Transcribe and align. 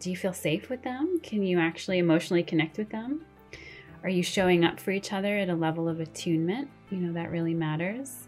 do 0.00 0.10
you 0.10 0.16
feel 0.16 0.32
safe 0.32 0.68
with 0.70 0.82
them? 0.82 1.20
Can 1.22 1.42
you 1.42 1.60
actually 1.60 1.98
emotionally 1.98 2.42
connect 2.42 2.78
with 2.78 2.90
them? 2.90 3.24
Are 4.02 4.08
you 4.08 4.22
showing 4.22 4.64
up 4.64 4.80
for 4.80 4.90
each 4.90 5.12
other 5.12 5.36
at 5.36 5.50
a 5.50 5.54
level 5.54 5.88
of 5.88 6.00
attunement? 6.00 6.70
You 6.90 6.98
know, 6.98 7.12
that 7.12 7.30
really 7.30 7.54
matters. 7.54 8.26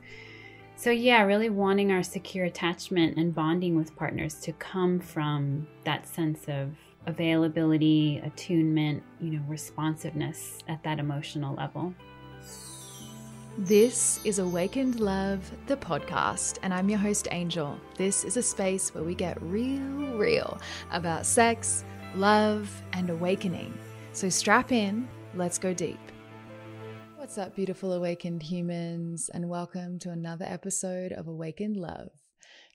So, 0.77 0.90
yeah, 0.90 1.22
really 1.22 1.48
wanting 1.48 1.90
our 1.90 2.03
secure 2.03 2.45
attachment 2.45 3.16
and 3.16 3.35
bonding 3.35 3.74
with 3.74 3.96
partners 3.96 4.35
to 4.40 4.53
come 4.53 5.00
from 5.00 5.66
that 5.85 6.06
sense 6.06 6.45
of 6.48 6.71
availability, 7.06 8.21
attunement, 8.25 9.03
you 9.21 9.31
know, 9.31 9.43
responsiveness 9.49 10.59
at 10.69 10.83
that 10.83 10.99
emotional 10.99 11.54
level. 11.54 11.95
This 13.58 14.19
is 14.24 14.38
Awakened 14.38 14.98
Love, 14.98 15.52
the 15.66 15.76
podcast, 15.76 16.59
and 16.62 16.73
I'm 16.73 16.88
your 16.88 16.98
host, 16.98 17.28
Angel. 17.30 17.78
This 17.98 18.24
is 18.24 18.38
a 18.38 18.42
space 18.42 18.95
where 18.95 19.05
we 19.05 19.14
get 19.14 19.37
real, 19.42 20.16
real 20.16 20.59
about 20.91 21.27
sex, 21.27 21.84
love, 22.15 22.70
and 22.95 23.10
awakening. 23.10 23.77
So 24.15 24.30
strap 24.30 24.73
in, 24.73 25.07
let's 25.34 25.59
go 25.59 25.74
deep. 25.74 26.01
What's 27.16 27.37
up, 27.37 27.55
beautiful 27.55 27.93
awakened 27.93 28.43
humans, 28.43 29.29
and 29.34 29.51
welcome 29.51 29.98
to 29.98 30.10
another 30.10 30.46
episode 30.48 31.12
of 31.12 31.29
Awakened 31.29 31.77
Love. 31.77 32.09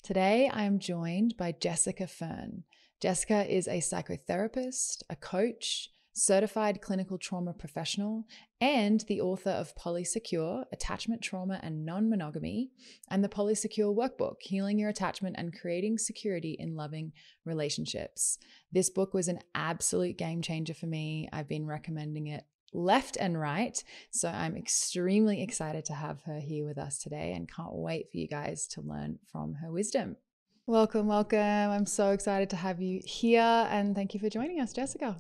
Today, 0.04 0.48
I'm 0.54 0.78
joined 0.78 1.36
by 1.38 1.54
Jessica 1.54 2.06
Fern. 2.06 2.66
Jessica 3.02 3.52
is 3.52 3.68
a 3.68 3.80
psychotherapist, 3.80 5.02
a 5.10 5.16
coach, 5.16 5.90
certified 6.18 6.82
clinical 6.82 7.18
trauma 7.18 7.54
professional, 7.54 8.26
and 8.60 9.02
the 9.08 9.22
author 9.22 9.52
of 9.52 9.76
Polysecure 9.76 10.66
Attachment, 10.72 11.22
Trauma, 11.22 11.60
and 11.62 11.86
Non 11.86 12.10
Monogamy, 12.10 12.72
and 13.10 13.24
the 13.24 13.30
Polysecure 13.30 13.96
Workbook 13.96 14.38
Healing 14.42 14.80
Your 14.80 14.90
Attachment 14.90 15.36
and 15.38 15.58
Creating 15.58 15.98
Security 15.98 16.56
in 16.58 16.76
Loving 16.76 17.12
Relationships. 17.46 18.40
This 18.72 18.90
book 18.90 19.14
was 19.14 19.28
an 19.28 19.40
absolute 19.54 20.18
game 20.18 20.42
changer 20.42 20.74
for 20.74 20.88
me. 20.88 21.30
I've 21.32 21.48
been 21.48 21.68
recommending 21.68 22.28
it 22.28 22.46
left 22.74 23.18
and 23.20 23.40
right. 23.40 23.82
So 24.12 24.30
I'm 24.30 24.58
extremely 24.58 25.42
excited 25.42 25.86
to 25.86 25.94
have 25.94 26.22
her 26.26 26.40
here 26.40 26.66
with 26.66 26.78
us 26.78 26.98
today 26.98 27.34
and 27.34 27.52
can't 27.52 27.74
wait 27.74 28.12
for 28.12 28.18
you 28.18 28.28
guys 28.28 28.68
to 28.70 28.82
learn 28.82 29.20
from 29.32 29.56
her 29.56 29.72
wisdom. 29.72 30.18
Welcome, 30.66 31.08
welcome. 31.08 31.40
I'm 31.40 31.86
so 31.86 32.12
excited 32.12 32.50
to 32.50 32.58
have 32.58 32.82
you 32.82 33.00
here 33.06 33.68
and 33.72 33.96
thank 33.96 34.14
you 34.14 34.20
for 34.20 34.30
joining 34.30 34.60
us, 34.60 34.74
Jessica. 34.74 35.16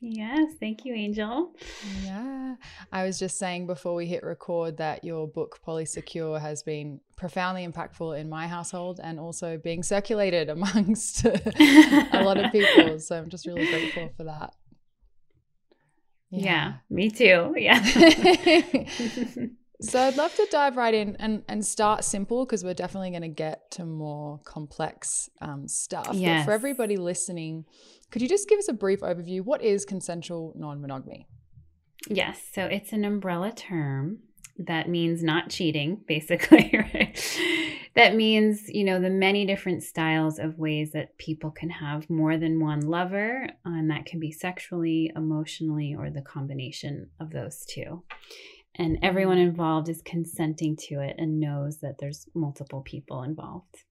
Yes, 0.00 0.52
thank 0.60 0.84
you, 0.84 0.94
Angel. 0.94 1.54
Yeah. 2.04 2.56
I 2.92 3.04
was 3.04 3.18
just 3.18 3.38
saying 3.38 3.66
before 3.66 3.94
we 3.94 4.06
hit 4.06 4.22
record 4.22 4.76
that 4.76 5.04
your 5.04 5.26
book, 5.26 5.58
Polysecure, 5.66 6.40
has 6.40 6.62
been 6.62 7.00
profoundly 7.16 7.66
impactful 7.66 8.18
in 8.18 8.28
my 8.28 8.46
household 8.46 9.00
and 9.02 9.18
also 9.18 9.56
being 9.56 9.82
circulated 9.82 10.48
amongst 10.56 11.24
a 11.24 12.22
lot 12.24 12.38
of 12.38 12.52
people. 12.52 12.98
So 13.06 13.16
I'm 13.16 13.28
just 13.28 13.46
really 13.46 13.66
grateful 13.66 14.10
for 14.16 14.24
that. 14.24 14.54
Yeah, 16.30 16.42
yeah 16.44 16.72
me 16.90 17.10
too. 17.10 17.54
Yeah. 17.56 17.78
so 19.80 20.00
I'd 20.00 20.16
love 20.16 20.34
to 20.36 20.46
dive 20.50 20.76
right 20.76 20.94
in 20.94 21.16
and, 21.16 21.42
and 21.48 21.64
start 21.64 22.04
simple 22.04 22.44
because 22.44 22.64
we're 22.64 22.74
definitely 22.74 23.10
going 23.10 23.22
to 23.22 23.28
get 23.28 23.70
to 23.72 23.84
more 23.84 24.40
complex 24.44 25.28
um, 25.40 25.68
stuff. 25.68 26.10
Yes. 26.12 26.40
But 26.40 26.50
for 26.50 26.54
everybody 26.54 26.96
listening, 26.96 27.64
could 28.10 28.22
you 28.22 28.28
just 28.28 28.48
give 28.48 28.58
us 28.58 28.68
a 28.68 28.72
brief 28.72 29.00
overview? 29.00 29.42
What 29.42 29.62
is 29.62 29.84
consensual 29.84 30.54
non 30.56 30.80
monogamy? 30.80 31.26
Yes. 32.08 32.40
So 32.54 32.64
it's 32.64 32.92
an 32.92 33.04
umbrella 33.04 33.52
term 33.52 34.20
that 34.58 34.88
means 34.88 35.22
not 35.22 35.50
cheating, 35.50 36.00
basically, 36.08 36.70
right? 36.72 37.38
that 37.94 38.14
means, 38.14 38.68
you 38.68 38.84
know, 38.84 39.00
the 39.00 39.10
many 39.10 39.44
different 39.44 39.82
styles 39.82 40.38
of 40.38 40.58
ways 40.58 40.92
that 40.92 41.16
people 41.18 41.50
can 41.50 41.70
have 41.70 42.08
more 42.08 42.36
than 42.36 42.60
one 42.60 42.80
lover, 42.80 43.46
and 43.64 43.90
that 43.90 44.06
can 44.06 44.20
be 44.20 44.30
sexually, 44.30 45.10
emotionally, 45.14 45.94
or 45.98 46.10
the 46.10 46.22
combination 46.22 47.10
of 47.20 47.30
those 47.30 47.64
two. 47.66 48.02
And 48.78 48.98
everyone 49.02 49.38
involved 49.38 49.88
is 49.88 50.02
consenting 50.02 50.76
to 50.88 51.00
it 51.00 51.16
and 51.18 51.40
knows 51.40 51.78
that 51.78 51.96
there's 51.98 52.26
multiple 52.34 52.82
people 52.82 53.22
involved. 53.22 53.84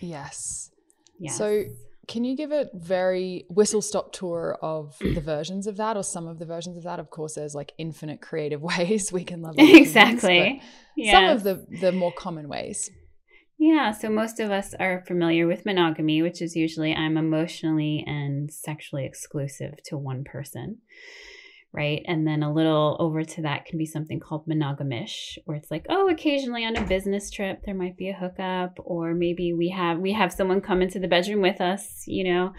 Yes. 0.00 0.70
Yes. 1.18 1.36
So 1.36 1.64
can 2.08 2.24
you 2.24 2.36
give 2.36 2.50
a 2.50 2.68
very 2.74 3.44
whistle 3.48 3.82
stop 3.82 4.12
tour 4.12 4.58
of 4.60 4.96
the 5.00 5.20
versions 5.24 5.66
of 5.66 5.76
that 5.76 5.96
or 5.96 6.02
some 6.02 6.26
of 6.26 6.38
the 6.38 6.46
versions 6.46 6.76
of 6.76 6.84
that? 6.84 6.98
Of 6.98 7.10
course, 7.10 7.34
there's 7.34 7.54
like 7.54 7.72
infinite 7.78 8.20
creative 8.20 8.62
ways 8.72 9.12
we 9.12 9.24
can 9.24 9.42
love 9.42 9.54
exactly. 9.58 10.60
Yes. 10.96 11.12
Some 11.12 11.24
of 11.24 11.42
the 11.42 11.78
the 11.80 11.92
more 11.92 12.12
common 12.12 12.48
ways. 12.48 12.90
Yeah, 13.58 13.92
so 13.92 14.10
most 14.10 14.40
of 14.40 14.50
us 14.50 14.74
are 14.80 15.04
familiar 15.06 15.46
with 15.46 15.64
monogamy, 15.64 16.20
which 16.20 16.42
is 16.42 16.56
usually 16.56 16.92
I'm 16.92 17.16
emotionally 17.16 18.02
and 18.04 18.52
sexually 18.52 19.06
exclusive 19.06 19.74
to 19.84 19.96
one 19.96 20.24
person 20.24 20.78
right? 21.72 22.02
And 22.06 22.26
then 22.26 22.42
a 22.42 22.52
little 22.52 22.96
over 23.00 23.24
to 23.24 23.42
that 23.42 23.64
can 23.64 23.78
be 23.78 23.86
something 23.86 24.20
called 24.20 24.46
monogamish, 24.46 25.38
where 25.46 25.56
it's 25.56 25.70
like, 25.70 25.86
oh, 25.88 26.08
occasionally 26.08 26.64
on 26.64 26.76
a 26.76 26.86
business 26.86 27.30
trip 27.30 27.62
there 27.64 27.74
might 27.74 27.96
be 27.96 28.10
a 28.10 28.14
hookup, 28.14 28.78
or 28.84 29.14
maybe 29.14 29.52
we 29.52 29.70
have 29.70 29.98
we 29.98 30.12
have 30.12 30.32
someone 30.32 30.60
come 30.60 30.82
into 30.82 30.98
the 30.98 31.08
bedroom 31.08 31.40
with 31.40 31.60
us, 31.60 32.04
you 32.06 32.24
know. 32.24 32.52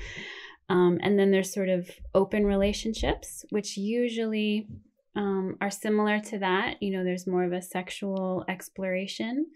Um, 0.70 0.98
and 1.02 1.20
then 1.20 1.32
there's 1.32 1.54
sort 1.54 1.70
of 1.70 1.90
open 2.16 2.46
relationships, 2.46 3.46
which 3.50 3.78
usually 3.78 4.68
um, 5.16 5.58
are 5.62 5.70
similar 5.70 6.20
to 6.20 6.40
that. 6.40 6.82
You 6.82 6.98
know, 6.98 7.04
there's 7.04 7.28
more 7.28 7.44
of 7.44 7.54
a 7.54 7.62
sexual 7.62 8.46
exploration. 8.48 9.48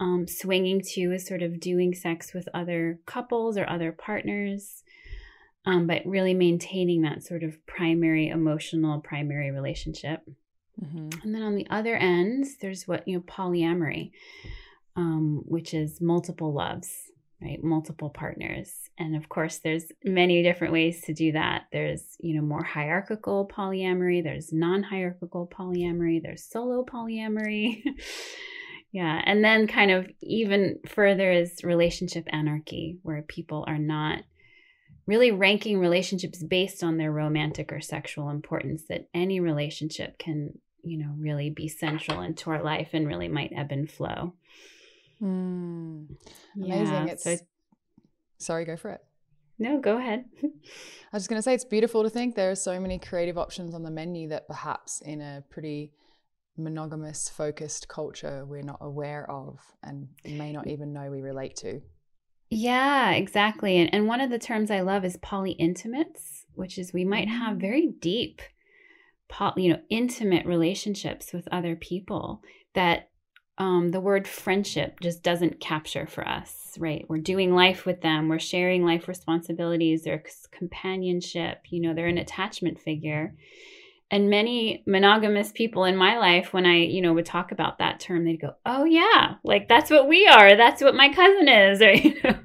Um, 0.00 0.26
swinging 0.26 0.80
too 0.80 1.12
is 1.12 1.26
sort 1.26 1.42
of 1.42 1.60
doing 1.60 1.94
sex 1.94 2.34
with 2.34 2.48
other 2.52 2.98
couples 3.06 3.56
or 3.56 3.68
other 3.68 3.92
partners 3.92 4.82
um, 5.64 5.86
but 5.86 6.02
really 6.04 6.34
maintaining 6.34 7.02
that 7.02 7.22
sort 7.22 7.42
of 7.42 7.64
primary 7.66 8.28
emotional 8.28 9.00
primary 9.00 9.50
relationship. 9.50 10.20
Mm-hmm. 10.82 11.08
And 11.22 11.34
then 11.34 11.42
on 11.42 11.54
the 11.54 11.66
other 11.70 11.96
end, 11.96 12.46
there's 12.60 12.88
what, 12.88 13.06
you 13.06 13.16
know, 13.16 13.22
polyamory, 13.22 14.10
um, 14.96 15.42
which 15.44 15.74
is 15.74 16.00
multiple 16.00 16.52
loves, 16.52 16.90
right? 17.40 17.62
Multiple 17.62 18.10
partners. 18.10 18.72
And 18.98 19.14
of 19.14 19.28
course, 19.28 19.58
there's 19.58 19.84
many 20.04 20.42
different 20.42 20.72
ways 20.72 21.02
to 21.02 21.14
do 21.14 21.32
that. 21.32 21.64
There's, 21.72 22.02
you 22.18 22.34
know, 22.34 22.42
more 22.42 22.64
hierarchical 22.64 23.48
polyamory, 23.48 24.22
there's 24.22 24.52
non 24.52 24.82
hierarchical 24.82 25.46
polyamory, 25.46 26.22
there's 26.22 26.44
solo 26.44 26.84
polyamory. 26.84 27.82
yeah. 28.92 29.22
And 29.24 29.44
then 29.44 29.68
kind 29.68 29.90
of 29.90 30.08
even 30.20 30.80
further 30.88 31.30
is 31.30 31.62
relationship 31.62 32.26
anarchy, 32.32 32.98
where 33.02 33.22
people 33.22 33.64
are 33.68 33.78
not 33.78 34.22
really 35.06 35.30
ranking 35.30 35.78
relationships 35.78 36.42
based 36.42 36.82
on 36.82 36.96
their 36.96 37.10
romantic 37.10 37.72
or 37.72 37.80
sexual 37.80 38.30
importance 38.30 38.84
that 38.88 39.08
any 39.14 39.40
relationship 39.40 40.18
can 40.18 40.58
you 40.82 40.98
know 40.98 41.12
really 41.16 41.50
be 41.50 41.68
central 41.68 42.20
into 42.20 42.50
our 42.50 42.62
life 42.62 42.90
and 42.92 43.06
really 43.06 43.28
might 43.28 43.52
ebb 43.56 43.72
and 43.72 43.90
flow. 43.90 44.34
Mm, 45.22 46.16
amazing. 46.56 46.86
Yeah, 46.86 47.06
it's 47.06 47.24
so, 47.24 47.36
sorry 48.38 48.64
go 48.64 48.76
for 48.76 48.90
it. 48.90 49.00
No 49.58 49.80
go 49.80 49.96
ahead. 49.96 50.24
I 50.42 50.48
was 51.16 51.22
just 51.22 51.30
going 51.30 51.38
to 51.38 51.42
say 51.42 51.54
it's 51.54 51.64
beautiful 51.64 52.02
to 52.02 52.10
think 52.10 52.34
there 52.34 52.50
are 52.50 52.56
so 52.56 52.80
many 52.80 52.98
creative 52.98 53.38
options 53.38 53.74
on 53.74 53.82
the 53.82 53.90
menu 53.90 54.28
that 54.28 54.48
perhaps 54.48 55.00
in 55.02 55.20
a 55.20 55.44
pretty 55.50 55.92
monogamous 56.56 57.28
focused 57.28 57.88
culture 57.88 58.44
we're 58.44 58.62
not 58.62 58.78
aware 58.82 59.30
of 59.30 59.58
and 59.82 60.08
may 60.24 60.52
not 60.52 60.66
even 60.66 60.92
know 60.92 61.10
we 61.10 61.22
relate 61.22 61.56
to 61.56 61.80
yeah, 62.54 63.12
exactly. 63.12 63.78
And, 63.78 63.94
and 63.94 64.06
one 64.06 64.20
of 64.20 64.28
the 64.28 64.38
terms 64.38 64.70
I 64.70 64.82
love 64.82 65.06
is 65.06 65.16
poly 65.16 65.52
intimates, 65.52 66.44
which 66.54 66.76
is 66.76 66.92
we 66.92 67.02
might 67.02 67.28
have 67.28 67.56
mm. 67.56 67.60
very 67.62 67.86
deep, 67.98 68.42
you 69.56 69.72
know, 69.72 69.80
intimate 69.88 70.44
relationships 70.44 71.32
with 71.32 71.48
other 71.50 71.74
people 71.76 72.42
that 72.74 73.08
um, 73.56 73.90
the 73.90 74.00
word 74.00 74.28
friendship 74.28 75.00
just 75.00 75.22
doesn't 75.22 75.60
capture 75.60 76.06
for 76.06 76.28
us, 76.28 76.76
right? 76.78 77.06
We're 77.08 77.18
doing 77.18 77.54
life 77.54 77.86
with 77.86 78.02
them, 78.02 78.28
we're 78.28 78.38
sharing 78.38 78.84
life 78.84 79.08
responsibilities, 79.08 80.04
there's 80.04 80.46
companionship, 80.50 81.62
you 81.70 81.80
know, 81.80 81.94
they're 81.94 82.06
an 82.06 82.18
attachment 82.18 82.78
figure 82.78 83.34
and 84.12 84.28
many 84.28 84.84
monogamous 84.86 85.50
people 85.50 85.84
in 85.84 85.96
my 85.96 86.18
life 86.18 86.52
when 86.52 86.66
i 86.66 86.76
you 86.76 87.00
know 87.00 87.12
would 87.12 87.26
talk 87.26 87.50
about 87.50 87.78
that 87.78 87.98
term 87.98 88.24
they'd 88.24 88.40
go 88.40 88.52
oh 88.66 88.84
yeah 88.84 89.34
like 89.42 89.66
that's 89.68 89.90
what 89.90 90.06
we 90.06 90.26
are. 90.28 90.56
That's 90.56 90.82
what 90.82 90.94
my 90.94 91.12
cousin 91.12 91.48
is 91.48 91.82
or 91.82 91.92
you 91.92 92.14
know 92.22 92.38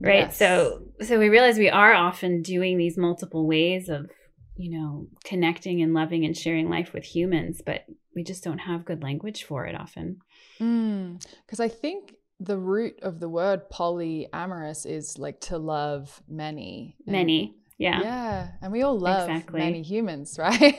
right? 0.00 0.28
Yes. 0.28 0.36
so 0.38 0.82
so 1.02 1.18
we 1.18 1.28
realize 1.28 1.58
we 1.58 1.68
are 1.68 1.94
often 1.94 2.42
doing 2.42 2.78
these 2.78 2.96
multiple 2.96 3.46
ways 3.46 3.88
of 3.88 4.10
you 4.56 4.70
know 4.70 5.06
connecting 5.24 5.82
and 5.82 5.94
loving 5.94 6.24
and 6.24 6.36
sharing 6.36 6.68
life 6.68 6.92
with 6.92 7.04
humans 7.04 7.60
but 7.64 7.84
we 8.16 8.24
just 8.24 8.42
don't 8.42 8.58
have 8.58 8.84
good 8.84 9.04
language 9.04 9.44
for 9.44 9.66
it 9.66 9.76
often. 9.78 10.18
Because 10.58 11.60
mm, 11.60 11.60
i 11.60 11.68
think 11.68 12.14
the 12.40 12.58
root 12.58 12.98
of 13.02 13.20
the 13.20 13.28
word 13.28 13.68
polyamorous 13.70 14.86
is 14.86 15.18
like 15.18 15.40
to 15.40 15.58
love 15.58 16.22
many 16.26 16.96
many 17.06 17.54
yeah. 17.80 18.00
Yeah. 18.02 18.48
And 18.62 18.70
we 18.72 18.82
all 18.82 18.98
love 18.98 19.28
exactly. 19.28 19.58
many 19.60 19.82
humans, 19.82 20.36
right? 20.44 20.76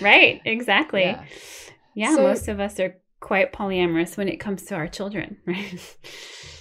right. 0.00 0.40
Exactly. 0.44 1.02
Yeah. 1.02 1.24
yeah 1.94 2.14
so, 2.16 2.22
most 2.22 2.48
of 2.48 2.58
us 2.58 2.80
are 2.80 2.96
quite 3.20 3.52
polyamorous 3.52 4.16
when 4.16 4.26
it 4.28 4.38
comes 4.40 4.62
to 4.64 4.74
our 4.74 4.88
children, 4.88 5.36
right? 5.46 5.96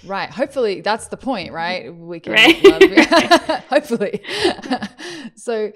Right. 0.06 0.30
Hopefully 0.30 0.82
that's 0.82 1.08
the 1.08 1.18
point, 1.18 1.54
right? 1.54 1.94
We 1.96 2.20
can 2.20 2.34
Right. 2.34 2.62
love 2.64 3.64
hopefully. 3.70 4.22
so 5.36 5.72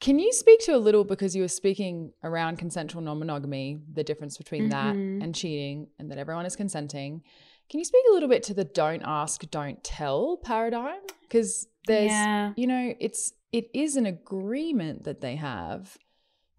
can 0.00 0.18
you 0.18 0.30
speak 0.32 0.60
to 0.66 0.72
a 0.72 0.78
little 0.86 1.04
because 1.04 1.34
you 1.34 1.40
were 1.42 1.48
speaking 1.48 2.12
around 2.22 2.58
consensual 2.58 3.00
non-monogamy, 3.02 3.80
the 3.94 4.04
difference 4.04 4.36
between 4.36 4.68
that 4.68 4.94
Mhm. 4.94 5.22
and 5.22 5.34
cheating 5.34 5.88
and 5.98 6.10
that 6.10 6.18
everyone 6.18 6.44
is 6.44 6.54
consenting. 6.54 7.22
Can 7.70 7.78
you 7.78 7.84
speak 7.86 8.04
a 8.10 8.12
little 8.12 8.28
bit 8.28 8.42
to 8.44 8.54
the 8.54 8.64
don't 8.64 9.02
ask, 9.04 9.42
don't 9.50 9.82
tell 9.82 10.36
paradigm? 10.36 11.00
Because 11.22 11.66
there's 11.86 12.10
yeah. 12.10 12.52
you 12.56 12.66
know, 12.66 12.94
it's 13.00 13.32
it 13.52 13.70
is 13.74 13.96
an 13.96 14.06
agreement 14.06 15.04
that 15.04 15.20
they 15.20 15.36
have, 15.36 15.96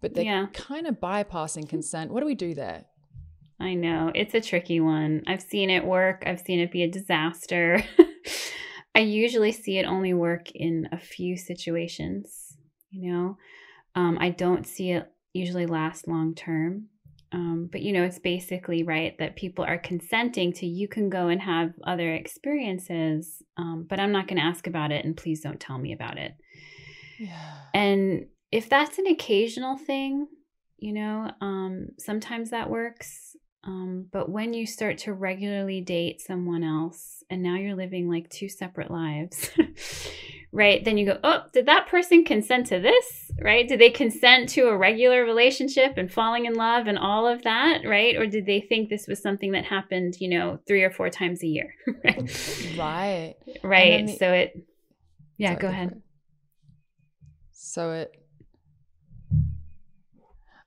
but 0.00 0.14
they're 0.14 0.24
Yeah. 0.24 0.46
kind 0.52 0.86
of 0.86 0.96
bypassing 0.96 1.68
consent. 1.68 2.10
What 2.10 2.20
do 2.20 2.26
we 2.26 2.34
do 2.34 2.54
there? 2.54 2.84
I 3.60 3.74
know. 3.74 4.12
It's 4.14 4.34
a 4.34 4.40
tricky 4.40 4.80
one. 4.80 5.22
I've 5.26 5.42
seen 5.42 5.68
it 5.70 5.84
work, 5.84 6.22
I've 6.26 6.40
seen 6.40 6.60
it 6.60 6.70
be 6.72 6.82
a 6.82 6.90
disaster. 6.90 7.82
I 8.94 9.00
usually 9.00 9.52
see 9.52 9.78
it 9.78 9.84
only 9.84 10.14
work 10.14 10.50
in 10.52 10.88
a 10.92 10.98
few 10.98 11.36
situations, 11.36 12.56
you 12.90 13.12
know. 13.12 13.36
Um, 13.94 14.18
I 14.20 14.30
don't 14.30 14.66
see 14.66 14.90
it 14.92 15.10
usually 15.32 15.66
last 15.66 16.08
long 16.08 16.34
term. 16.34 16.86
Um, 17.32 17.68
but 17.70 17.82
you 17.82 17.92
know, 17.92 18.04
it's 18.04 18.18
basically 18.18 18.82
right 18.82 19.16
that 19.18 19.36
people 19.36 19.64
are 19.64 19.78
consenting 19.78 20.52
to 20.54 20.66
you 20.66 20.88
can 20.88 21.10
go 21.10 21.28
and 21.28 21.40
have 21.42 21.72
other 21.84 22.14
experiences, 22.14 23.42
um, 23.56 23.86
but 23.88 24.00
I'm 24.00 24.12
not 24.12 24.28
going 24.28 24.38
to 24.38 24.46
ask 24.46 24.66
about 24.66 24.92
it, 24.92 25.04
and 25.04 25.16
please 25.16 25.40
don't 25.40 25.60
tell 25.60 25.78
me 25.78 25.92
about 25.92 26.18
it. 26.18 26.32
Yeah. 27.18 27.52
And 27.74 28.26
if 28.50 28.68
that's 28.68 28.98
an 28.98 29.06
occasional 29.06 29.76
thing, 29.76 30.26
you 30.78 30.92
know, 30.92 31.30
um, 31.40 31.88
sometimes 31.98 32.50
that 32.50 32.70
works. 32.70 33.36
Um, 33.64 34.06
but 34.10 34.30
when 34.30 34.54
you 34.54 34.66
start 34.66 34.98
to 34.98 35.12
regularly 35.12 35.80
date 35.80 36.20
someone 36.20 36.62
else 36.62 37.22
and 37.28 37.42
now 37.42 37.56
you're 37.56 37.74
living 37.74 38.08
like 38.08 38.30
two 38.30 38.48
separate 38.48 38.90
lives, 38.90 39.50
right? 40.52 40.84
Then 40.84 40.96
you 40.98 41.06
go, 41.06 41.18
oh, 41.22 41.42
did 41.52 41.66
that 41.66 41.88
person 41.88 42.24
consent 42.24 42.66
to 42.68 42.80
this? 42.80 43.30
Right? 43.42 43.68
Did 43.68 43.80
they 43.80 43.90
consent 43.90 44.48
to 44.50 44.68
a 44.68 44.76
regular 44.76 45.24
relationship 45.24 45.96
and 45.96 46.12
falling 46.12 46.46
in 46.46 46.54
love 46.54 46.86
and 46.86 46.98
all 46.98 47.26
of 47.26 47.42
that? 47.42 47.82
Right? 47.84 48.16
Or 48.16 48.26
did 48.26 48.46
they 48.46 48.60
think 48.60 48.88
this 48.88 49.06
was 49.06 49.22
something 49.22 49.52
that 49.52 49.64
happened, 49.64 50.16
you 50.20 50.28
know, 50.28 50.58
three 50.66 50.82
or 50.82 50.90
four 50.90 51.10
times 51.10 51.42
a 51.42 51.46
year? 51.46 51.74
right. 52.04 52.30
Right. 52.76 53.34
Right. 53.62 54.06
the- 54.06 54.16
so 54.18 54.32
it, 54.32 54.66
yeah, 55.36 55.50
Sorry, 55.50 55.60
go 55.60 55.68
ahead. 55.68 56.02
So 57.52 57.92
it. 57.92 58.14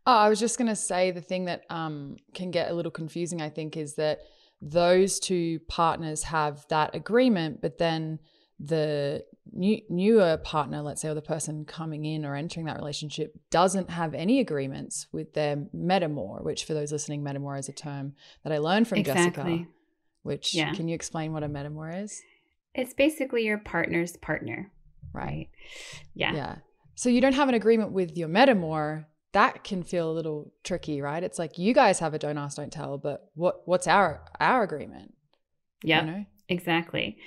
Oh, 0.06 0.18
I 0.18 0.30
was 0.30 0.39
just 0.39 0.57
going 0.57 0.69
to 0.69 0.75
say 0.75 1.12
the 1.12 1.22
thing 1.22 1.45
that 1.45 1.63
um, 1.69 2.16
can 2.34 2.50
get 2.50 2.72
a 2.72 2.74
little 2.74 2.92
confusing, 2.92 3.42
I 3.42 3.50
think, 3.50 3.77
is 3.77 3.95
that 3.95 4.19
those 4.62 5.19
two 5.19 5.60
partners 5.68 6.24
have 6.24 6.66
that 6.69 6.95
agreement, 6.95 7.62
but 7.62 7.77
then 7.77 8.19
the 8.63 9.24
new, 9.52 9.81
newer 9.90 10.38
partner, 10.38 10.81
let's 10.81 11.02
say, 11.02 11.10
or 11.10 11.13
the 11.16 11.22
person 11.22 11.66
coming 11.66 12.06
in 12.06 12.25
or 12.25 12.36
entering 12.36 12.66
that 12.68 12.78
relationship, 12.78 13.34
doesn't 13.50 13.90
have 13.90 14.13
any 14.13 14.40
agreements 14.40 15.08
with 15.12 15.34
their 15.34 15.58
metamor, 15.75 16.44
which 16.44 16.66
for 16.66 16.74
those 16.74 16.92
listening, 16.92 17.24
metamor 17.24 17.58
is 17.58 17.68
a 17.69 17.74
term 17.74 18.13
that 18.44 18.54
I 18.54 18.60
learned 18.60 18.88
from 18.88 19.00
Exactly. 19.00 19.44
Jessica. 19.60 19.68
Which 20.24 20.54
Yeah. 20.54 20.74
can 20.74 20.88
you 20.88 20.94
explain 20.96 21.34
what 21.34 21.44
a 21.44 21.48
metamor 21.50 22.04
is? 22.04 22.22
It's 22.75 22.94
basically 22.94 23.44
your 23.46 23.58
partner's 23.58 24.16
partner. 24.18 24.72
right? 25.13 25.50
Yeah. 26.13 26.34
Yeah. 26.34 26.56
So 26.96 27.10
you 27.10 27.19
don't 27.19 27.34
have 27.34 27.50
an 27.50 27.56
agreement 27.56 27.92
with 27.92 28.16
your 28.16 28.30
metamor. 28.30 29.06
That 29.34 29.63
can 29.66 29.84
feel 29.84 30.10
a 30.10 30.13
little 30.13 30.54
tricky, 30.63 31.02
right? 31.02 31.22
It's 31.24 31.38
like 31.40 31.58
you 31.58 31.74
guys 31.74 32.00
have 32.00 32.13
a 32.13 32.19
don't 32.19 32.38
ask, 32.38 32.56
don't 32.58 32.72
tell, 32.72 32.98
but 32.98 33.30
what 33.34 33.68
what's 33.68 33.88
our 33.88 34.24
our 34.40 34.63
agreement? 34.63 35.13
Yeah. 35.84 36.06
You 36.06 36.12
know? 36.12 36.25
Exactly. 36.48 37.18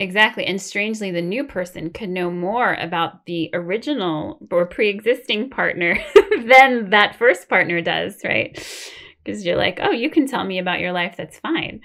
Exactly. 0.00 0.44
And 0.44 0.60
strangely, 0.60 1.10
the 1.10 1.22
new 1.22 1.44
person 1.44 1.90
could 1.90 2.08
know 2.10 2.30
more 2.30 2.74
about 2.74 3.26
the 3.26 3.50
original 3.52 4.38
or 4.50 4.66
pre 4.66 4.88
existing 4.88 5.50
partner 5.50 5.96
than 6.46 6.90
that 6.90 7.16
first 7.16 7.48
partner 7.48 7.80
does, 7.80 8.16
right? 8.24 8.52
Because 9.22 9.44
you're 9.46 9.56
like, 9.56 9.78
oh, 9.80 9.92
you 9.92 10.10
can 10.10 10.26
tell 10.26 10.44
me 10.44 10.58
about 10.58 10.80
your 10.80 10.92
life. 10.92 11.14
That's 11.16 11.38
fine. 11.38 11.80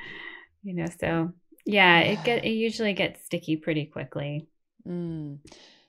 You 0.63 0.73
know, 0.73 0.87
so 0.99 1.31
yeah, 1.65 1.99
it 1.99 2.23
get 2.23 2.43
it 2.43 2.49
usually 2.67 2.93
gets 2.93 3.23
sticky 3.25 3.57
pretty 3.57 3.85
quickly. 3.85 4.47
Mm. 4.87 5.39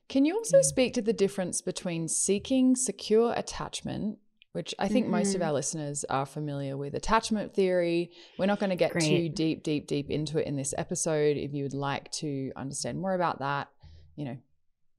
Can 0.09 0.25
you 0.25 0.37
also 0.37 0.59
Mm. 0.59 0.65
speak 0.65 0.95
to 0.95 1.03
the 1.03 1.13
difference 1.13 1.63
between 1.63 2.07
seeking 2.09 2.77
secure 2.77 3.33
attachment, 3.35 4.19
which 4.53 4.75
I 4.79 4.89
think 4.89 5.07
most 5.07 5.35
of 5.35 5.41
Mhm. 5.41 5.47
our 5.47 5.53
listeners 5.53 6.05
are 6.05 6.27
familiar 6.27 6.77
with 6.77 6.95
attachment 6.95 7.55
theory? 7.55 8.11
We're 8.39 8.47
not 8.47 8.59
going 8.59 8.71
to 8.71 8.77
get 8.77 8.93
too 8.99 9.29
deep, 9.29 9.63
deep, 9.63 9.87
deep 9.87 10.11
into 10.11 10.39
it 10.39 10.47
in 10.47 10.57
this 10.57 10.75
episode. 10.77 11.37
If 11.37 11.55
you 11.55 11.63
would 11.63 11.75
like 11.75 12.11
to 12.13 12.53
understand 12.57 12.99
more 13.01 13.15
about 13.15 13.39
that, 13.39 13.69
you 14.17 14.25
know, 14.25 14.37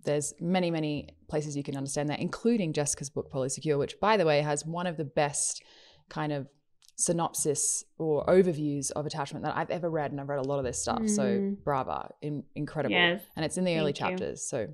there's 0.03 0.33
many, 0.39 0.71
many 0.71 1.09
places 1.27 1.55
you 1.55 1.63
can 1.63 1.75
understand 1.77 2.09
that, 2.09 2.19
including 2.19 2.73
Jessica's 2.73 3.09
book, 3.09 3.29
Polysecure, 3.31 3.77
which, 3.77 3.99
by 3.99 4.17
the 4.17 4.25
way, 4.25 4.41
has 4.41 4.65
one 4.65 4.87
of 4.87 4.97
the 4.97 5.05
best 5.05 5.61
kind 6.09 6.31
of 6.31 6.47
synopsis 6.95 7.83
or 7.97 8.25
overviews 8.25 8.91
of 8.91 9.05
attachment 9.05 9.43
that 9.43 9.55
I've 9.57 9.69
ever 9.69 9.89
read. 9.89 10.11
And 10.11 10.21
I've 10.21 10.29
read 10.29 10.39
a 10.39 10.47
lot 10.47 10.59
of 10.59 10.65
this 10.65 10.79
stuff. 10.81 11.07
So, 11.09 11.23
Mm. 11.39 11.63
brava, 11.63 12.11
in, 12.21 12.43
incredible 12.55 12.95
Yes. 12.95 13.21
and 13.35 13.43
it's 13.45 13.57
in 13.57 13.63
the 13.63 13.77
early 13.77 13.89
you. 13.89 13.93
chapters. 13.93 14.43
So 14.43 14.67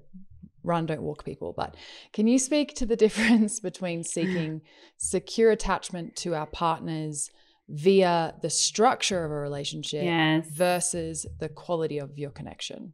run, 0.64 0.86
don't 0.86 1.02
walk, 1.02 1.24
people. 1.26 1.54
But 1.56 1.76
can 2.14 2.28
you 2.28 2.40
speak 2.40 2.74
to 2.76 2.86
the 2.86 2.96
difference 3.06 3.60
between 3.60 4.04
seeking 4.04 4.62
secure 4.98 5.52
attachment 5.52 6.16
to 6.18 6.36
our 6.36 6.48
partners 6.48 7.30
via 7.70 8.34
the 8.42 8.50
structure 8.50 9.26
of 9.26 9.32
a 9.32 9.36
relationship 9.36 10.04
Yes. 10.04 10.48
versus 10.50 11.26
the 11.40 11.50
quality 11.50 11.98
of 11.98 12.18
your 12.18 12.32
connection? 12.32 12.94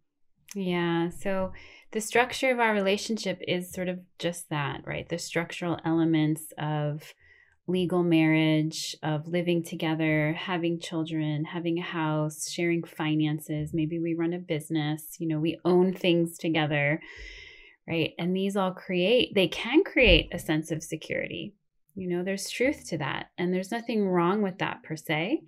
Yeah. 0.55 1.09
So 1.09 1.53
the 1.91 2.01
structure 2.01 2.51
of 2.51 2.59
our 2.59 2.73
relationship 2.73 3.39
is 3.47 3.71
sort 3.71 3.87
of 3.89 3.99
just 4.19 4.49
that, 4.49 4.81
right? 4.85 5.07
The 5.07 5.17
structural 5.19 5.79
elements 5.85 6.53
of 6.57 7.13
legal 7.65 8.03
marriage, 8.03 8.95
of 9.03 9.27
living 9.27 9.63
together, 9.63 10.33
having 10.33 10.79
children, 10.79 11.45
having 11.45 11.79
a 11.79 11.83
house, 11.83 12.51
sharing 12.51 12.83
finances. 12.83 13.71
Maybe 13.73 13.99
we 13.99 14.15
run 14.15 14.33
a 14.33 14.39
business, 14.39 15.15
you 15.17 15.27
know, 15.27 15.39
we 15.39 15.57
own 15.63 15.93
things 15.93 16.37
together, 16.37 17.01
right? 17.87 18.13
And 18.17 18.35
these 18.35 18.55
all 18.55 18.71
create, 18.71 19.33
they 19.35 19.47
can 19.47 19.83
create 19.83 20.29
a 20.33 20.39
sense 20.39 20.71
of 20.71 20.83
security. 20.83 21.53
You 21.95 22.07
know, 22.09 22.23
there's 22.23 22.49
truth 22.49 22.87
to 22.89 22.97
that. 22.99 23.27
And 23.37 23.53
there's 23.53 23.71
nothing 23.71 24.07
wrong 24.07 24.41
with 24.41 24.59
that 24.59 24.83
per 24.83 24.95
se. 24.95 25.41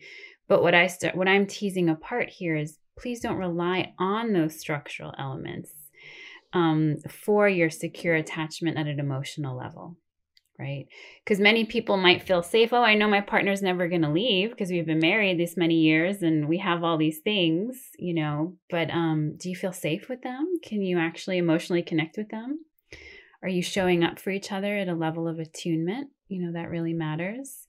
But 0.48 0.62
what 0.62 0.76
I 0.76 0.88
start, 0.88 1.16
what 1.16 1.28
I'm 1.28 1.48
teasing 1.48 1.90
apart 1.90 2.30
here 2.30 2.56
is 2.56 2.78
please 2.98 3.20
don't 3.20 3.38
rely 3.38 3.94
on 4.00 4.34
those 4.34 4.60
structural 4.60 5.14
elements 5.18 5.72
um, 6.54 6.98
for 7.10 7.50
your 7.50 7.70
secure 7.70 8.16
attachment 8.16 8.78
at 8.78 8.88
an 8.88 9.00
emotional 9.00 9.58
level, 9.58 9.98
right? 10.58 10.88
Because 11.24 11.40
many 11.40 11.66
people 11.66 11.98
might 11.98 12.24
feel 12.24 12.42
safe. 12.42 12.72
Oh, 12.72 12.84
I 12.84 12.96
know 12.96 13.08
my 13.08 13.22
partner's 13.22 13.62
never 13.62 13.88
going 13.88 14.04
to 14.04 14.12
leave 14.12 14.52
because 14.52 14.70
we've 14.70 14.86
been 14.86 15.00
married 15.00 15.40
this 15.40 15.58
many 15.58 15.76
years 15.76 16.22
and 16.22 16.48
we 16.48 16.60
have 16.60 16.84
all 16.84 16.98
these 16.98 17.20
things, 17.20 17.90
you 17.98 18.14
know. 18.14 18.56
But 18.70 18.90
um, 18.92 19.36
do 19.38 19.50
you 19.50 19.56
feel 19.56 19.74
safe 19.74 20.08
with 20.10 20.22
them? 20.22 20.60
Can 20.64 20.82
you 20.82 20.98
actually 20.98 21.38
emotionally 21.38 21.84
connect 21.84 22.18
with 22.18 22.30
them? 22.30 22.66
Are 23.44 23.50
you 23.50 23.62
showing 23.62 24.04
up 24.04 24.20
for 24.20 24.32
each 24.32 24.52
other 24.52 24.78
at 24.78 24.88
a 24.88 24.96
level 24.96 25.28
of 25.28 25.40
attunement? 25.40 26.10
You 26.28 26.46
know, 26.46 26.54
that 26.54 26.70
really 26.70 26.94
matters. 26.94 27.66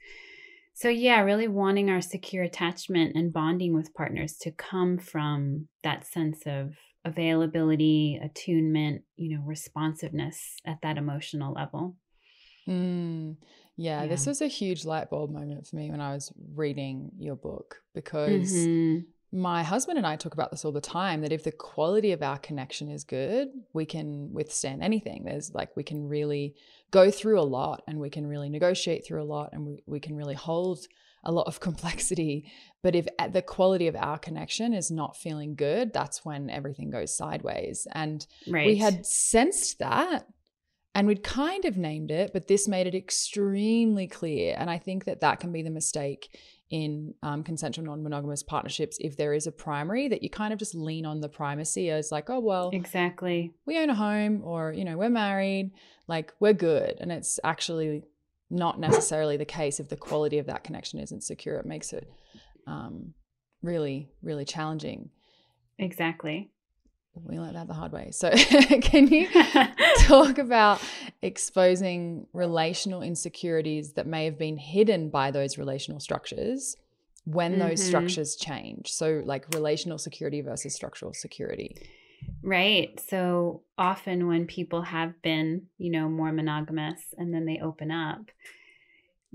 So, 0.75 0.89
yeah, 0.89 1.21
really 1.21 1.49
wanting 1.49 1.91
our 1.91 2.03
secure 2.03 2.45
attachment 2.45 3.17
and 3.17 3.33
bonding 3.33 3.75
with 3.75 3.95
partners 3.95 4.37
to 4.43 4.51
come 4.51 4.99
from 4.99 5.69
that 5.83 6.07
sense 6.07 6.43
of 6.45 6.75
availability, 7.05 8.21
attunement, 8.23 9.03
you 9.17 9.37
know, 9.37 9.43
responsiveness 9.45 10.57
at 10.67 10.79
that 10.83 10.99
emotional 10.99 11.55
level. 11.55 11.97
Mm, 12.69 13.37
yeah, 13.77 14.07
this 14.07 14.27
was 14.27 14.41
a 14.41 14.47
huge 14.47 14.85
light 14.85 15.11
bulb 15.11 15.31
moment 15.31 15.67
for 15.67 15.77
me 15.77 15.91
when 15.91 16.01
I 16.01 16.13
was 16.15 16.33
reading 16.55 17.13
your 17.19 17.37
book 17.37 17.83
because 17.95 18.51
Mhm. 18.53 19.05
my 19.33 19.63
husband 19.63 19.99
and 19.99 20.07
I 20.07 20.17
talk 20.17 20.33
about 20.35 20.51
this 20.51 20.65
all 20.65 20.73
the 20.73 20.81
time 20.81 21.21
that 21.21 21.33
if 21.33 21.45
the 21.45 21.53
quality 21.53 22.13
of 22.13 22.23
our 22.23 22.39
connection 22.39 22.89
is 22.89 23.05
good, 23.05 23.49
we 23.73 23.85
can 23.85 24.33
withstand 24.33 24.83
anything. 24.83 25.25
There's 25.25 25.53
like, 25.53 25.77
we 25.77 25.83
can 25.83 26.09
really 26.09 26.55
go 26.91 27.11
through 27.11 27.39
a 27.41 27.43
lot 27.43 27.83
and 27.87 27.99
we 28.01 28.09
can 28.11 28.27
really 28.27 28.49
negotiate 28.49 29.05
through 29.05 29.23
a 29.23 29.25
lot 29.37 29.51
and 29.53 29.67
we, 29.67 29.83
we 29.87 30.01
can 30.01 30.17
really 30.17 30.35
hold 30.35 30.87
a 31.25 31.33
lot 31.33 31.47
of 31.49 31.61
complexity. 31.69 32.51
But 32.83 32.95
if 32.95 33.07
at- 33.19 33.33
the 33.33 33.43
quality 33.43 33.89
of 33.89 33.97
our 33.97 34.19
connection 34.19 34.73
is 34.73 34.91
not 34.91 35.17
feeling 35.17 35.55
good, 35.55 35.93
that's 35.93 36.25
when 36.25 36.49
everything 36.49 36.89
goes 36.91 37.15
sideways. 37.17 37.87
And 37.93 38.27
Right. 38.47 38.65
we 38.67 38.77
had 38.77 39.05
sensed 39.05 39.81
that 39.81 40.27
and 40.97 41.07
we'd 41.07 41.23
kind 41.23 41.65
of 41.65 41.77
named 41.77 42.11
it, 42.11 42.33
but 42.33 42.49
this 42.49 42.67
made 42.67 42.87
it 42.87 42.95
extremely 42.95 44.09
clear. 44.09 44.57
And 44.59 44.69
I 44.69 44.79
think 44.79 45.05
that 45.05 45.21
that 45.21 45.39
can 45.39 45.53
be 45.53 45.63
the 45.63 45.71
mistake 45.71 46.37
in 46.69 47.15
um, 47.23 47.45
consensual 47.45 47.85
non-monogamous 47.85 48.43
partnerships 48.43 48.99
if 49.01 49.17
there 49.17 49.33
is 49.33 49.47
a 49.47 49.53
primary 49.53 50.09
that 50.09 50.25
you 50.25 50.31
kind 50.31 50.53
of 50.53 50.59
just 50.59 50.75
lean 50.75 51.07
on 51.07 51.21
the 51.21 51.29
primacy 51.29 51.91
as 51.91 52.11
like 52.11 52.29
oh 52.29 52.41
well 52.41 52.71
exactly. 52.73 53.53
we 53.67 53.79
own 53.79 53.89
a 53.89 53.95
home 53.95 54.43
or 54.43 54.73
you 54.73 54.85
know 54.85 54.97
we're 54.97 55.09
married 55.09 55.71
like 56.09 56.35
we're 56.41 56.53
good 56.53 56.97
and 56.99 57.13
it's 57.13 57.39
actually 57.45 58.03
not 58.51 58.79
necessarily 58.79 59.37
the 59.37 59.45
case 59.45 59.81
if 59.81 59.89
the 59.89 59.97
quality 59.97 60.39
of 60.39 60.47
that 60.47 60.65
connection 60.65 61.01
isn't 61.01 61.25
secure. 61.25 61.57
It 61.57 61.67
makes 61.67 61.93
it 61.93 62.11
um, 62.67 63.15
really, 63.63 64.09
really 64.23 64.45
challenging. 64.45 65.11
Exactly. 65.79 66.51
We 67.25 67.39
learned 67.39 67.57
that 67.57 67.69
the 67.69 67.75
hard 67.75 67.93
way. 67.93 68.11
So, 68.13 68.31
can 68.83 69.09
you 69.09 69.29
talk 70.01 70.39
about 70.39 70.81
exposing 71.23 72.27
relational 72.33 73.03
insecurities 73.03 73.93
that 73.95 74.07
may 74.07 74.25
have 74.27 74.39
been 74.39 74.59
hidden 74.59 75.11
by 75.11 75.31
those 75.31 75.59
relational 75.59 76.01
structures 76.01 76.77
when 77.25 77.53
mm-hmm. 77.53 77.69
those 77.69 77.83
structures 77.83 78.37
change? 78.37 78.93
So, 78.93 79.23
like 79.25 79.47
relational 79.55 79.99
security 79.99 80.41
versus 80.41 80.75
structural 80.75 81.13
security. 81.15 81.77
Right. 82.43 82.99
So 83.09 83.63
often 83.79 84.27
when 84.27 84.47
people 84.47 84.83
have 84.83 85.21
been, 85.23 85.67
you 85.79 85.91
know, 85.91 86.09
more 86.09 86.33
monogamous 86.33 87.01
and 87.17 87.33
then 87.33 87.45
they 87.45 87.61
open 87.63 87.91
up, 87.91 88.31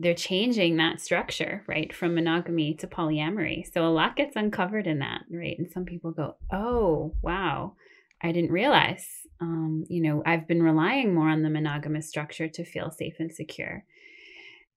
they're 0.02 0.14
changing 0.16 0.78
that 0.78 1.00
structure, 1.00 1.64
right, 1.68 1.94
from 1.94 2.16
monogamy 2.16 2.74
to 2.76 2.88
polyamory. 2.88 3.72
So 3.72 3.86
a 3.86 3.90
lot 3.90 4.16
gets 4.16 4.36
uncovered 4.36 4.88
in 4.88 5.00
that, 5.00 5.22
right? 5.30 5.58
And 5.58 5.72
some 5.72 5.86
people 5.86 6.12
go, 6.12 6.36
"Oh, 6.52 7.14
wow, 7.22 7.76
I 8.22 8.32
didn't 8.32 8.52
realize." 8.52 9.08
Um, 9.40 9.86
you 9.88 10.02
know, 10.02 10.24
I've 10.26 10.48
been 10.48 10.64
relying 10.64 11.14
more 11.14 11.30
on 11.30 11.44
the 11.44 11.50
monogamous 11.50 12.10
structure 12.10 12.48
to 12.48 12.66
feel 12.66 12.92
safe 12.92 13.16
and 13.20 13.32
secure. 13.32 13.86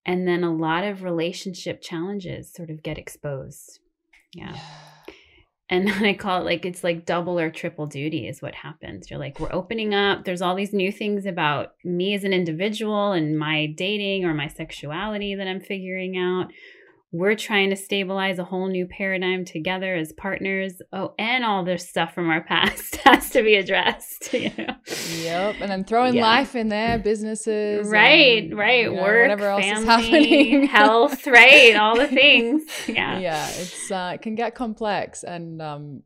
And 0.06 0.28
then 0.28 0.44
a 0.44 0.54
lot 0.54 0.84
of 0.84 1.02
relationship 1.02 1.80
challenges 1.80 2.52
sort 2.52 2.70
of 2.70 2.82
get 2.82 2.98
exposed. 2.98 3.80
yeah. 4.34 4.54
yeah 4.54 4.60
and 5.70 5.88
then 5.88 6.04
I 6.04 6.14
call 6.14 6.40
it 6.40 6.44
like 6.44 6.66
it's 6.66 6.84
like 6.84 7.06
double 7.06 7.38
or 7.38 7.50
triple 7.50 7.86
duty 7.86 8.28
is 8.28 8.42
what 8.42 8.54
happens. 8.54 9.10
You're 9.10 9.18
like, 9.18 9.40
we're 9.40 9.52
opening 9.52 9.94
up. 9.94 10.24
There's 10.24 10.42
all 10.42 10.54
these 10.54 10.74
new 10.74 10.92
things 10.92 11.24
about 11.24 11.72
me 11.82 12.14
as 12.14 12.24
an 12.24 12.34
individual 12.34 13.12
and 13.12 13.38
my 13.38 13.66
dating 13.66 14.24
or 14.24 14.34
my 14.34 14.48
sexuality 14.48 15.34
that 15.34 15.48
I'm 15.48 15.60
figuring 15.60 16.18
out 16.18 16.52
we're 17.14 17.36
trying 17.36 17.70
to 17.70 17.76
stabilize 17.76 18.40
a 18.40 18.44
whole 18.44 18.66
new 18.66 18.88
paradigm 18.88 19.44
together 19.44 19.94
as 19.94 20.12
partners. 20.12 20.82
Oh, 20.92 21.14
and 21.16 21.44
all 21.44 21.64
this 21.64 21.88
stuff 21.88 22.12
from 22.12 22.28
our 22.28 22.40
past 22.48 22.96
has 22.96 23.30
to 23.30 23.42
be 23.42 23.54
addressed. 23.54 24.34
You 24.34 24.50
know? 24.58 24.74
Yep. 25.22 25.56
And 25.60 25.70
then 25.70 25.84
throwing 25.84 26.16
yeah. 26.16 26.22
life 26.22 26.56
in 26.56 26.68
there, 26.68 26.98
businesses. 26.98 27.86
Right, 27.86 28.42
and, 28.42 28.58
right. 28.58 28.84
You 28.84 28.94
know, 28.96 29.02
Work, 29.02 29.22
whatever 29.22 29.46
else 29.46 29.62
family, 29.62 29.80
is 29.80 29.86
happening. 29.86 30.66
health, 30.66 31.26
right. 31.26 31.76
All 31.76 31.96
the 31.96 32.08
things. 32.08 32.64
Yeah. 32.88 33.18
Yeah. 33.20 33.48
It's 33.48 33.90
uh, 33.92 34.12
it 34.14 34.22
can 34.22 34.34
get 34.34 34.56
complex. 34.56 35.22
And 35.22 35.62
um 35.62 36.02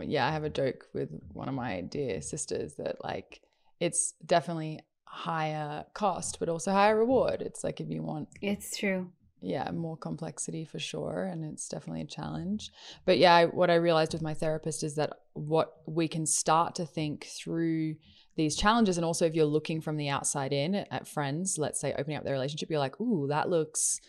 yeah, 0.00 0.26
I 0.26 0.30
have 0.30 0.44
a 0.44 0.50
joke 0.50 0.86
with 0.94 1.10
one 1.34 1.48
of 1.48 1.54
my 1.54 1.82
dear 1.82 2.22
sisters 2.22 2.74
that 2.76 3.04
like 3.04 3.42
it's 3.78 4.14
definitely 4.24 4.80
higher 5.04 5.84
cost, 5.92 6.38
but 6.40 6.48
also 6.48 6.72
higher 6.72 6.96
reward. 6.96 7.42
It's 7.42 7.62
like 7.62 7.80
if 7.80 7.90
you 7.90 8.02
want 8.02 8.28
It's 8.40 8.78
true 8.78 9.10
yeah, 9.40 9.70
more 9.70 9.96
complexity 9.96 10.64
for 10.64 10.78
sure. 10.78 11.24
And 11.30 11.44
it's 11.44 11.68
definitely 11.68 12.02
a 12.02 12.06
challenge. 12.06 12.70
But 13.04 13.18
yeah, 13.18 13.34
I, 13.34 13.44
what 13.46 13.70
I 13.70 13.74
realized 13.74 14.12
with 14.12 14.22
my 14.22 14.34
therapist 14.34 14.82
is 14.82 14.94
that 14.96 15.12
what 15.34 15.74
we 15.86 16.08
can 16.08 16.26
start 16.26 16.74
to 16.76 16.86
think 16.86 17.26
through 17.26 17.96
these 18.36 18.56
challenges. 18.56 18.96
And 18.96 19.04
also, 19.04 19.26
if 19.26 19.34
you're 19.34 19.44
looking 19.44 19.80
from 19.80 19.96
the 19.96 20.08
outside 20.08 20.52
in 20.52 20.74
at 20.74 21.08
friends, 21.08 21.58
let's 21.58 21.80
say 21.80 21.94
opening 21.96 22.16
up 22.16 22.24
their 22.24 22.32
relationship, 22.32 22.70
you're 22.70 22.78
like, 22.78 23.00
ooh, 23.00 23.26
that 23.28 23.48
looks 23.48 24.00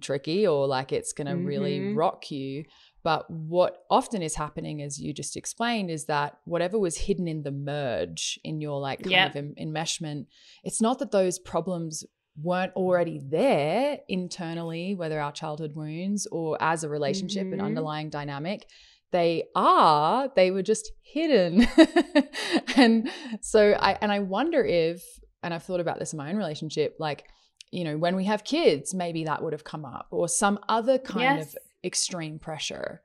tricky 0.00 0.46
or 0.46 0.66
like 0.66 0.92
it's 0.92 1.12
going 1.12 1.26
to 1.26 1.34
mm-hmm. 1.34 1.46
really 1.46 1.94
rock 1.94 2.30
you. 2.30 2.64
But 3.04 3.30
what 3.30 3.84
often 3.90 4.22
is 4.22 4.34
happening, 4.34 4.82
as 4.82 4.98
you 4.98 5.14
just 5.14 5.36
explained, 5.36 5.90
is 5.90 6.06
that 6.06 6.38
whatever 6.44 6.78
was 6.78 6.98
hidden 6.98 7.28
in 7.28 7.42
the 7.42 7.52
merge, 7.52 8.38
in 8.44 8.60
your 8.60 8.80
like 8.80 9.02
kind 9.02 9.10
yep. 9.12 9.36
of 9.36 9.44
enmeshment, 9.58 10.26
it's 10.64 10.80
not 10.80 10.98
that 10.98 11.12
those 11.12 11.38
problems 11.38 12.04
weren't 12.42 12.72
already 12.74 13.20
there 13.22 13.98
internally, 14.08 14.94
whether 14.94 15.20
our 15.20 15.32
childhood 15.32 15.72
wounds 15.74 16.26
or 16.30 16.56
as 16.60 16.84
a 16.84 16.88
relationship 16.88 17.44
mm-hmm. 17.44 17.54
and 17.54 17.62
underlying 17.62 18.10
dynamic. 18.10 18.66
They 19.10 19.44
are, 19.54 20.30
they 20.36 20.50
were 20.50 20.62
just 20.62 20.92
hidden. 21.02 21.66
and 22.76 23.10
so 23.40 23.72
I, 23.72 23.96
and 24.00 24.12
I 24.12 24.20
wonder 24.20 24.62
if, 24.64 25.02
and 25.42 25.54
I've 25.54 25.62
thought 25.62 25.80
about 25.80 25.98
this 25.98 26.12
in 26.12 26.18
my 26.18 26.30
own 26.30 26.36
relationship, 26.36 26.96
like, 26.98 27.24
you 27.70 27.84
know, 27.84 27.96
when 27.96 28.16
we 28.16 28.24
have 28.24 28.44
kids, 28.44 28.94
maybe 28.94 29.24
that 29.24 29.42
would 29.42 29.52
have 29.52 29.64
come 29.64 29.84
up 29.84 30.08
or 30.10 30.28
some 30.28 30.58
other 30.68 30.98
kind 30.98 31.38
yes. 31.38 31.54
of 31.54 31.58
extreme 31.84 32.38
pressure. 32.38 33.02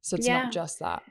So 0.00 0.16
it's 0.16 0.26
yeah. 0.26 0.42
not 0.42 0.52
just 0.52 0.80
that. 0.80 1.02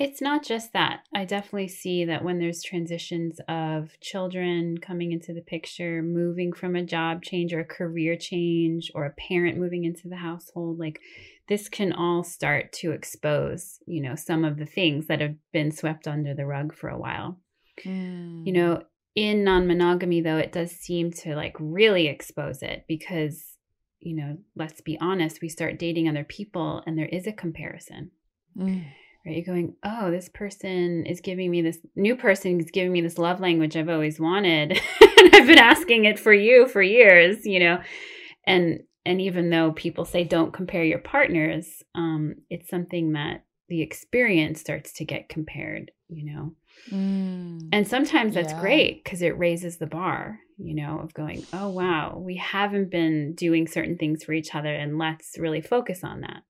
It's 0.00 0.22
not 0.22 0.44
just 0.44 0.72
that. 0.74 1.00
I 1.12 1.24
definitely 1.24 1.66
see 1.66 2.04
that 2.04 2.22
when 2.22 2.38
there's 2.38 2.62
transitions 2.62 3.40
of 3.48 3.98
children 4.00 4.78
coming 4.78 5.10
into 5.10 5.34
the 5.34 5.40
picture, 5.40 6.02
moving 6.02 6.52
from 6.52 6.76
a 6.76 6.84
job 6.84 7.24
change 7.24 7.52
or 7.52 7.58
a 7.58 7.64
career 7.64 8.14
change, 8.16 8.92
or 8.94 9.06
a 9.06 9.14
parent 9.28 9.58
moving 9.58 9.84
into 9.84 10.06
the 10.06 10.16
household, 10.16 10.78
like 10.78 11.00
this 11.48 11.68
can 11.68 11.92
all 11.92 12.22
start 12.22 12.72
to 12.74 12.92
expose, 12.92 13.80
you 13.86 14.00
know, 14.00 14.14
some 14.14 14.44
of 14.44 14.56
the 14.56 14.66
things 14.66 15.08
that 15.08 15.20
have 15.20 15.34
been 15.52 15.72
swept 15.72 16.06
under 16.06 16.32
the 16.32 16.46
rug 16.46 16.72
for 16.72 16.88
a 16.88 16.98
while. 16.98 17.40
Mm. 17.84 18.46
You 18.46 18.52
know, 18.52 18.82
in 19.16 19.42
non 19.42 19.66
monogamy, 19.66 20.20
though, 20.20 20.38
it 20.38 20.52
does 20.52 20.70
seem 20.70 21.10
to 21.24 21.34
like 21.34 21.56
really 21.58 22.06
expose 22.06 22.62
it 22.62 22.84
because, 22.86 23.42
you 23.98 24.14
know, 24.14 24.38
let's 24.54 24.80
be 24.80 24.96
honest, 25.00 25.42
we 25.42 25.48
start 25.48 25.76
dating 25.76 26.08
other 26.08 26.22
people 26.22 26.84
and 26.86 26.96
there 26.96 27.06
is 27.06 27.26
a 27.26 27.32
comparison. 27.32 28.12
Mm 28.56 28.84
right 29.28 29.36
you're 29.36 29.54
going 29.54 29.74
oh 29.84 30.10
this 30.10 30.28
person 30.28 31.04
is 31.06 31.20
giving 31.20 31.50
me 31.50 31.62
this 31.62 31.78
new 31.94 32.16
person 32.16 32.58
is 32.60 32.70
giving 32.70 32.92
me 32.92 33.00
this 33.00 33.18
love 33.18 33.40
language 33.40 33.76
i've 33.76 33.88
always 33.88 34.18
wanted 34.18 34.72
and 35.00 35.34
i've 35.34 35.46
been 35.46 35.58
asking 35.58 36.04
it 36.04 36.18
for 36.18 36.32
you 36.32 36.66
for 36.66 36.82
years 36.82 37.44
you 37.44 37.60
know? 37.60 37.80
And 38.46 38.80
and 39.04 39.20
even 39.20 39.50
though 39.50 39.72
people 39.72 40.04
say 40.04 40.24
don't 40.24 40.52
compare 40.52 40.84
your 40.84 40.98
partners 40.98 41.82
um 41.94 42.36
it's 42.50 42.70
something 42.70 43.12
that 43.12 43.44
the 43.68 43.82
experience 43.82 44.60
starts 44.60 44.92
to 44.94 45.04
get 45.04 45.28
compared 45.28 45.90
you 46.10 46.24
know? 46.32 46.54
Mm, 46.90 47.68
and 47.70 47.86
sometimes 47.86 48.34
that's 48.34 48.52
yeah. 48.52 48.60
great 48.60 49.04
because 49.04 49.20
it 49.20 49.36
raises 49.36 49.76
the 49.76 49.86
bar 49.86 50.38
you 50.56 50.74
know 50.74 51.00
of 51.00 51.12
going 51.12 51.44
oh 51.52 51.68
wow 51.68 52.16
we 52.16 52.36
haven't 52.36 52.90
been 52.90 53.34
doing 53.34 53.66
certain 53.66 53.98
things 53.98 54.24
for 54.24 54.32
each 54.32 54.54
other 54.54 54.72
and 54.72 54.96
let's 54.96 55.36
really 55.38 55.60
focus 55.60 56.02
on 56.02 56.22
that 56.22 56.44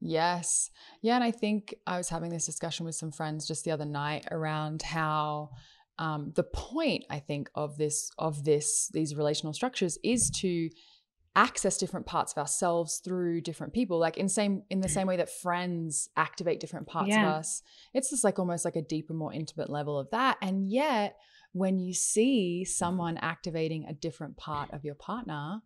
Yes. 0.00 0.70
Yeah. 1.02 1.14
And 1.14 1.24
I 1.24 1.30
think 1.30 1.74
I 1.86 1.96
was 1.96 2.08
having 2.08 2.30
this 2.30 2.46
discussion 2.46 2.84
with 2.84 2.94
some 2.94 3.12
friends 3.12 3.46
just 3.46 3.64
the 3.64 3.70
other 3.70 3.86
night 3.86 4.26
around 4.30 4.82
how 4.82 5.50
um, 5.98 6.32
the 6.34 6.42
point, 6.42 7.04
I 7.08 7.20
think, 7.20 7.48
of 7.54 7.76
this, 7.78 8.10
of 8.18 8.44
this, 8.44 8.90
these 8.92 9.14
relational 9.14 9.52
structures 9.52 9.98
is 10.02 10.30
to 10.40 10.68
access 11.36 11.76
different 11.76 12.06
parts 12.06 12.32
of 12.32 12.38
ourselves 12.38 12.98
through 12.98 13.40
different 13.40 13.72
people 13.72 13.98
like 13.98 14.16
in 14.16 14.28
same 14.28 14.62
in 14.70 14.80
the 14.80 14.88
same 14.88 15.06
way 15.06 15.16
that 15.16 15.28
friends 15.28 16.08
activate 16.16 16.60
different 16.60 16.86
parts 16.86 17.08
yeah. 17.08 17.22
of 17.22 17.34
us 17.34 17.62
it's 17.92 18.10
just 18.10 18.22
like 18.22 18.38
almost 18.38 18.64
like 18.64 18.76
a 18.76 18.82
deeper 18.82 19.12
more 19.12 19.32
intimate 19.32 19.68
level 19.68 19.98
of 19.98 20.08
that 20.10 20.36
and 20.40 20.70
yet 20.70 21.16
when 21.52 21.78
you 21.78 21.92
see 21.92 22.64
someone 22.64 23.16
activating 23.16 23.84
a 23.88 23.92
different 23.92 24.36
part 24.36 24.72
of 24.72 24.84
your 24.84 24.94
partner 24.94 25.60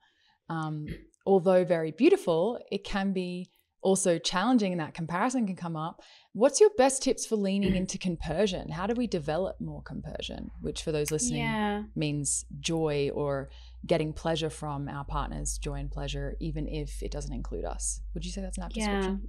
um, 0.48 0.86
although 1.26 1.64
very 1.64 1.90
beautiful 1.90 2.58
it 2.72 2.82
can 2.82 3.12
be 3.12 3.50
also 3.82 4.18
challenging 4.18 4.72
and 4.72 4.80
that 4.80 4.94
comparison 4.94 5.46
can 5.46 5.56
come 5.56 5.76
up. 5.76 6.02
What's 6.32 6.60
your 6.60 6.70
best 6.76 7.02
tips 7.02 7.26
for 7.26 7.36
leaning 7.36 7.74
into 7.76 7.98
compersion? 7.98 8.70
How 8.70 8.86
do 8.86 8.94
we 8.94 9.06
develop 9.06 9.60
more 9.60 9.82
compersion, 9.82 10.50
which 10.60 10.82
for 10.82 10.92
those 10.92 11.10
listening 11.10 11.42
yeah. 11.42 11.82
means 11.94 12.44
joy 12.60 13.10
or 13.14 13.50
getting 13.86 14.12
pleasure 14.12 14.50
from 14.50 14.88
our 14.88 15.04
partners, 15.04 15.58
joy 15.58 15.74
and 15.74 15.90
pleasure, 15.90 16.36
even 16.40 16.68
if 16.68 17.02
it 17.02 17.10
doesn't 17.10 17.32
include 17.32 17.64
us? 17.64 18.00
Would 18.14 18.24
you 18.24 18.32
say 18.32 18.40
that's 18.40 18.58
an 18.58 18.64
apt 18.64 18.76
yeah. 18.76 18.86
description? 18.86 19.28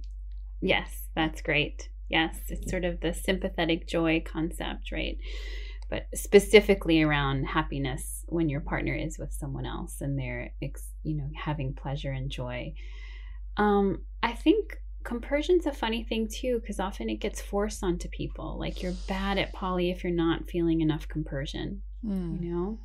Yes, 0.60 1.02
that's 1.14 1.40
great. 1.40 1.88
Yes, 2.08 2.36
it's 2.48 2.68
sort 2.70 2.84
of 2.84 3.00
the 3.00 3.14
sympathetic 3.14 3.86
joy 3.86 4.22
concept, 4.26 4.90
right? 4.90 5.16
But 5.88 6.06
specifically 6.14 7.02
around 7.02 7.44
happiness 7.44 8.24
when 8.26 8.48
your 8.48 8.60
partner 8.60 8.94
is 8.94 9.18
with 9.18 9.32
someone 9.32 9.64
else 9.64 10.00
and 10.00 10.18
they're, 10.18 10.50
you 10.60 11.16
know, 11.16 11.30
having 11.36 11.72
pleasure 11.72 12.10
and 12.10 12.30
joy. 12.30 12.74
Um, 13.56 14.04
I 14.22 14.32
think 14.32 14.76
compersion's 15.04 15.66
a 15.66 15.72
funny 15.72 16.04
thing 16.04 16.28
too 16.28 16.60
because 16.60 16.78
often 16.78 17.08
it 17.08 17.16
gets 17.20 17.40
forced 17.40 17.82
onto 17.82 18.08
people. 18.08 18.58
Like 18.58 18.82
you're 18.82 18.94
bad 19.08 19.38
at 19.38 19.52
poly 19.52 19.90
if 19.90 20.04
you're 20.04 20.12
not 20.12 20.48
feeling 20.48 20.80
enough 20.80 21.08
compersion, 21.08 21.82
mm. 22.04 22.42
you 22.42 22.50
know. 22.50 22.78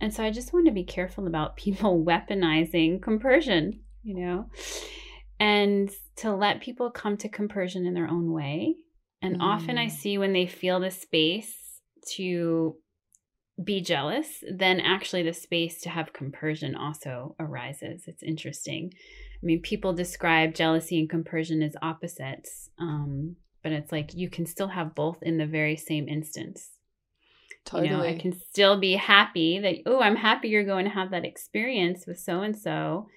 And 0.00 0.12
so 0.12 0.24
I 0.24 0.30
just 0.30 0.52
want 0.52 0.66
to 0.66 0.72
be 0.72 0.84
careful 0.84 1.26
about 1.26 1.56
people 1.64 2.04
weaponizing 2.04 3.02
compersion, 3.02 3.80
you 4.02 4.14
know, 4.14 4.46
and 5.38 5.90
to 6.16 6.34
let 6.34 6.60
people 6.60 6.90
come 6.90 7.16
to 7.18 7.28
compersion 7.28 7.86
in 7.86 7.94
their 7.94 8.08
own 8.08 8.32
way. 8.32 8.76
And 9.22 9.38
mm. 9.38 9.42
often 9.42 9.78
I 9.78 9.84
hmm. 9.84 9.90
see 9.90 10.18
when 10.18 10.34
they 10.34 10.46
feel 10.46 10.80
the 10.80 10.90
space 10.90 11.80
to 12.16 12.76
be 13.62 13.80
jealous, 13.80 14.42
then 14.50 14.80
actually 14.80 15.22
the 15.22 15.32
space 15.32 15.80
to 15.82 15.88
have 15.88 16.12
compersion 16.12 16.74
also 16.74 17.34
arises. 17.38 18.04
It's 18.06 18.22
interesting. 18.22 18.92
I 19.44 19.46
mean, 19.46 19.60
people 19.60 19.92
describe 19.92 20.54
jealousy 20.54 20.98
and 20.98 21.08
compersion 21.08 21.62
as 21.62 21.76
opposites, 21.82 22.70
um, 22.78 23.36
but 23.62 23.72
it's 23.72 23.92
like 23.92 24.14
you 24.14 24.30
can 24.30 24.46
still 24.46 24.68
have 24.68 24.94
both 24.94 25.22
in 25.22 25.36
the 25.36 25.46
very 25.46 25.76
same 25.76 26.08
instance. 26.08 26.70
Totally. 27.66 27.90
You 27.90 27.96
know, 27.96 28.02
I 28.02 28.16
can 28.18 28.32
still 28.32 28.80
be 28.80 28.94
happy 28.94 29.58
that, 29.58 29.76
oh, 29.84 30.00
I'm 30.00 30.16
happy 30.16 30.48
you're 30.48 30.64
going 30.64 30.86
to 30.86 30.90
have 30.90 31.10
that 31.10 31.26
experience 31.26 32.06
with 32.06 32.18
so 32.18 32.40
and 32.40 32.56
so. 32.56 33.08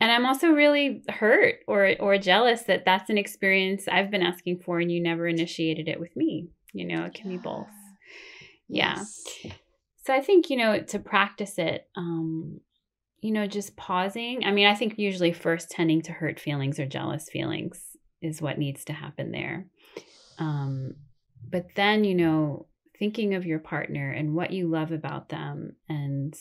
And 0.00 0.12
I'm 0.12 0.26
also 0.26 0.48
really 0.48 1.02
hurt 1.08 1.60
or 1.66 1.94
or 1.98 2.18
jealous 2.18 2.62
that 2.64 2.84
that's 2.84 3.08
an 3.08 3.16
experience 3.16 3.88
I've 3.88 4.10
been 4.10 4.22
asking 4.22 4.58
for 4.58 4.80
and 4.80 4.92
you 4.92 5.02
never 5.02 5.26
initiated 5.26 5.88
it 5.88 5.98
with 5.98 6.14
me. 6.14 6.48
You 6.74 6.86
know, 6.86 7.04
it 7.04 7.14
can 7.14 7.30
be 7.30 7.38
both. 7.38 7.68
Yes. 8.68 9.22
Yeah. 9.42 9.52
So 10.04 10.12
I 10.12 10.20
think, 10.20 10.50
you 10.50 10.58
know, 10.58 10.80
to 10.80 10.98
practice 10.98 11.58
it, 11.58 11.88
um, 11.96 12.60
you 13.24 13.32
know, 13.32 13.46
just 13.46 13.74
pausing. 13.74 14.44
I 14.44 14.50
mean, 14.50 14.66
I 14.66 14.74
think 14.74 14.98
usually 14.98 15.32
first 15.32 15.70
tending 15.70 16.02
to 16.02 16.12
hurt 16.12 16.38
feelings 16.38 16.78
or 16.78 16.84
jealous 16.84 17.26
feelings 17.30 17.82
is 18.20 18.42
what 18.42 18.58
needs 18.58 18.84
to 18.84 18.92
happen 18.92 19.32
there. 19.32 19.66
Um, 20.38 20.96
but 21.50 21.68
then, 21.74 22.04
you 22.04 22.14
know, 22.14 22.66
thinking 22.98 23.34
of 23.34 23.46
your 23.46 23.60
partner 23.60 24.10
and 24.10 24.34
what 24.34 24.50
you 24.50 24.68
love 24.68 24.92
about 24.92 25.30
them 25.30 25.74
and 25.88 26.34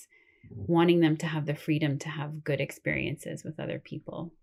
wanting 0.49 0.99
them 0.99 1.15
to 1.17 1.25
have 1.25 1.45
the 1.45 1.55
freedom 1.55 1.99
to 1.99 2.09
have 2.09 2.43
good 2.43 2.59
experiences 2.59 3.45
with 3.45 3.61
other 3.61 3.79
people. 3.79 4.33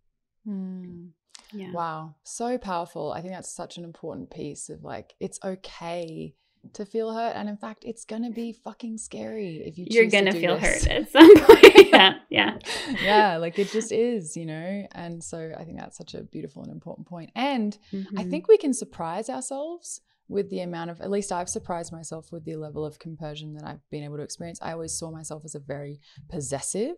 Mm. 0.48 1.10
Yeah. 1.52 1.72
Wow. 1.72 2.14
So 2.24 2.56
powerful. 2.56 3.12
I 3.12 3.20
think 3.20 3.34
that's 3.34 3.54
such 3.54 3.76
an 3.76 3.84
important 3.84 4.30
piece 4.30 4.70
of 4.70 4.82
like, 4.82 5.12
it's 5.20 5.38
okay 5.44 6.34
to 6.74 6.84
feel 6.84 7.12
hurt. 7.12 7.32
And 7.34 7.48
in 7.48 7.56
fact, 7.56 7.84
it's 7.84 8.04
going 8.04 8.22
to 8.22 8.30
be 8.30 8.52
fucking 8.52 8.98
scary 8.98 9.62
if 9.64 9.78
you 9.78 9.86
You're 9.88 10.06
going 10.06 10.26
to 10.26 10.32
feel 10.32 10.58
this. 10.58 10.84
hurt 10.84 10.90
at 10.90 11.10
some 11.12 11.36
point. 11.36 11.88
yeah. 11.92 12.18
Yeah. 12.28 12.58
yeah. 13.02 13.36
Like 13.36 13.58
it 13.58 13.70
just 13.70 13.92
is, 13.92 14.36
you 14.36 14.46
know? 14.46 14.86
And 14.92 15.22
so 15.22 15.52
I 15.58 15.64
think 15.64 15.78
that's 15.78 15.96
such 15.96 16.14
a 16.14 16.22
beautiful 16.22 16.62
and 16.62 16.70
important 16.70 17.06
point. 17.08 17.30
And 17.34 17.76
mm-hmm. 17.92 18.18
I 18.18 18.24
think 18.24 18.48
we 18.48 18.58
can 18.58 18.74
surprise 18.74 19.28
ourselves 19.28 20.00
with 20.28 20.48
the 20.50 20.60
amount 20.60 20.90
of, 20.90 21.00
at 21.00 21.10
least 21.10 21.32
I've 21.32 21.48
surprised 21.48 21.92
myself 21.92 22.30
with 22.30 22.44
the 22.44 22.56
level 22.56 22.84
of 22.84 22.98
compersion 22.98 23.54
that 23.54 23.64
I've 23.64 23.90
been 23.90 24.04
able 24.04 24.18
to 24.18 24.22
experience. 24.22 24.60
I 24.62 24.72
always 24.72 24.96
saw 24.96 25.10
myself 25.10 25.44
as 25.44 25.54
a 25.54 25.60
very 25.60 26.00
possessive, 26.28 26.96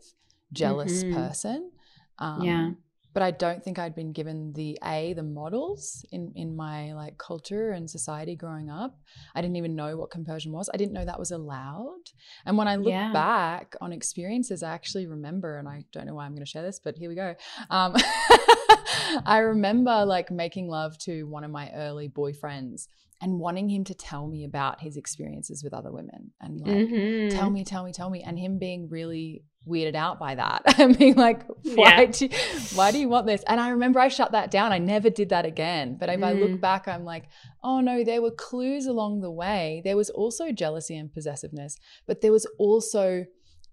jealous 0.53 1.03
mm-hmm. 1.03 1.15
person. 1.15 1.71
Um, 2.19 2.43
yeah 2.43 2.71
but 3.15 3.23
I 3.23 3.31
don't 3.31 3.63
think 3.63 3.79
I'd 3.79 3.95
been 3.95 4.13
given 4.13 4.53
the 4.55 4.79
a 4.85 5.13
the 5.15 5.23
models 5.23 6.05
in 6.13 6.33
in 6.35 6.57
my 6.57 6.93
like 6.93 7.19
culture 7.19 7.73
and 7.73 7.89
society 7.89 8.35
growing 8.35 8.71
up. 8.71 8.99
I 9.35 9.43
didn't 9.43 9.57
even 9.57 9.77
know 9.77 9.97
what 9.97 10.11
compersion 10.11 10.53
was. 10.53 10.71
I 10.73 10.77
didn't 10.77 10.93
know 10.93 11.05
that 11.05 11.19
was 11.19 11.31
allowed. 11.31 12.11
And 12.47 12.57
when 12.57 12.69
I 12.69 12.77
look 12.77 12.89
yeah. 12.89 13.13
back 13.13 13.75
on 13.81 13.93
experiences, 13.93 14.63
I 14.63 14.73
actually 14.73 15.07
remember, 15.07 15.59
and 15.59 15.69
I 15.69 15.85
don't 15.93 16.07
know 16.07 16.15
why 16.15 16.25
I'm 16.25 16.33
going 16.33 16.45
to 16.45 16.51
share 16.51 16.63
this, 16.63 16.81
but 16.83 16.97
here 16.97 17.09
we 17.09 17.15
go. 17.15 17.35
Um, 17.71 17.95
I 19.27 19.39
remember 19.39 20.05
like 20.05 20.31
making 20.31 20.69
love 20.69 20.97
to 20.99 21.25
one 21.25 21.45
of 21.45 21.51
my 21.51 21.71
early 21.73 22.09
boyfriends 22.09 22.89
and 23.21 23.39
wanting 23.39 23.69
him 23.69 23.85
to 23.85 23.95
tell 23.95 24.27
me 24.27 24.45
about 24.45 24.81
his 24.81 24.97
experiences 24.97 25.63
with 25.63 25.73
other 25.73 25.93
women 25.93 26.33
and 26.41 26.61
like 26.61 26.71
mm-hmm. 26.71 27.37
tell 27.37 27.51
me 27.51 27.65
tell 27.65 27.85
me 27.85 27.93
tell 27.93 28.11
me 28.11 28.23
and 28.23 28.39
him 28.39 28.59
being 28.59 28.89
really 28.89 29.45
weirded 29.69 29.95
out 29.95 30.19
by 30.19 30.35
that 30.35 30.63
and 30.79 30.99
being 30.99 31.15
like 31.15 31.45
why 31.63 32.03
yeah. 32.03 32.05
do 32.07 32.27
you, 32.27 32.31
why 32.75 32.91
do 32.91 32.99
you 32.99 33.09
want 33.09 33.27
this 33.27 33.43
and 33.47 33.61
i 33.61 33.71
remember 33.71 34.01
i 34.01 34.09
shut 34.09 34.33
that 34.33 34.51
down 34.51 34.73
i 34.73 34.79
never 34.79 35.09
did 35.09 35.29
that 35.29 35.45
again 35.45 35.97
but 35.99 36.09
if 36.09 36.21
mm. 36.21 36.25
i 36.25 36.33
look 36.33 36.51
mm. 36.51 36.61
back 36.61 36.89
i'm 36.89 37.05
like 37.05 37.25
oh 37.63 37.81
no 37.81 38.03
there 38.03 38.21
were 38.21 38.31
clues 38.31 38.87
along 38.87 39.21
the 39.21 39.31
way 39.31 39.81
there 39.85 39.97
was 39.97 40.11
also 40.11 40.51
jealousy 40.51 40.97
and 40.97 41.13
possessiveness 41.13 41.79
but 42.07 42.21
there 42.21 42.33
was 42.33 42.47
also 42.59 43.25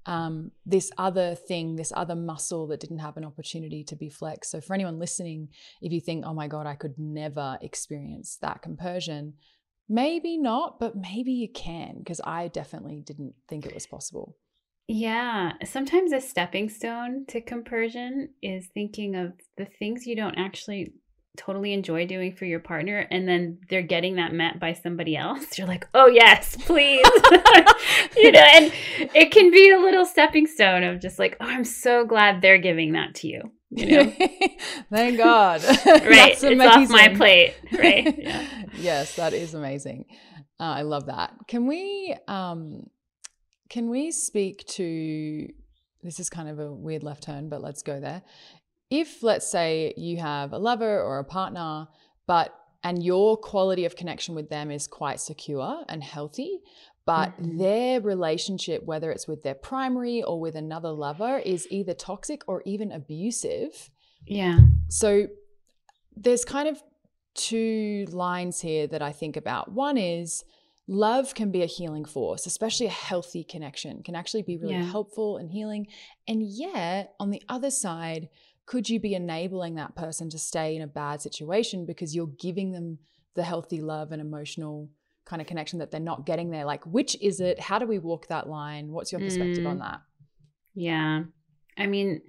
um, 0.06 0.52
this 0.66 0.90
other 0.98 1.36
thing, 1.36 1.76
this 1.76 1.92
other 1.96 2.16
muscle 2.16 2.66
that 2.68 2.80
didn't 2.80 3.00
have 3.00 3.18
an 3.18 3.26
opportunity 3.26 3.84
to 3.84 3.96
be 3.96 4.10
flexed. 4.10 4.50
So, 4.50 4.62
for 4.62 4.74
anyone 4.74 4.98
listening, 4.98 5.50
if 5.82 5.92
you 5.92 6.02
think, 6.02 6.26
oh 6.26 6.34
my 6.34 6.48
God, 6.48 6.66
I 6.66 6.76
could 6.76 6.98
never 6.98 7.60
experience 7.62 8.38
that 8.42 8.62
compersion, 8.62 9.34
maybe 9.88 10.38
not, 10.38 10.80
but 10.80 10.96
maybe 10.96 11.32
you 11.32 11.50
can, 11.50 12.00
because 12.00 12.22
I 12.24 12.48
definitely 12.48 13.02
didn't 13.02 13.36
think 13.48 13.66
it 13.66 13.74
was 13.74 13.86
possible. 13.86 14.36
Yeah, 14.92 15.52
sometimes 15.66 16.12
a 16.14 16.20
stepping 16.20 16.68
stone 16.68 17.26
to 17.28 17.42
compersion 17.42 18.30
is 18.42 18.70
thinking 18.74 19.16
of 19.16 19.34
the 19.56 19.66
things 19.66 20.08
you 20.08 20.16
don't 20.16 20.34
actually 20.36 20.94
totally 21.38 21.74
enjoy 21.74 22.08
doing 22.08 22.36
for 22.36 22.46
your 22.46 22.60
partner 22.60 23.08
and 23.12 23.28
then 23.28 23.60
they're 23.70 23.84
getting 23.84 24.16
that 24.16 24.34
met 24.34 24.60
by 24.60 24.74
somebody 24.74 25.16
else. 25.16 25.46
You're 25.60 25.68
like 25.68 25.88
oh 25.94 26.08
yes 26.08 26.58
please. 26.66 27.06
You 28.18 28.32
know 28.32 28.40
and 28.40 28.74
it 29.14 29.32
can 29.32 29.52
be 29.52 29.70
a 29.70 29.78
little 29.78 30.06
stepping 30.06 30.48
stone 30.48 30.84
of 30.84 31.00
just 31.00 31.20
like 31.20 31.38
oh 31.40 31.46
i'm 31.46 31.64
so 31.64 32.04
glad 32.06 32.42
they're 32.42 32.58
giving 32.58 32.94
that 32.94 33.14
to 33.16 33.28
you 33.28 33.52
you 33.70 33.86
know? 33.86 34.12
Thank 34.90 35.18
god. 35.18 35.64
Right 35.86 36.36
it's 36.36 36.44
off 36.44 36.90
my 36.90 37.10
plate 37.10 37.54
right 37.78 38.18
yeah. 38.18 38.48
yes 38.76 39.16
that 39.18 39.34
is 39.34 39.54
amazing. 39.54 40.06
Uh, 40.60 40.64
i 40.64 40.82
love 40.82 41.06
that. 41.06 41.34
Can 41.48 41.68
we 41.68 42.16
um 42.28 42.88
can 43.70 43.90
we 43.90 44.12
speak 44.12 44.66
to 44.68 45.48
this 46.04 46.20
is 46.20 46.30
kind 46.30 46.50
of 46.50 46.60
a 46.60 46.72
weird 46.72 47.04
left 47.04 47.24
turn, 47.24 47.50
but 47.50 47.62
let's 47.62 47.84
go 47.84 48.00
there. 48.00 48.22
If, 48.90 49.22
let's 49.22 49.50
say, 49.50 49.94
you 49.98 50.18
have 50.18 50.54
a 50.54 50.58
lover 50.58 51.02
or 51.02 51.20
a 51.20 51.24
partner, 51.24 51.88
but 52.26 52.56
and 52.84 53.04
your 53.04 53.36
quality 53.36 53.84
of 53.84 53.96
connection 53.98 54.36
with 54.36 54.50
them 54.50 54.72
is 54.72 54.88
quite 54.88 55.20
secure 55.20 55.84
and 55.90 56.02
healthy, 56.02 56.62
but 57.06 57.32
mm-hmm. 57.32 57.58
their 57.58 58.00
relationship, 58.00 58.86
whether 58.86 59.12
it's 59.12 59.28
with 59.28 59.44
their 59.44 59.54
primary 59.54 60.24
or 60.24 60.40
with 60.40 60.56
another 60.56 60.90
lover, 60.90 61.40
is 61.40 61.68
either 61.70 61.94
toxic 61.94 62.42
or 62.48 62.64
even 62.66 62.92
abusive. 62.94 63.90
Yeah. 64.26 64.60
So 64.88 65.28
there's 66.16 66.46
kind 66.46 66.70
of 66.70 66.82
two 67.34 68.08
lines 68.12 68.62
here 68.62 68.88
that 68.88 69.02
I 69.02 69.12
think 69.12 69.36
about. 69.36 69.74
One 69.74 69.98
is 69.98 70.46
love 70.90 71.36
can 71.36 71.52
be 71.52 71.62
a 71.62 71.68
healing 71.68 72.04
force, 72.04 72.48
especially 72.48 72.88
a 72.88 72.92
healthy 72.92 73.44
connection 73.44 74.02
can 74.02 74.16
actually 74.16 74.42
be 74.42 74.58
really 74.58 74.74
yeah. 74.74 74.84
helpful 74.84 75.38
and 75.38 75.52
healing. 75.52 75.88
And 76.28 76.42
yet, 76.44 77.14
on 77.20 77.30
the 77.30 77.44
other 77.48 77.70
side, 77.70 78.28
could 78.66 78.90
you 78.90 79.00
be 79.00 79.14
enabling 79.14 79.76
that 79.76 79.96
person 79.96 80.30
to 80.32 80.40
stay 80.40 80.76
in 80.76 80.82
a 80.82 80.88
bad 80.88 81.22
situation 81.22 81.86
because 81.86 82.16
you're 82.16 82.32
giving 82.40 82.72
them 82.72 82.98
the 83.36 83.44
healthy 83.44 83.82
love 83.82 84.12
and 84.12 84.20
emotional 84.20 84.90
kind 85.26 85.42
of 85.42 85.48
connection 85.48 85.78
that 85.78 85.92
they're 85.92 86.00
not 86.00 86.26
getting 86.26 86.50
there? 86.50 86.66
Like, 86.66 86.84
which 86.86 87.16
is 87.22 87.40
it? 87.40 87.60
How 87.60 87.78
do 87.78 87.86
we 87.86 88.00
walk 88.00 88.28
that 88.28 88.50
line? 88.50 88.92
What's 88.92 89.12
your 89.12 89.22
perspective 89.22 89.64
mm. 89.64 89.70
on 89.70 89.80
that? 89.80 90.02
Yeah. 90.74 91.24
I 91.78 91.86
mean, 91.86 92.22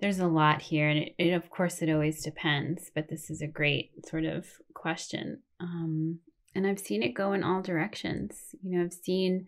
there's 0.00 0.18
a 0.18 0.26
lot 0.26 0.62
here, 0.62 0.88
and 0.88 0.98
it, 0.98 1.14
it, 1.18 1.32
of 1.32 1.50
course, 1.50 1.82
it 1.82 1.90
always 1.90 2.24
depends, 2.24 2.90
but 2.94 3.08
this 3.08 3.30
is 3.30 3.42
a 3.42 3.46
great 3.46 3.92
sort 4.06 4.24
of 4.24 4.46
question. 4.74 5.42
Um, 5.60 6.20
and 6.54 6.66
I've 6.66 6.78
seen 6.78 7.02
it 7.02 7.14
go 7.14 7.32
in 7.32 7.42
all 7.42 7.62
directions. 7.62 8.54
You 8.62 8.78
know, 8.78 8.84
I've 8.84 8.92
seen 8.92 9.46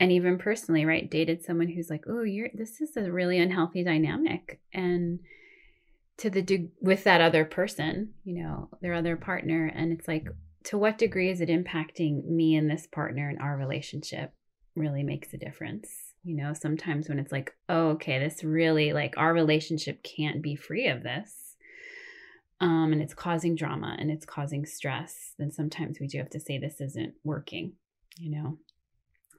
and 0.00 0.10
even 0.10 0.38
personally, 0.38 0.86
right, 0.86 1.10
dated 1.10 1.44
someone 1.44 1.68
who's 1.68 1.90
like, 1.90 2.04
"Oh, 2.08 2.22
you're 2.22 2.48
this 2.54 2.80
is 2.80 2.96
a 2.96 3.12
really 3.12 3.38
unhealthy 3.38 3.84
dynamic." 3.84 4.58
And 4.72 5.20
to 6.16 6.30
the 6.30 6.68
with 6.80 7.04
that 7.04 7.20
other 7.20 7.44
person, 7.44 8.14
you 8.24 8.42
know, 8.42 8.70
their 8.80 8.94
other 8.94 9.16
partner, 9.16 9.66
and 9.66 9.92
it's 9.92 10.08
like 10.08 10.28
to 10.64 10.78
what 10.78 10.98
degree 10.98 11.30
is 11.30 11.40
it 11.40 11.50
impacting 11.50 12.24
me 12.24 12.56
and 12.56 12.70
this 12.70 12.86
partner 12.86 13.28
and 13.28 13.38
our 13.38 13.56
relationship 13.56 14.32
really 14.74 15.02
makes 15.02 15.34
a 15.34 15.38
difference. 15.38 16.14
You 16.24 16.36
know, 16.36 16.54
sometimes 16.54 17.08
when 17.08 17.18
it's 17.18 17.32
like, 17.32 17.54
"Oh, 17.68 17.90
okay, 17.90 18.18
this 18.18 18.42
really 18.42 18.94
like 18.94 19.14
our 19.18 19.34
relationship 19.34 20.02
can't 20.02 20.42
be 20.42 20.56
free 20.56 20.88
of 20.88 21.02
this." 21.02 21.49
Um, 22.60 22.92
and 22.92 23.00
it's 23.00 23.14
causing 23.14 23.54
drama 23.54 23.96
and 23.98 24.10
it's 24.10 24.26
causing 24.26 24.66
stress, 24.66 25.32
then 25.38 25.50
sometimes 25.50 25.98
we 25.98 26.06
do 26.06 26.18
have 26.18 26.30
to 26.30 26.40
say 26.40 26.58
this 26.58 26.80
isn't 26.80 27.14
working, 27.24 27.72
you 28.18 28.30
know. 28.30 28.58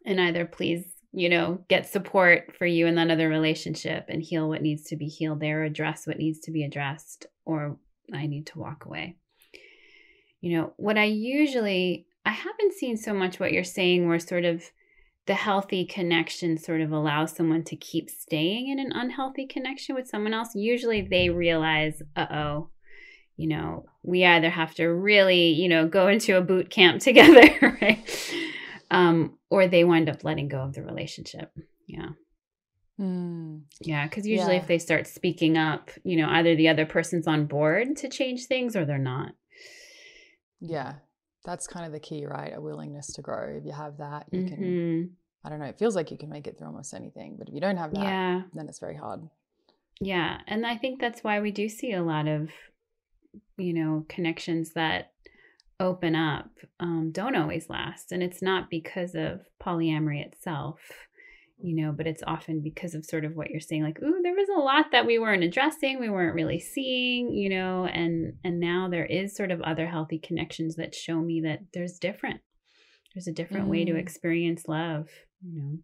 And 0.06 0.20
either 0.20 0.46
please, 0.46 0.86
you 1.12 1.30
know, 1.30 1.64
get 1.68 1.86
support 1.86 2.56
for 2.58 2.66
you 2.66 2.88
in 2.88 2.96
that 2.96 3.12
other 3.12 3.30
relationship 3.30 4.06
and 4.10 4.24
heal 4.24 4.50
what 4.50 4.64
needs 4.64 4.84
to 4.86 4.96
be 4.96 5.08
healed 5.08 5.40
there, 5.40 5.64
address 5.64 6.08
what 6.08 6.18
needs 6.18 6.40
to 6.40 6.52
be 6.52 6.64
addressed, 6.64 7.28
or 7.46 7.78
I 8.12 8.26
need 8.26 8.48
to 8.48 8.60
walk 8.60 8.86
away. 8.86 9.18
You 10.40 10.58
know, 10.58 10.74
what 10.78 10.98
I 10.98 11.04
usually, 11.04 12.08
I 12.26 12.32
haven't 12.32 12.74
seen 12.74 12.98
so 12.98 13.14
much 13.14 13.40
what 13.40 13.52
you're 13.52 13.64
saying 13.64 14.08
where 14.08 14.20
sort 14.20 14.46
of 14.46 14.64
the 15.28 15.36
healthy 15.36 15.86
connection 15.86 16.58
sort 16.58 16.82
of 16.82 16.92
allows 16.92 17.36
someone 17.36 17.64
to 17.66 17.76
keep 17.76 18.10
staying 18.10 18.70
in 18.70 18.80
an 18.80 18.92
unhealthy 18.92 19.46
connection 19.46 19.94
with 19.94 20.08
someone 20.08 20.34
else. 20.34 20.56
Usually 20.56 21.02
they 21.04 21.30
realize, 21.30 22.02
uh 22.16 22.26
oh, 22.32 22.70
you 23.42 23.48
know, 23.48 23.86
we 24.04 24.24
either 24.24 24.52
have 24.52 24.76
to 24.76 24.88
really, 24.88 25.48
you 25.48 25.68
know, 25.68 25.88
go 25.88 26.08
into 26.08 26.38
a 26.38 26.42
boot 26.42 26.70
camp 26.70 27.02
together, 27.02 27.78
right? 27.82 28.08
Um, 28.92 29.40
or 29.50 29.68
they 29.68 29.84
wind 29.84 30.10
up 30.10 30.24
letting 30.24 30.48
go 30.48 30.60
of 30.60 30.74
the 30.74 30.84
relationship. 30.84 31.52
Yeah. 31.88 32.10
Mm. 33.00 33.62
Yeah, 33.80 34.06
because 34.08 34.28
usually 34.28 34.54
yeah. 34.56 34.62
if 34.62 34.68
they 34.68 34.78
start 34.78 35.08
speaking 35.08 35.58
up, 35.58 35.90
you 36.04 36.18
know, 36.18 36.30
either 36.30 36.56
the 36.56 36.70
other 36.70 36.86
person's 36.86 37.26
on 37.26 37.48
board 37.48 37.98
to 37.98 38.10
change 38.10 38.46
things 38.46 38.76
or 38.76 38.86
they're 38.86 39.00
not. 39.00 39.32
Yeah, 40.60 40.96
that's 41.44 41.66
kind 41.66 41.88
of 41.88 41.92
the 41.92 42.00
key, 42.00 42.28
right? 42.28 42.54
A 42.56 42.62
willingness 42.62 43.08
to 43.14 43.24
grow. 43.24 43.56
If 43.58 43.66
you 43.66 43.72
have 43.72 43.98
that, 43.98 44.28
you 44.32 44.42
mm-hmm. 44.42 44.54
can, 44.54 45.10
I 45.44 45.50
don't 45.50 45.58
know, 45.58 45.66
it 45.66 45.80
feels 45.80 45.96
like 45.96 46.12
you 46.12 46.18
can 46.18 46.30
make 46.30 46.46
it 46.46 46.60
through 46.60 46.68
almost 46.68 46.94
anything. 46.94 47.38
But 47.40 47.48
if 47.48 47.56
you 47.56 47.62
don't 47.62 47.78
have 47.78 47.92
that, 47.96 48.04
yeah. 48.04 48.42
then 48.54 48.70
it's 48.70 48.80
very 48.80 48.98
hard. 48.98 49.28
Yeah. 50.00 50.38
And 50.48 50.66
I 50.66 50.78
think 50.78 51.00
that's 51.00 51.24
why 51.24 51.40
we 51.40 51.52
do 51.52 51.70
see 51.70 51.94
a 51.94 52.04
lot 52.04 52.28
of 52.28 52.50
you 53.58 53.74
know, 53.74 54.06
connections 54.10 54.74
that 54.74 55.12
open 55.80 56.16
up 56.16 56.50
um, 56.80 57.12
don't 57.12 57.36
always 57.36 57.70
last. 57.70 58.12
And 58.12 58.22
it's 58.22 58.42
not 58.42 58.70
because 58.70 59.16
of 59.16 59.42
polyamory 59.62 60.26
itself, 60.26 60.80
you 61.58 61.76
know, 61.76 61.92
but 61.92 62.08
it's 62.08 62.24
often 62.26 62.62
because 62.62 62.94
of 62.94 63.06
sort 63.06 63.26
of 63.26 63.36
what 63.36 63.50
you're 63.50 63.60
saying, 63.60 63.84
like, 63.84 64.02
ooh, 64.02 64.22
there 64.24 64.34
was 64.34 64.50
a 64.50 64.60
lot 64.60 64.92
that 64.92 65.06
we 65.06 65.20
weren't 65.20 65.44
addressing, 65.44 66.00
we 66.00 66.10
weren't 66.10 66.36
really 66.36 66.60
seeing, 66.60 67.32
you 67.34 67.50
know, 67.50 67.86
and 67.86 68.34
and 68.44 68.60
now 68.60 68.88
there 68.90 69.06
is 69.06 69.36
sort 69.36 69.52
of 69.52 69.62
other 69.62 69.88
healthy 69.88 70.20
connections 70.20 70.76
that 70.76 70.96
show 70.96 71.20
me 71.20 71.42
that 71.42 71.60
there's 71.74 72.00
different. 72.00 72.42
There's 73.14 73.28
a 73.28 73.34
different 73.34 73.68
mm. 73.68 73.70
way 73.70 73.86
to 73.86 73.94
mm. 73.94 74.00
experience 74.00 74.68
love, 74.68 75.10
you 75.42 75.62
know. 75.62 75.78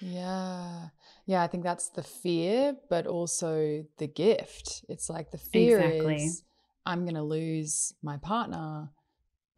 Yeah. 0.00 0.86
Yeah, 1.26 1.42
I 1.42 1.46
think 1.46 1.62
that's 1.62 1.90
the 1.90 2.02
fear, 2.02 2.74
but 2.88 3.06
also 3.06 3.84
the 3.98 4.06
gift. 4.08 4.84
It's 4.88 5.10
like 5.10 5.30
the 5.30 5.38
fear 5.38 5.78
exactly. 5.78 6.24
is 6.24 6.42
I'm 6.86 7.04
going 7.04 7.14
to 7.14 7.22
lose 7.22 7.94
my 8.02 8.16
partner 8.16 8.90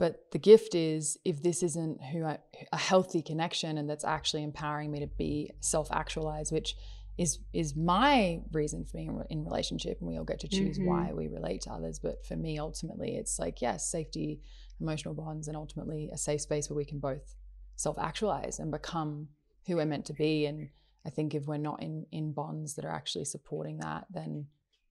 but 0.02 0.32
the 0.32 0.38
gift 0.38 0.74
is 0.74 1.16
if 1.24 1.44
this 1.44 1.62
isn't 1.62 2.02
who 2.02 2.24
I, 2.24 2.38
a 2.72 2.76
healthy 2.76 3.22
connection 3.22 3.78
and 3.78 3.88
that's 3.88 4.04
actually 4.04 4.42
empowering 4.42 4.90
me 4.90 4.98
to 4.98 5.06
be 5.06 5.52
self-actualized, 5.60 6.50
which 6.50 6.74
is 7.18 7.38
is 7.52 7.76
my 7.76 8.40
reason 8.50 8.84
for 8.84 8.96
being 8.96 9.22
in 9.30 9.44
relationship 9.44 9.98
and 10.00 10.08
we 10.08 10.18
all 10.18 10.24
get 10.24 10.40
to 10.40 10.48
choose 10.48 10.76
mm-hmm. 10.76 10.88
why 10.88 11.12
we 11.12 11.28
relate 11.28 11.60
to 11.60 11.70
others 11.70 11.98
but 11.98 12.24
for 12.26 12.36
me 12.36 12.58
ultimately 12.58 13.16
it's 13.16 13.38
like 13.38 13.60
yes 13.60 13.86
safety 13.86 14.40
emotional 14.80 15.14
bonds 15.14 15.46
and 15.46 15.56
ultimately 15.56 16.10
a 16.12 16.16
safe 16.16 16.40
space 16.40 16.70
where 16.70 16.76
we 16.76 16.86
can 16.86 16.98
both 16.98 17.36
self-actualize 17.76 18.58
and 18.58 18.70
become 18.70 19.28
who 19.66 19.76
we're 19.76 19.84
meant 19.84 20.06
to 20.06 20.14
be 20.14 20.46
and 20.46 20.70
i 21.04 21.10
think 21.10 21.34
if 21.34 21.44
we're 21.44 21.58
not 21.58 21.82
in 21.82 22.06
in 22.12 22.32
bonds 22.32 22.74
that 22.74 22.84
are 22.86 22.94
actually 22.94 23.26
supporting 23.26 23.76
that 23.76 24.06
then 24.10 24.46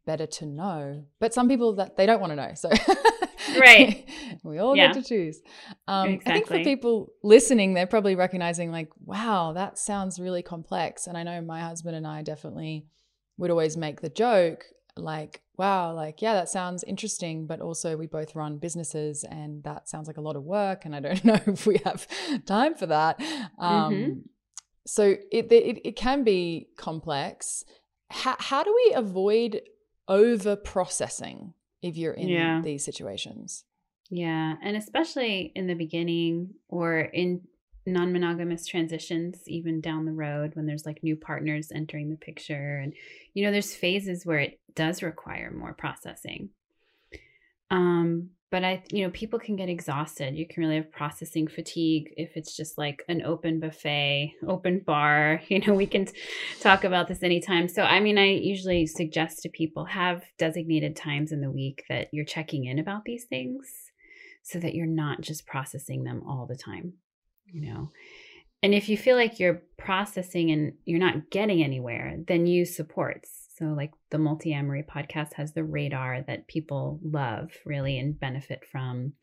better 0.06 0.26
to 0.26 0.46
know 0.46 1.04
but 1.20 1.34
some 1.34 1.48
people 1.48 1.76
that 1.76 1.98
they 1.98 2.06
don't 2.06 2.20
want 2.20 2.32
to 2.32 2.36
know 2.36 2.52
so 2.56 2.70
right 3.60 4.10
we 4.44 4.58
all 4.58 4.76
yeah. 4.76 4.88
get 4.88 5.02
to 5.02 5.08
choose 5.08 5.42
um, 5.88 6.10
exactly. 6.10 6.32
i 6.32 6.34
think 6.34 6.48
for 6.48 6.64
people 6.64 7.14
listening 7.24 7.74
they're 7.74 7.88
probably 7.88 8.16
recognizing 8.16 8.72
like 8.72 8.90
wow 9.06 9.54
that 9.54 9.78
sounds 9.78 10.20
really 10.20 10.42
complex 10.42 11.08
and 11.08 11.18
i 11.18 11.24
know 11.24 11.42
my 11.42 11.62
husband 11.62 11.96
and 11.96 12.08
i 12.08 12.22
definitely 12.22 12.86
would 13.38 13.52
always 13.52 13.78
make 13.78 14.02
the 14.02 14.10
joke 14.10 14.66
like 14.98 15.42
wow 15.58 15.94
like 15.94 16.22
yeah 16.22 16.34
that 16.34 16.50
sounds 16.50 16.84
interesting 16.86 17.46
but 17.46 17.62
also 17.62 17.96
we 17.96 18.08
both 18.08 18.36
run 18.36 18.58
businesses 18.58 19.24
and 19.24 19.64
that 19.64 19.88
sounds 19.88 20.08
like 20.08 20.18
a 20.18 20.22
lot 20.22 20.36
of 20.36 20.44
work 20.44 20.86
and 20.86 20.96
i 20.96 21.00
don't 21.00 21.24
know 21.26 21.40
if 21.48 21.66
we 21.66 21.80
have 21.86 22.08
time 22.46 22.76
for 22.76 22.88
that 22.88 23.20
um, 23.60 23.94
mm-hmm. 23.94 24.20
so 24.86 25.16
it, 25.32 25.52
it 25.52 25.82
it 25.86 25.96
can 25.96 26.24
be 26.24 26.68
complex 26.78 27.64
how, 28.12 28.36
how 28.40 28.64
do 28.64 28.74
we 28.74 28.94
avoid 28.94 29.62
over 30.08 30.56
processing 30.56 31.54
if 31.82 31.98
you're 31.98 32.14
in 32.14 32.28
yeah. 32.28 32.62
these 32.62 32.84
situations. 32.84 33.64
Yeah. 34.10 34.56
And 34.62 34.76
especially 34.76 35.52
in 35.56 35.68
the 35.68 35.74
beginning 35.74 36.56
or 36.68 37.00
in 37.00 37.42
non 37.86 38.12
monogamous 38.12 38.68
transitions, 38.68 39.40
even 39.48 39.82
down 39.82 40.06
the 40.06 40.12
road 40.12 40.56
when 40.56 40.66
there's 40.66 40.86
like 40.86 41.04
new 41.04 41.16
partners 41.16 41.72
entering 41.74 42.10
the 42.10 42.18
picture. 42.18 42.78
And, 42.78 42.94
you 43.34 43.44
know, 43.44 43.52
there's 43.52 43.74
phases 43.74 44.26
where 44.26 44.40
it 44.40 44.60
does 44.76 45.02
require 45.02 45.52
more 45.52 45.74
processing. 45.74 46.50
Um, 47.72 48.32
but 48.52 48.66
I, 48.66 48.84
you 48.92 49.06
know, 49.06 49.12
people 49.12 49.40
can 49.40 49.56
get 49.56 49.70
exhausted. 49.70 50.36
You 50.36 50.46
can 50.46 50.62
really 50.62 50.76
have 50.76 50.92
processing 50.92 51.48
fatigue 51.48 52.14
if 52.18 52.36
it's 52.36 52.56
just 52.56 52.78
like 52.78 53.02
an 53.08 53.22
open 53.24 53.62
buffet, 53.62 54.36
open 54.46 54.80
bar. 54.86 55.42
You 55.52 55.60
know, 55.60 55.74
we 55.74 55.86
can 55.86 56.08
talk 56.62 56.84
about 56.86 57.08
this 57.08 57.24
anytime. 57.24 57.68
So, 57.68 57.84
I 57.84 58.00
mean, 58.00 58.18
I 58.18 58.28
usually 58.28 58.86
suggest 58.88 59.42
to 59.42 59.50
people 59.50 59.86
have 59.86 60.24
designated 60.38 60.96
times 60.96 61.32
in 61.32 61.42
the 61.42 61.52
week 61.52 61.84
that 61.90 62.08
you're 62.14 62.26
checking 62.26 62.66
in 62.66 62.80
about 62.80 63.04
these 63.04 63.26
things 63.26 63.70
so 64.44 64.60
that 64.60 64.74
you're 64.74 64.86
not 64.86 65.22
just 65.22 65.46
processing 65.46 66.04
them 66.04 66.24
all 66.28 66.46
the 66.46 66.56
time, 66.56 66.94
you 67.46 67.62
know. 67.62 67.92
And 68.64 68.74
if 68.74 68.88
you 68.90 68.98
feel 68.98 69.18
like 69.18 69.40
you're 69.40 69.62
processing 69.78 70.52
and 70.52 70.74
you're 70.86 71.00
not 71.00 71.32
getting 71.32 71.64
anywhere, 71.64 72.18
then 72.28 72.46
use 72.46 72.76
supports 72.76 73.51
so, 73.62 73.68
like 73.68 73.92
the 74.10 74.18
Multiamory 74.18 74.88
podcast 74.88 75.34
has 75.34 75.54
the 75.54 75.64
radar 75.64 76.24
that 76.24 76.48
people 76.48 77.00
love 77.04 77.52
really 77.64 78.00
and 78.00 78.20
benefit 78.20 78.64
from. 78.72 79.14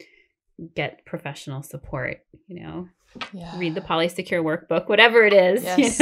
Get 0.75 1.05
professional 1.05 1.63
support, 1.63 2.19
you 2.47 2.63
know. 2.63 2.89
Yeah. 3.33 3.59
Read 3.59 3.75
the 3.75 3.81
Polysecure 3.81 4.43
workbook, 4.43 4.89
whatever 4.89 5.25
it 5.25 5.33
is. 5.33 5.63
Yes. 5.63 6.01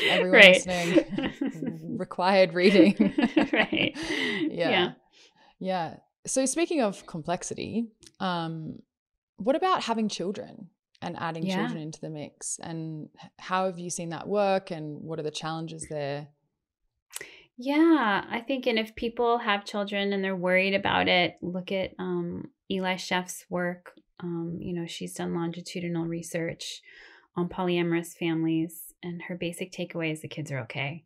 You 0.00 0.06
know? 0.06 0.12
Everyone 0.12 0.40
right. 0.40 0.66
listening. 0.66 1.96
Required 1.98 2.54
reading. 2.54 2.94
right. 3.52 3.92
Yeah. 3.96 4.70
yeah. 4.70 4.92
Yeah. 5.58 5.96
So 6.26 6.46
speaking 6.46 6.80
of 6.80 7.06
complexity, 7.06 7.88
um, 8.20 8.78
what 9.36 9.56
about 9.56 9.82
having 9.82 10.08
children 10.08 10.68
and 11.02 11.16
adding 11.18 11.44
yeah. 11.46 11.56
children 11.56 11.80
into 11.80 12.00
the 12.00 12.10
mix? 12.10 12.58
And 12.62 13.08
how 13.38 13.66
have 13.66 13.78
you 13.78 13.90
seen 13.90 14.10
that 14.10 14.28
work 14.28 14.70
and 14.70 15.00
what 15.00 15.18
are 15.18 15.24
the 15.24 15.30
challenges 15.30 15.86
there? 15.88 16.28
Yeah, 17.58 18.24
I 18.30 18.40
think, 18.40 18.66
and 18.66 18.78
if 18.78 18.94
people 18.94 19.38
have 19.38 19.64
children 19.64 20.12
and 20.12 20.22
they're 20.22 20.36
worried 20.36 20.74
about 20.74 21.08
it, 21.08 21.38
look 21.42 21.72
at 21.72 21.92
um, 21.98 22.50
Eli 22.70 22.96
Sheff's 22.96 23.44
work. 23.50 23.94
Um, 24.20 24.58
you 24.60 24.72
know, 24.72 24.86
she's 24.86 25.14
done 25.14 25.34
longitudinal 25.34 26.04
research 26.04 26.82
on 27.36 27.48
polyamorous 27.48 28.16
families, 28.16 28.94
and 29.02 29.22
her 29.22 29.34
basic 29.34 29.72
takeaway 29.72 30.12
is 30.12 30.20
the 30.20 30.28
kids 30.28 30.52
are 30.52 30.60
okay. 30.60 31.04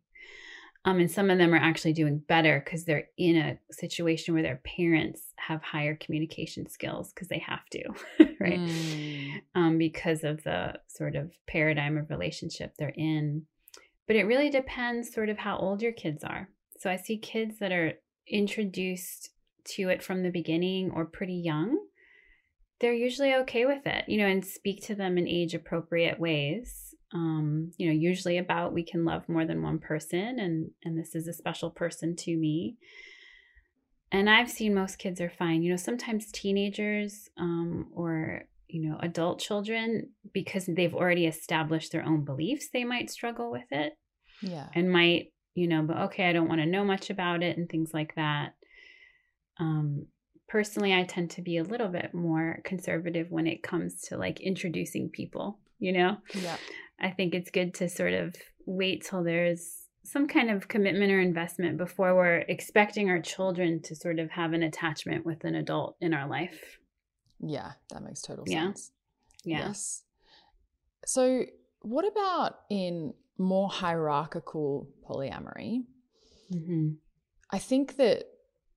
Um, 0.85 0.99
and 0.99 1.09
some 1.09 1.29
of 1.29 1.37
them 1.37 1.53
are 1.53 1.57
actually 1.57 1.93
doing 1.93 2.19
better 2.19 2.61
because 2.63 2.83
they're 2.83 3.07
in 3.17 3.37
a 3.37 3.57
situation 3.71 4.33
where 4.33 4.43
their 4.43 4.61
parents 4.65 5.21
have 5.37 5.63
higher 5.63 5.95
communication 5.95 6.69
skills 6.69 7.13
because 7.13 7.29
they 7.29 7.39
have 7.39 7.65
to, 7.71 7.83
right? 8.39 8.59
Mm. 8.59 9.41
Um, 9.55 9.77
because 9.77 10.23
of 10.23 10.43
the 10.43 10.73
sort 10.87 11.15
of 11.15 11.31
paradigm 11.47 11.97
of 11.97 12.09
relationship 12.09 12.75
they're 12.77 12.93
in. 12.95 13.45
But 14.07 14.15
it 14.15 14.25
really 14.25 14.49
depends 14.49 15.13
sort 15.13 15.29
of 15.29 15.37
how 15.37 15.57
old 15.57 15.81
your 15.81 15.93
kids 15.93 16.23
are. 16.23 16.49
So 16.79 16.89
I 16.89 16.97
see 16.97 17.17
kids 17.17 17.59
that 17.59 17.71
are 17.71 17.93
introduced 18.27 19.29
to 19.65 19.89
it 19.89 20.03
from 20.03 20.23
the 20.23 20.29
beginning 20.29 20.91
or 20.91 21.05
pretty 21.05 21.35
young. 21.35 21.77
They're 22.79 22.93
usually 22.93 23.33
okay 23.35 23.65
with 23.65 23.85
it, 23.85 24.05
you 24.07 24.17
know, 24.17 24.27
and 24.27 24.45
speak 24.45 24.83
to 24.85 24.95
them 24.95 25.17
in 25.17 25.27
age 25.27 25.53
appropriate 25.53 26.19
ways. 26.19 26.93
Um, 27.13 27.71
you 27.77 27.87
know, 27.87 27.93
usually 27.93 28.37
about 28.37 28.73
we 28.73 28.83
can 28.83 29.05
love 29.05 29.29
more 29.29 29.45
than 29.45 29.61
one 29.61 29.79
person 29.79 30.39
and 30.39 30.71
and 30.83 30.97
this 30.97 31.15
is 31.15 31.27
a 31.27 31.33
special 31.33 31.69
person 31.69 32.15
to 32.17 32.35
me. 32.35 32.75
And 34.11 34.29
I've 34.29 34.49
seen 34.49 34.75
most 34.75 34.99
kids 34.99 35.21
are 35.21 35.29
fine. 35.29 35.63
You 35.63 35.71
know, 35.71 35.77
sometimes 35.77 36.31
teenagers 36.31 37.29
um, 37.37 37.87
or 37.95 38.43
you 38.73 38.89
know, 38.89 38.97
adult 39.01 39.39
children, 39.39 40.09
because 40.33 40.65
they've 40.65 40.95
already 40.95 41.27
established 41.27 41.91
their 41.91 42.03
own 42.03 42.25
beliefs, 42.25 42.69
they 42.73 42.83
might 42.83 43.11
struggle 43.11 43.51
with 43.51 43.67
it. 43.69 43.93
Yeah. 44.41 44.67
And 44.73 44.91
might, 44.91 45.31
you 45.53 45.67
know, 45.67 45.83
but 45.83 45.97
okay, 46.05 46.27
I 46.27 46.33
don't 46.33 46.49
want 46.49 46.59
to 46.59 46.65
know 46.65 46.83
much 46.83 47.11
about 47.11 47.43
it 47.43 47.55
and 47.55 47.69
things 47.69 47.91
like 47.93 48.15
that. 48.15 48.55
Um, 49.59 50.07
personally, 50.49 50.91
I 50.91 51.03
tend 51.03 51.29
to 51.31 51.43
be 51.43 51.57
a 51.57 51.63
little 51.63 51.87
bit 51.87 52.15
more 52.15 52.61
conservative 52.65 53.27
when 53.29 53.45
it 53.45 53.61
comes 53.61 54.01
to 54.07 54.17
like 54.17 54.41
introducing 54.41 55.11
people, 55.11 55.59
you 55.77 55.93
know? 55.93 56.17
Yeah. 56.33 56.57
I 56.99 57.11
think 57.11 57.35
it's 57.35 57.51
good 57.51 57.75
to 57.75 57.87
sort 57.87 58.13
of 58.13 58.35
wait 58.65 59.05
till 59.07 59.23
there's 59.23 59.83
some 60.03 60.27
kind 60.27 60.49
of 60.49 60.67
commitment 60.67 61.11
or 61.11 61.19
investment 61.19 61.77
before 61.77 62.15
we're 62.15 62.43
expecting 62.47 63.11
our 63.11 63.21
children 63.21 63.83
to 63.83 63.95
sort 63.95 64.17
of 64.17 64.31
have 64.31 64.53
an 64.53 64.63
attachment 64.63 65.27
with 65.27 65.43
an 65.43 65.53
adult 65.53 65.95
in 66.01 66.11
our 66.15 66.27
life. 66.27 66.79
Yeah, 67.39 67.73
that 67.89 68.03
makes 68.03 68.21
total 68.21 68.45
yeah. 68.47 68.65
sense. 68.65 68.91
Yeah. 69.43 69.67
Yes. 69.67 70.03
So, 71.05 71.43
what 71.81 72.05
about 72.07 72.59
in 72.69 73.13
more 73.37 73.69
hierarchical 73.69 74.87
polyamory? 75.07 75.83
Mm-hmm. 76.51 76.91
I 77.51 77.59
think 77.59 77.97
that 77.97 78.25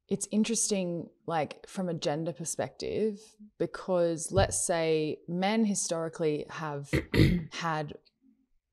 it's 0.08 0.28
interesting, 0.30 1.08
like 1.26 1.66
from 1.68 1.88
a 1.88 1.94
gender 1.94 2.32
perspective, 2.32 3.18
because 3.58 4.30
let's 4.30 4.64
say 4.64 5.18
men 5.28 5.64
historically 5.64 6.46
have 6.50 6.90
had 7.52 7.94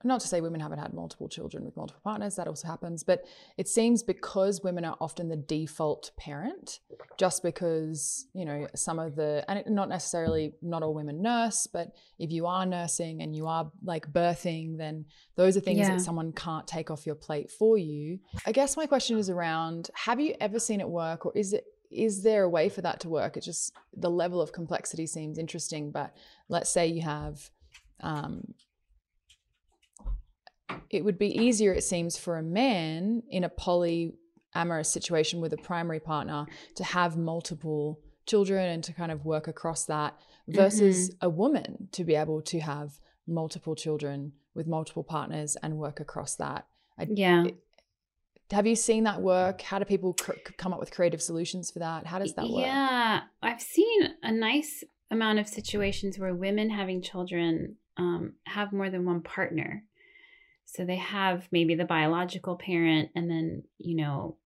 not 0.04 0.20
to 0.22 0.28
say 0.28 0.42
women 0.42 0.60
haven't 0.60 0.80
had 0.80 0.94
multiple 0.94 1.30
children 1.30 1.64
with 1.64 1.78
multiple 1.78 2.02
partners, 2.04 2.36
that 2.36 2.48
also 2.48 2.68
happens, 2.68 3.04
but 3.04 3.26
it 3.58 3.68
seems 3.68 4.04
because 4.04 4.62
women 4.62 4.84
are 4.84 4.98
often 5.00 5.30
the 5.30 5.38
default 5.38 6.12
parent, 6.18 6.80
just 7.18 7.42
because, 7.42 8.28
you 8.34 8.46
know, 8.46 8.68
some 8.76 9.00
of 9.00 9.16
the, 9.16 9.46
and 9.48 9.64
not 9.68 9.90
necessarily, 9.90 10.54
not 10.62 10.84
all 10.84 10.94
women 10.94 11.22
nurse, 11.22 11.68
but 11.68 11.96
if 12.20 12.32
you 12.32 12.46
are 12.46 12.66
nursing 12.66 13.22
and 13.22 13.36
you 13.36 13.48
are 13.48 13.72
like 13.84 14.12
birthing, 14.12 14.78
then 14.78 15.06
those 15.36 15.56
are 15.56 15.62
things 15.62 15.80
yeah. 15.80 15.92
that 15.92 16.02
someone 16.02 16.34
can't 16.34 16.68
take 16.68 16.92
off 16.92 17.06
your 17.06 17.16
plate 17.16 17.50
for 17.50 17.78
you. 17.78 18.20
I 18.46 18.52
guess 18.52 18.76
my 18.76 18.86
question 18.86 19.18
is 19.18 19.30
around 19.30 19.90
have 19.94 20.20
you 20.20 20.36
ever 20.42 20.60
seen 20.60 20.82
it 20.82 20.90
work 20.90 21.26
or 21.26 21.32
is 21.36 21.54
it, 21.54 21.66
is 21.90 22.24
there 22.24 22.44
a 22.44 22.50
way 22.50 22.70
for 22.70 22.82
that 22.82 23.00
to 23.02 23.10
work? 23.10 23.38
It 23.38 23.42
just, 23.42 23.72
the 23.96 24.10
level 24.10 24.42
of 24.42 24.52
complexity 24.52 25.06
seems 25.06 25.38
interesting, 25.38 25.92
but 25.92 26.16
let's 26.50 26.70
say 26.70 26.88
you 26.88 27.04
have, 27.04 27.50
um, 28.02 28.54
it 30.90 31.04
would 31.04 31.18
be 31.18 31.28
easier, 31.28 31.74
it 31.74 31.84
seems, 31.84 32.18
for 32.18 32.38
a 32.38 32.44
man 32.44 33.24
in 33.30 33.44
a 33.44 33.50
polyamorous 33.50 34.88
situation 34.88 35.42
with 35.42 35.54
a 35.54 35.58
primary 35.58 36.00
partner 36.00 36.46
to 36.76 36.84
have 36.84 37.18
multiple 37.18 38.00
children 38.26 38.70
and 38.70 38.84
to 38.84 38.94
kind 38.94 39.12
of 39.12 39.26
work 39.26 39.48
across 39.48 39.86
that 39.86 40.18
versus 40.48 41.10
Mm-hmm. 41.10 41.26
a 41.26 41.30
woman 41.30 41.90
to 41.92 42.04
be 42.04 42.16
able 42.16 42.42
to 42.42 42.60
have 42.60 43.00
multiple 43.28 43.76
children 43.76 44.34
with 44.54 44.68
multiple 44.68 45.04
partners 45.04 45.56
and 45.64 45.78
work 45.78 46.00
across 46.00 46.36
that. 46.36 46.66
I, 46.98 47.08
Yeah. 47.10 47.46
Have 48.52 48.68
you 48.68 48.76
seen 48.76 49.06
that 49.06 49.22
work? 49.22 49.62
How 49.62 49.80
do 49.80 49.86
people 49.86 50.14
cr- 50.14 50.34
come 50.58 50.74
up 50.74 50.80
with 50.80 50.92
creative 50.92 51.22
solutions 51.22 51.72
for 51.72 51.80
that? 51.80 52.06
How 52.06 52.20
does 52.20 52.34
that 52.36 52.48
work? 52.48 52.62
Yeah, 52.66 53.22
I've 53.42 53.62
seen 53.62 54.10
a 54.22 54.32
nice 54.32 54.84
amount 55.10 55.40
of 55.40 55.48
situations 55.48 56.20
where 56.20 56.36
women 56.36 56.70
having 56.70 57.02
children 57.02 57.78
um, 57.98 58.34
have 58.44 58.72
more 58.72 58.90
than 58.92 59.06
one 59.06 59.22
partner. 59.22 59.84
So 60.74 60.86
they 60.86 60.96
have 60.96 61.48
maybe 61.52 61.76
the 61.76 61.86
biological 61.86 62.56
parent, 62.56 63.10
and 63.16 63.30
then, 63.30 63.64
you 63.78 63.96
know, 63.96 64.38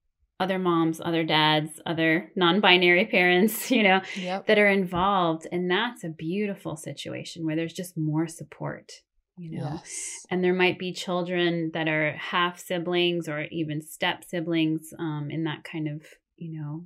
other 0.41 0.59
moms, 0.59 0.99
other 0.99 1.23
dads, 1.23 1.79
other 1.85 2.31
non 2.35 2.59
binary 2.59 3.05
parents, 3.17 3.71
you 3.71 3.81
know, 3.83 4.01
Yep. 4.15 4.47
that 4.47 4.59
are 4.59 4.67
involved. 4.67 5.47
And 5.51 5.71
that's 5.71 6.03
a 6.03 6.09
beautiful 6.09 6.75
situation 6.75 7.45
where 7.45 7.55
there's 7.55 7.73
just 7.73 7.97
more 7.97 8.27
support, 8.27 8.91
you 9.37 9.57
know. 9.57 9.69
Yes. 9.75 10.25
And 10.29 10.43
there 10.43 10.53
might 10.53 10.77
be 10.77 10.91
children 10.91 11.71
that 11.73 11.87
are 11.87 12.11
half 12.17 12.59
siblings 12.59 13.29
or 13.29 13.45
even 13.49 13.81
step 13.81 14.25
siblings 14.25 14.93
um, 14.99 15.29
in 15.31 15.45
that 15.45 15.63
kind 15.63 15.87
of, 15.87 16.01
you 16.35 16.59
know, 16.59 16.85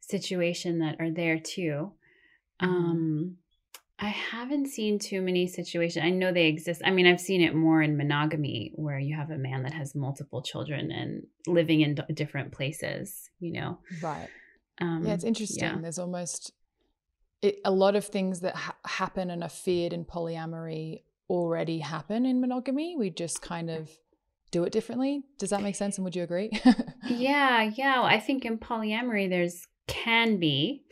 situation 0.00 0.78
that 0.78 0.96
are 1.00 1.10
there 1.10 1.38
too. 1.38 1.92
Mhm. 2.62 2.66
Um, 2.68 3.36
I 4.02 4.08
haven't 4.08 4.66
seen 4.66 4.98
too 4.98 5.22
many 5.22 5.46
situations. 5.46 6.04
I 6.04 6.10
know 6.10 6.32
they 6.32 6.46
exist. 6.46 6.82
I 6.84 6.90
mean, 6.90 7.06
I've 7.06 7.20
seen 7.20 7.40
it 7.40 7.54
more 7.54 7.80
in 7.82 7.96
monogamy 7.96 8.72
where 8.74 8.98
you 8.98 9.14
have 9.16 9.30
a 9.30 9.38
man 9.38 9.62
that 9.62 9.72
has 9.74 9.94
multiple 9.94 10.42
children 10.42 10.90
and 10.90 11.26
living 11.46 11.80
in 11.82 11.94
d- 11.94 12.02
different 12.12 12.52
places, 12.52 13.30
you 13.38 13.52
know. 13.52 13.78
Right. 14.02 14.28
Um, 14.80 15.04
Yeah, 15.06 15.14
it's 15.14 15.24
interesting. 15.24 15.62
yeah. 15.64 15.78
There's 15.80 15.98
almost 16.00 16.52
it, 17.42 17.58
a 17.64 17.70
lot 17.70 17.94
of 17.94 18.04
things 18.06 18.40
that 18.40 18.56
ha- 18.56 18.76
happen 18.84 19.30
and 19.30 19.42
are 19.42 19.48
feared 19.48 19.92
in 19.92 20.04
polyamory 20.04 21.02
already 21.30 21.78
happen 21.78 22.26
in 22.26 22.40
monogamy. 22.40 22.96
We 22.98 23.10
just 23.10 23.40
kind 23.40 23.70
of 23.70 23.88
do 24.50 24.64
it 24.64 24.72
differently. 24.72 25.22
Does 25.38 25.50
that 25.50 25.62
make 25.62 25.76
sense? 25.76 25.96
And 25.96 26.04
would 26.04 26.16
you 26.16 26.22
agree? 26.24 26.50
Yeah, 27.08 27.62
yeah. 27.74 27.96
Well, 28.00 28.04
I 28.04 28.20
think 28.20 28.44
in 28.44 28.58
polyamory, 28.58 29.28
there's 29.28 29.66
can 29.88 30.38
be, 30.38 30.84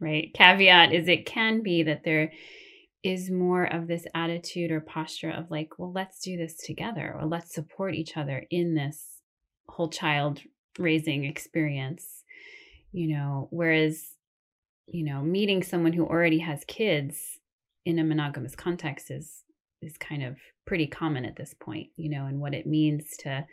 right? 0.00 0.32
Caveat 0.34 0.92
is 0.92 1.08
it 1.08 1.26
can 1.26 1.62
be 1.62 1.82
that 1.84 2.04
there 2.04 2.32
is 3.02 3.30
more 3.30 3.64
of 3.64 3.86
this 3.86 4.06
attitude 4.14 4.70
or 4.70 4.80
posture 4.80 5.30
of 5.30 5.50
like, 5.50 5.78
well, 5.78 5.92
let's 5.92 6.20
do 6.20 6.36
this 6.36 6.56
together 6.56 7.14
or 7.18 7.26
let's 7.26 7.54
support 7.54 7.94
each 7.94 8.16
other 8.16 8.44
in 8.50 8.74
this 8.74 9.20
whole 9.68 9.88
child 9.88 10.40
raising 10.78 11.24
experience, 11.24 12.24
you 12.92 13.08
know, 13.08 13.48
whereas, 13.50 14.14
you 14.86 15.04
know, 15.04 15.22
meeting 15.22 15.62
someone 15.62 15.92
who 15.92 16.04
already 16.04 16.38
has 16.38 16.64
kids 16.66 17.38
in 17.84 17.98
a 17.98 18.04
monogamous 18.04 18.54
context 18.54 19.10
is 19.10 19.44
is 19.80 19.96
kind 19.96 20.24
of 20.24 20.36
pretty 20.66 20.88
common 20.88 21.24
at 21.24 21.36
this 21.36 21.54
point, 21.54 21.86
you 21.96 22.10
know, 22.10 22.26
and 22.26 22.40
what 22.40 22.54
it 22.54 22.66
means 22.66 23.16
to 23.18 23.46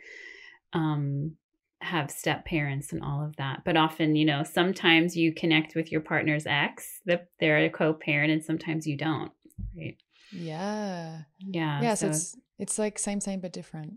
um 0.72 1.36
have 1.80 2.10
step 2.10 2.44
parents 2.44 2.92
and 2.92 3.02
all 3.02 3.24
of 3.24 3.36
that. 3.36 3.62
But 3.64 3.76
often, 3.76 4.16
you 4.16 4.24
know, 4.24 4.42
sometimes 4.42 5.16
you 5.16 5.32
connect 5.34 5.74
with 5.74 5.92
your 5.92 6.00
partner's 6.00 6.46
ex, 6.46 7.00
that 7.06 7.28
they're 7.40 7.58
a 7.64 7.70
co-parent, 7.70 8.32
and 8.32 8.44
sometimes 8.44 8.86
you 8.86 8.96
don't. 8.96 9.30
Right. 9.76 9.96
yeah. 10.32 11.22
Yeah. 11.38 11.82
yeah. 11.82 11.94
So, 11.94 12.08
it's 12.08 12.36
it's 12.58 12.78
like 12.78 12.98
same, 12.98 13.20
same, 13.20 13.40
but 13.40 13.52
different. 13.52 13.94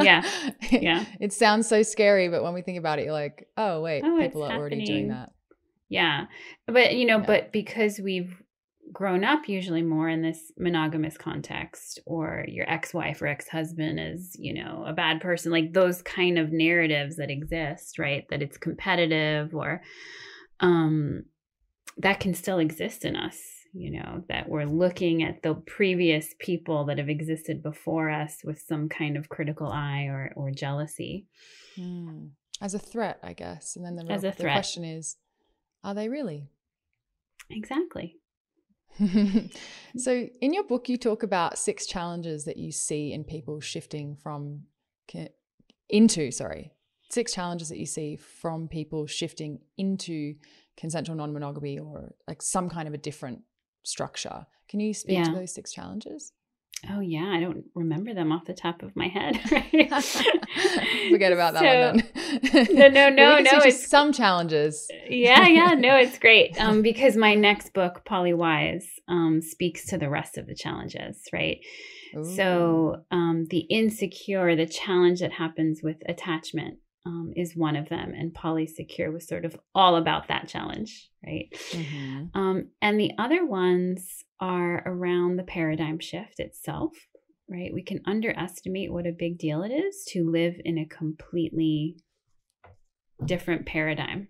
Yeah. 0.00 0.22
Yeah. 0.70 1.04
It 1.20 1.32
sounds 1.32 1.68
so 1.68 1.82
scary, 1.82 2.28
but 2.28 2.42
when 2.42 2.52
we 2.54 2.60
think 2.62 2.78
about 2.78 2.98
it, 2.98 3.04
you're 3.04 3.12
like, 3.12 3.48
oh 3.56 3.80
wait, 3.80 4.02
Oh, 4.04 4.18
people 4.20 4.42
are 4.42 4.52
already 4.52 4.84
doing 4.84 5.08
that. 5.08 5.32
Yeah. 5.88 6.26
But, 6.66 6.94
you 6.96 7.06
know, 7.06 7.18
Yeah. 7.18 7.26
but 7.26 7.52
because 7.52 7.98
we've 7.98 8.42
grown 8.92 9.24
up 9.24 9.48
usually 9.48 9.82
more 9.82 10.08
in 10.08 10.22
this 10.22 10.52
monogamous 10.56 11.16
context, 11.16 12.00
or 12.06 12.44
your 12.48 12.68
ex 12.70 12.94
wife 12.94 13.20
or 13.20 13.26
ex 13.26 13.48
husband 13.48 13.98
is, 14.00 14.36
you 14.38 14.54
know, 14.54 14.84
a 14.86 14.92
bad 14.92 15.20
person, 15.20 15.52
like 15.52 15.72
those 15.72 16.02
kind 16.02 16.38
of 16.38 16.52
narratives 16.52 17.16
that 17.16 17.30
exist, 17.30 17.98
right? 17.98 18.24
That 18.30 18.42
it's 18.42 18.56
competitive 18.56 19.54
or, 19.54 19.82
um, 20.60 21.24
that 21.98 22.20
can 22.20 22.34
still 22.34 22.58
exist 22.58 23.04
in 23.04 23.16
us, 23.16 23.38
you 23.72 23.90
know, 23.90 24.24
that 24.28 24.48
we're 24.48 24.64
looking 24.64 25.22
at 25.22 25.42
the 25.42 25.54
previous 25.54 26.34
people 26.38 26.84
that 26.86 26.98
have 26.98 27.08
existed 27.08 27.62
before 27.62 28.10
us 28.10 28.38
with 28.44 28.60
some 28.60 28.88
kind 28.88 29.16
of 29.16 29.28
critical 29.28 29.68
eye 29.68 30.04
or, 30.04 30.32
or 30.36 30.50
jealousy. 30.50 31.26
Hmm. 31.74 32.26
As 32.60 32.74
a 32.74 32.78
threat, 32.78 33.18
I 33.22 33.32
guess. 33.32 33.76
And 33.76 33.84
then 33.84 33.96
the, 33.96 34.04
real- 34.04 34.20
the 34.20 34.42
question 34.42 34.84
is, 34.84 35.16
are 35.84 35.94
they 35.94 36.08
really? 36.08 36.48
Exactly. 37.50 38.16
so, 39.96 40.28
in 40.40 40.52
your 40.52 40.64
book, 40.64 40.88
you 40.88 40.96
talk 40.96 41.22
about 41.22 41.58
six 41.58 41.86
challenges 41.86 42.44
that 42.44 42.56
you 42.56 42.72
see 42.72 43.12
in 43.12 43.24
people 43.24 43.60
shifting 43.60 44.16
from 44.16 44.62
into, 45.88 46.30
sorry, 46.30 46.72
six 47.10 47.32
challenges 47.32 47.68
that 47.68 47.78
you 47.78 47.86
see 47.86 48.16
from 48.16 48.68
people 48.68 49.06
shifting 49.06 49.60
into 49.76 50.34
consensual 50.76 51.16
non 51.16 51.32
monogamy 51.32 51.78
or 51.78 52.14
like 52.26 52.42
some 52.42 52.68
kind 52.68 52.88
of 52.88 52.94
a 52.94 52.98
different 52.98 53.40
structure. 53.84 54.46
Can 54.68 54.80
you 54.80 54.92
speak 54.92 55.24
to 55.24 55.32
those 55.32 55.54
six 55.54 55.72
challenges? 55.72 56.32
Oh 56.90 57.00
yeah, 57.00 57.24
I 57.34 57.40
don't 57.40 57.64
remember 57.74 58.14
them 58.14 58.30
off 58.32 58.44
the 58.44 58.54
top 58.54 58.82
of 58.82 58.94
my 58.94 59.08
head. 59.08 59.40
Right? 59.50 59.90
Forget 61.10 61.32
about 61.32 61.54
that 61.54 61.94
one 61.94 62.04
then. 62.52 62.66
No, 62.76 62.88
no, 62.88 63.08
no, 63.10 63.38
no, 63.40 63.50
it's- 63.58 63.86
some 63.88 64.12
challenges. 64.12 64.88
yeah, 65.08 65.46
yeah, 65.48 65.74
no, 65.74 65.96
it's 65.96 66.18
great. 66.18 66.60
Um, 66.60 66.82
because 66.82 67.16
my 67.16 67.34
next 67.34 67.72
book, 67.72 68.02
Polywise, 68.04 68.84
um, 69.08 69.40
speaks 69.42 69.86
to 69.86 69.98
the 69.98 70.08
rest 70.10 70.38
of 70.38 70.46
the 70.46 70.54
challenges, 70.54 71.22
right? 71.32 71.58
So, 72.34 73.04
um, 73.10 73.46
the 73.50 73.58
insecure, 73.58 74.56
the 74.56 74.66
challenge 74.66 75.20
that 75.20 75.32
happens 75.32 75.80
with 75.82 75.96
attachment, 76.08 76.78
um, 77.04 77.32
is 77.36 77.54
one 77.56 77.76
of 77.76 77.88
them, 77.88 78.14
and 78.16 78.32
Polysecure 78.34 79.12
was 79.12 79.26
sort 79.28 79.44
of 79.44 79.56
all 79.74 79.96
about 79.96 80.28
that 80.28 80.48
challenge, 80.48 81.10
right? 81.24 81.48
Mhm. 81.72 82.30
Um, 82.34 82.68
and 82.80 82.98
the 82.98 83.12
other 83.18 83.44
ones 83.44 84.24
are 84.40 84.82
around 84.86 85.36
the 85.36 85.44
paradigm 85.44 85.98
shift 85.98 86.38
itself, 86.40 86.92
right? 87.48 87.72
We 87.72 87.82
can 87.82 88.00
underestimate 88.06 88.92
what 88.92 89.06
a 89.06 89.16
big 89.16 89.38
deal 89.38 89.62
it 89.62 89.70
is 89.70 90.04
to 90.08 90.30
live 90.30 90.54
in 90.64 90.78
a 90.78 90.86
completely 90.86 91.96
different 93.24 93.66
paradigm 93.66 94.28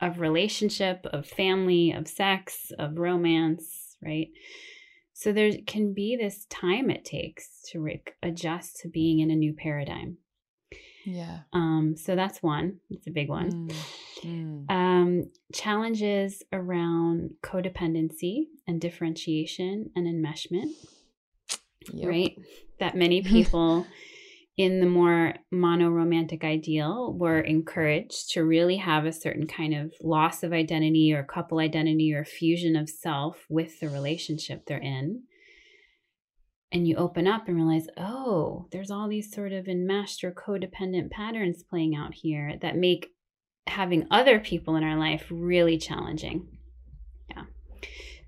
of 0.00 0.20
relationship, 0.20 1.06
of 1.06 1.26
family, 1.26 1.92
of 1.92 2.08
sex, 2.08 2.72
of 2.78 2.98
romance, 2.98 3.96
right? 4.02 4.28
So 5.12 5.32
there 5.32 5.52
can 5.66 5.94
be 5.94 6.16
this 6.16 6.46
time 6.46 6.90
it 6.90 7.04
takes 7.04 7.62
to 7.70 7.80
re- 7.80 8.02
adjust 8.22 8.80
to 8.80 8.88
being 8.88 9.20
in 9.20 9.30
a 9.30 9.36
new 9.36 9.54
paradigm. 9.54 10.16
Yeah. 11.04 11.40
Um, 11.52 11.94
so 11.96 12.14
that's 12.16 12.42
one. 12.42 12.78
It's 12.90 13.06
a 13.06 13.10
big 13.10 13.28
one 13.28 13.68
Mm, 14.22 14.66
mm. 14.66 14.70
um, 14.70 15.30
challenges 15.52 16.42
around 16.52 17.34
codependency 17.42 18.46
and 18.66 18.80
differentiation 18.80 19.90
and 19.96 20.06
enmeshment, 20.06 20.70
Yep. 21.92 22.08
right? 22.08 22.36
That 22.78 22.96
many 22.96 23.22
people 23.34 23.86
in 24.56 24.80
the 24.80 24.86
more 24.86 25.34
monoromantic 25.52 26.44
ideal 26.44 27.12
were 27.14 27.40
encouraged 27.40 28.30
to 28.32 28.44
really 28.44 28.76
have 28.76 29.06
a 29.06 29.12
certain 29.12 29.46
kind 29.46 29.74
of 29.74 29.94
loss 30.02 30.42
of 30.42 30.52
identity 30.52 31.12
or 31.12 31.22
couple 31.24 31.58
identity 31.58 32.12
or 32.12 32.24
fusion 32.24 32.76
of 32.76 32.88
self 32.90 33.46
with 33.48 33.80
the 33.80 33.88
relationship 33.88 34.66
they're 34.66 34.78
in. 34.78 35.22
And 36.72 36.88
you 36.88 36.96
open 36.96 37.28
up 37.28 37.48
and 37.48 37.56
realize, 37.56 37.86
oh, 37.98 38.66
there's 38.72 38.90
all 38.90 39.06
these 39.06 39.30
sort 39.30 39.52
of 39.52 39.68
enmeshed 39.68 40.24
or 40.24 40.32
codependent 40.32 41.10
patterns 41.10 41.62
playing 41.62 41.94
out 41.94 42.14
here 42.14 42.54
that 42.62 42.76
make 42.76 43.08
having 43.66 44.06
other 44.10 44.40
people 44.40 44.76
in 44.76 44.82
our 44.82 44.98
life 44.98 45.26
really 45.30 45.76
challenging. 45.76 46.46
Yeah. 47.28 47.44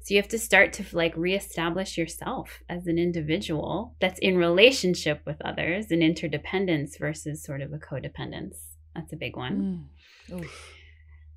So 0.03 0.13
you 0.15 0.17
have 0.17 0.29
to 0.29 0.39
start 0.39 0.75
to 0.75 0.85
like 0.93 1.17
reestablish 1.17 1.97
yourself 1.97 2.63
as 2.69 2.87
an 2.87 2.99
individual 2.99 3.97
that's 4.01 4.19
in 4.21 4.37
relationship 4.37 5.23
with 5.25 5.41
others 5.43 5.87
and 5.91 6.03
interdependence 6.03 6.99
versus 6.99 7.43
sort 7.43 7.63
of 7.63 7.73
a 7.73 7.79
codependence. 7.79 8.57
That's 8.95 9.13
a 9.13 9.17
big 9.17 9.37
one. 9.37 9.89
Mm. 10.31 10.47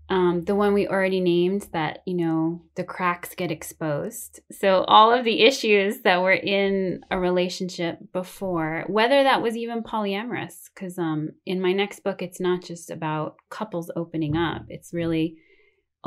Um, 0.10 0.46
the 0.46 0.56
one 0.56 0.74
we 0.74 0.88
already 0.88 1.20
named 1.20 1.68
that, 1.74 2.00
you 2.06 2.14
know, 2.14 2.62
the 2.76 2.86
cracks 2.86 3.36
get 3.36 3.52
exposed. 3.52 4.40
So 4.54 4.86
all 4.88 5.12
of 5.12 5.26
the 5.26 5.42
issues 5.42 6.02
that 6.02 6.22
were 6.22 6.32
in 6.32 7.02
a 7.12 7.20
relationship 7.20 8.00
before, 8.14 8.86
whether 8.88 9.24
that 9.24 9.42
was 9.42 9.58
even 9.58 9.84
polyamorous, 9.84 10.70
because 10.74 10.98
um, 10.98 11.32
in 11.46 11.62
my 11.62 11.74
next 11.74 12.06
book, 12.06 12.22
it's 12.22 12.40
not 12.40 12.64
just 12.64 12.90
about 12.90 13.36
couples 13.50 13.92
opening 13.98 14.38
up. 14.38 14.64
It's 14.70 14.94
really 14.94 15.38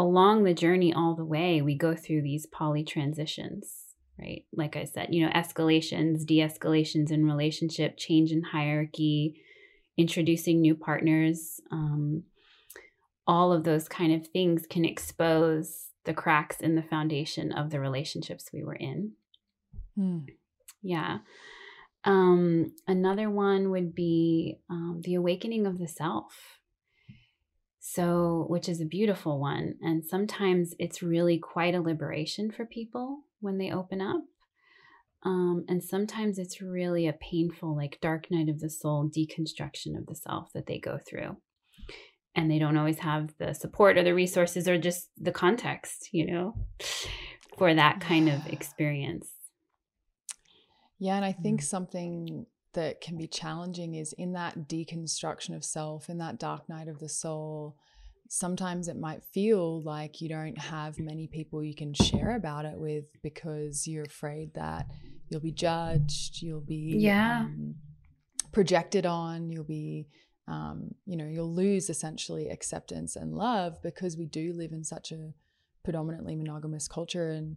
along 0.01 0.45
the 0.45 0.55
journey 0.55 0.95
all 0.95 1.15
the 1.15 1.25
way, 1.25 1.61
we 1.61 1.77
go 1.77 1.95
through 1.95 2.23
these 2.23 2.47
poly 2.47 2.85
transitions, 2.85 3.95
right? 4.19 4.45
Like 4.55 4.77
I 4.77 4.85
said, 4.85 5.09
you 5.11 5.25
know, 5.25 5.33
escalations, 5.33 6.25
de 6.25 6.39
escalations 6.39 7.11
in 7.11 7.27
relationship, 7.27 7.99
change 7.99 8.33
in 8.33 8.43
hierarchy, 8.43 9.43
introducing 9.99 10.61
new 10.61 10.75
partners. 10.75 11.61
Um, 11.71 12.23
all 13.31 13.53
of 13.53 13.62
those 13.62 13.87
kind 13.87 14.12
of 14.12 14.27
things 14.27 14.66
can 14.66 14.85
expose 14.85 15.90
the 16.05 16.12
cracks 16.12 16.61
in 16.61 16.75
the 16.75 16.83
foundation 16.83 17.53
of 17.53 17.71
the 17.71 17.79
relationships 17.79 18.51
we 18.53 18.64
were 18.64 18.75
in. 18.75 19.12
Hmm. 19.95 20.19
Yeah. 20.83 21.19
Um, 22.03 22.75
another 22.88 23.31
one 23.31 23.71
would 23.71 23.95
be 23.95 24.59
um, 24.69 25.03
the 25.05 25.14
awakening 25.14 25.64
of 25.64 25.79
the 25.79 25.87
self. 25.87 26.59
So, 27.79 28.47
which 28.49 28.69
is 28.69 28.81
a 28.81 28.85
beautiful 28.85 29.38
one. 29.38 29.77
And 29.81 30.05
sometimes 30.05 30.75
it's 30.81 31.01
really 31.01 31.38
quite 31.38 31.77
a 31.77 31.81
liberation 31.81 32.51
for 32.51 32.64
people 32.64 33.21
when 33.38 33.59
they 33.59 33.71
open 33.71 34.01
up. 34.01 34.25
Um, 35.23 35.64
and 35.69 35.85
sometimes 35.85 36.37
it's 36.37 36.61
really 36.61 37.07
a 37.07 37.12
painful, 37.12 37.77
like 37.77 38.01
dark 38.01 38.29
night 38.29 38.49
of 38.49 38.59
the 38.59 38.71
soul 38.71 39.09
deconstruction 39.09 39.97
of 39.97 40.07
the 40.07 40.16
self 40.16 40.53
that 40.53 40.66
they 40.66 40.81
go 40.81 40.99
through. 40.99 41.37
And 42.35 42.51
they 42.51 42.59
don't 42.59 42.77
always 42.77 43.01
have 43.01 43.35
the 43.38 43.55
support 43.55 43.99
or 43.99 44.05
the 44.05 44.14
resources 44.14 44.69
or 44.69 44.79
just 44.79 45.09
the 45.16 45.33
context, 45.33 46.11
you 46.12 46.31
know, 46.31 46.55
for 47.59 47.75
that 47.75 48.01
kind 48.01 48.29
of 48.29 48.47
experience. 48.53 49.29
Yeah, 50.99 51.16
and 51.16 51.25
I 51.25 51.33
think 51.33 51.61
mm. 51.61 51.64
something 51.64 52.47
that 52.75 53.01
can 53.01 53.16
be 53.16 53.27
challenging 53.27 53.95
is 53.95 54.12
in 54.12 54.35
that 54.35 54.69
deconstruction 54.69 55.57
of 55.57 55.64
self, 55.64 56.09
in 56.09 56.19
that 56.19 56.38
dark 56.38 56.69
night 56.69 56.88
of 56.88 57.01
the 57.01 57.09
soul. 57.09 57.77
Sometimes 58.29 58.87
it 58.87 58.97
might 58.97 59.25
feel 59.25 59.83
like 59.83 60.21
you 60.21 60.29
don't 60.29 60.57
have 60.57 61.01
many 61.01 61.27
people 61.27 61.64
you 61.64 61.75
can 61.75 61.93
share 61.95 62.37
about 62.37 62.64
it 62.64 62.79
with 62.79 63.07
because 63.23 63.88
you're 63.88 64.05
afraid 64.05 64.55
that 64.55 64.87
you'll 65.29 65.40
be 65.40 65.51
judged, 65.51 66.40
you'll 66.40 66.61
be 66.61 66.95
yeah. 66.99 67.40
Um, 67.40 67.75
projected 68.53 69.07
on, 69.07 69.51
you'll 69.51 69.64
be, 69.64 70.07
um, 70.51 70.95
you 71.07 71.17
know, 71.17 71.27
you'll 71.27 71.55
lose 71.55 71.89
essentially 71.89 72.49
acceptance 72.49 73.15
and 73.15 73.37
love 73.37 73.81
because 73.83 74.17
we 74.17 74.27
do 74.27 74.53
live 74.53 74.73
in 74.73 74.83
such 74.85 75.13
a 75.13 75.33
predominantly 75.85 76.35
monogamous 76.35 76.89
culture 76.89 77.31
and 77.31 77.57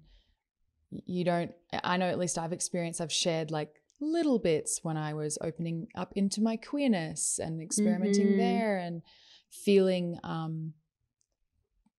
you 1.05 1.23
don't 1.23 1.51
i 1.83 1.97
know 1.97 2.07
at 2.07 2.19
least 2.19 2.37
i've 2.37 2.53
experienced 2.53 3.01
i've 3.01 3.11
shared 3.11 3.51
like 3.51 3.81
little 3.99 4.39
bits 4.39 4.79
when 4.83 4.95
i 4.95 5.13
was 5.13 5.37
opening 5.41 5.87
up 5.95 6.13
into 6.15 6.41
my 6.41 6.55
queerness 6.55 7.39
and 7.41 7.61
experimenting 7.61 8.27
mm-hmm. 8.27 8.37
there 8.37 8.77
and 8.77 9.01
feeling 9.49 10.17
um 10.23 10.73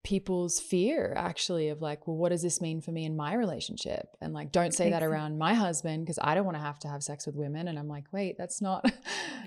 people's 0.04 0.60
fear 0.60 1.14
actually 1.16 1.70
of 1.70 1.82
like 1.82 2.08
well 2.08 2.18
what 2.18 2.30
does 2.30 2.42
this 2.42 2.60
mean 2.60 2.82
for 2.82 2.92
me 2.92 3.06
in 3.06 3.16
my 3.16 3.34
relationship? 3.34 4.10
And 4.22 4.34
like 4.34 4.52
don't 4.52 4.74
say 4.74 4.90
that 4.90 5.02
around 5.02 5.38
my 5.38 5.54
husband 5.54 6.04
because 6.04 6.20
i 6.22 6.36
don't 6.36 6.44
want 6.44 6.58
to 6.58 6.62
have 6.62 6.78
to 6.80 6.90
have 6.90 7.02
sex 7.02 7.26
with 7.26 7.36
women 7.36 7.70
and 7.70 7.80
i'm 7.80 7.88
like 7.88 8.04
wait 8.12 8.38
that's 8.38 8.62
not 8.62 8.84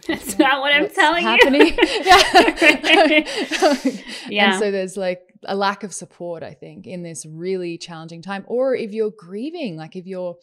that's 0.08 0.38
not 0.38 0.60
what 0.60 0.72
i'm 0.72 0.88
telling 0.88 1.22
happening. 1.22 1.60
you 1.66 1.74
yeah. 1.76 3.24
yeah 4.28 4.52
and 4.52 4.58
so 4.58 4.70
there's 4.70 4.96
like 4.96 5.20
a 5.44 5.54
lack 5.54 5.82
of 5.82 5.92
support 5.92 6.42
i 6.42 6.54
think 6.54 6.86
in 6.86 7.02
this 7.02 7.26
really 7.26 7.78
challenging 7.78 8.22
time. 8.22 8.44
Or 8.46 8.74
if 8.74 8.92
you're 8.92 9.10
grieving 9.10 9.76
like 9.76 9.96
if 9.96 10.06
you're 10.06 10.36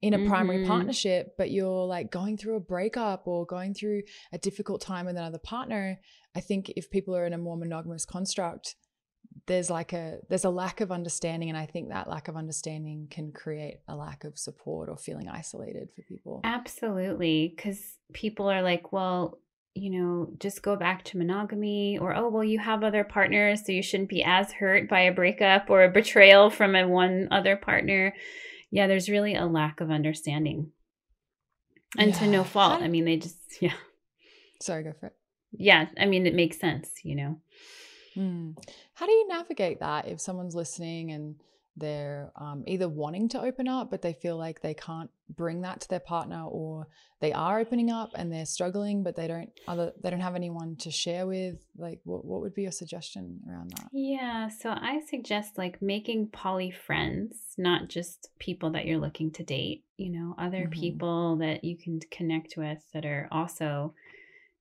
in 0.00 0.14
a 0.14 0.28
primary 0.28 0.58
mm-hmm. 0.58 0.68
partnership 0.68 1.34
but 1.36 1.50
you're 1.50 1.86
like 1.86 2.10
going 2.10 2.36
through 2.36 2.54
a 2.54 2.60
breakup 2.60 3.26
or 3.26 3.44
going 3.44 3.74
through 3.74 4.02
a 4.32 4.38
difficult 4.38 4.80
time 4.80 5.06
with 5.06 5.16
another 5.16 5.38
partner 5.38 5.98
i 6.36 6.40
think 6.40 6.70
if 6.76 6.88
people 6.88 7.16
are 7.16 7.26
in 7.26 7.32
a 7.32 7.38
more 7.38 7.56
monogamous 7.56 8.04
construct 8.04 8.76
there's 9.48 9.70
like 9.70 9.92
a 9.92 10.18
there's 10.28 10.44
a 10.44 10.50
lack 10.50 10.80
of 10.80 10.92
understanding 10.92 11.48
and 11.48 11.58
i 11.58 11.66
think 11.66 11.88
that 11.88 12.08
lack 12.08 12.28
of 12.28 12.36
understanding 12.36 13.08
can 13.10 13.32
create 13.32 13.78
a 13.88 13.96
lack 13.96 14.22
of 14.22 14.38
support 14.38 14.88
or 14.88 14.96
feeling 14.96 15.28
isolated 15.28 15.88
for 15.96 16.02
people. 16.02 16.40
Absolutely 16.44 17.52
because 17.56 17.80
people 18.12 18.48
are 18.48 18.62
like 18.62 18.92
well 18.92 19.38
you 19.74 19.90
know 19.90 20.30
just 20.38 20.62
go 20.62 20.76
back 20.76 21.02
to 21.04 21.18
monogamy 21.18 21.98
or 21.98 22.14
oh 22.14 22.28
well 22.28 22.44
you 22.44 22.58
have 22.58 22.84
other 22.84 23.04
partners 23.04 23.64
so 23.64 23.72
you 23.72 23.82
shouldn't 23.82 24.08
be 24.08 24.22
as 24.22 24.52
hurt 24.52 24.88
by 24.88 25.00
a 25.00 25.12
breakup 25.12 25.70
or 25.70 25.82
a 25.82 25.90
betrayal 25.90 26.50
from 26.50 26.76
a 26.76 26.86
one 26.86 27.28
other 27.30 27.56
partner. 27.56 28.14
Yeah 28.70 28.86
there's 28.86 29.08
really 29.08 29.34
a 29.34 29.46
lack 29.46 29.80
of 29.80 29.90
understanding. 29.90 30.72
And 31.96 32.10
yeah. 32.10 32.18
to 32.18 32.26
no 32.26 32.44
fault 32.44 32.82
i 32.82 32.88
mean 32.88 33.06
they 33.06 33.16
just 33.16 33.38
yeah. 33.60 33.72
Sorry 34.60 34.84
go 34.84 34.92
for 35.00 35.06
it. 35.06 35.16
Yeah 35.52 35.86
i 35.98 36.04
mean 36.04 36.26
it 36.26 36.34
makes 36.34 36.60
sense 36.60 36.90
you 37.02 37.16
know 37.16 37.40
Mm. 38.18 38.56
How 38.94 39.06
do 39.06 39.12
you 39.12 39.28
navigate 39.28 39.80
that 39.80 40.08
if 40.08 40.20
someone's 40.20 40.54
listening 40.54 41.12
and 41.12 41.36
they're 41.78 42.32
um, 42.36 42.64
either 42.66 42.88
wanting 42.88 43.28
to 43.30 43.40
open 43.40 43.68
up, 43.68 43.90
but 43.90 44.02
they 44.02 44.12
feel 44.12 44.36
like 44.36 44.60
they 44.60 44.74
can't 44.74 45.10
bring 45.30 45.60
that 45.62 45.80
to 45.82 45.88
their 45.88 46.00
partner, 46.00 46.44
or 46.44 46.88
they 47.20 47.32
are 47.32 47.60
opening 47.60 47.90
up 47.90 48.10
and 48.14 48.32
they're 48.32 48.46
struggling, 48.46 49.02
but 49.02 49.14
they 49.14 49.28
don't 49.28 49.50
other 49.66 49.92
they 50.02 50.10
don't 50.10 50.20
have 50.20 50.34
anyone 50.34 50.76
to 50.76 50.90
share 50.90 51.26
with. 51.26 51.64
Like, 51.76 52.00
what 52.04 52.24
what 52.24 52.40
would 52.40 52.54
be 52.54 52.62
your 52.62 52.72
suggestion 52.72 53.40
around 53.48 53.70
that? 53.70 53.88
Yeah, 53.92 54.48
so 54.48 54.70
I 54.70 55.00
suggest 55.08 55.58
like 55.58 55.80
making 55.80 56.28
poly 56.28 56.70
friends, 56.70 57.36
not 57.56 57.88
just 57.88 58.30
people 58.38 58.70
that 58.70 58.86
you're 58.86 58.98
looking 58.98 59.30
to 59.32 59.42
date. 59.42 59.84
You 59.96 60.10
know, 60.10 60.34
other 60.38 60.62
mm-hmm. 60.62 60.80
people 60.80 61.36
that 61.36 61.64
you 61.64 61.76
can 61.76 62.00
connect 62.10 62.56
with 62.56 62.78
that 62.92 63.04
are 63.04 63.28
also 63.30 63.94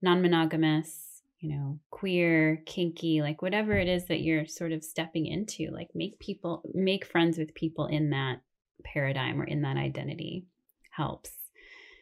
non-monogamous 0.01 1.06
you 1.39 1.55
know, 1.55 1.79
queer, 1.91 2.63
kinky, 2.65 3.21
like 3.21 3.41
whatever 3.41 3.73
it 3.73 3.87
is 3.87 4.05
that 4.05 4.21
you're 4.21 4.47
sort 4.47 4.71
of 4.71 4.83
stepping 4.83 5.27
into, 5.27 5.69
like 5.71 5.89
make 5.93 6.19
people, 6.19 6.63
make 6.73 7.05
friends 7.05 7.37
with 7.37 7.53
people 7.53 7.85
in 7.85 8.09
that 8.09 8.41
paradigm 8.83 9.39
or 9.39 9.43
in 9.43 9.61
that 9.61 9.77
identity 9.77 10.45
helps. 10.91 11.31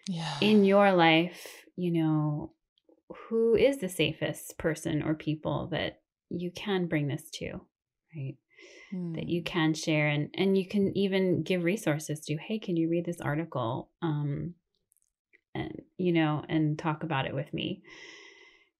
Yeah. 0.07 0.37
In 0.39 0.63
your 0.63 0.93
life, 0.93 1.65
you 1.75 1.91
know, 1.91 2.53
who 3.27 3.55
is 3.55 3.77
the 3.77 3.89
safest 3.89 4.57
person 4.57 5.03
or 5.03 5.15
people 5.15 5.67
that 5.71 5.99
you 6.29 6.51
can 6.51 6.87
bring 6.87 7.07
this 7.07 7.29
to, 7.33 7.61
right? 8.15 8.35
That 9.15 9.27
you 9.27 9.41
hmm. 9.41 9.45
can 9.45 9.73
share 9.73 10.07
and 10.07 10.29
and 10.35 10.57
you 10.57 10.65
can 10.67 10.97
even 10.97 11.43
give 11.43 11.63
resources 11.63 12.21
to, 12.21 12.37
hey, 12.37 12.59
can 12.59 12.77
you 12.77 12.89
read 12.89 13.05
this 13.05 13.19
article? 13.19 13.89
Um 14.01 14.53
and 15.53 15.81
you 15.97 16.13
know, 16.13 16.45
and 16.47 16.79
talk 16.79 17.03
about 17.03 17.25
it 17.25 17.35
with 17.35 17.53
me 17.53 17.81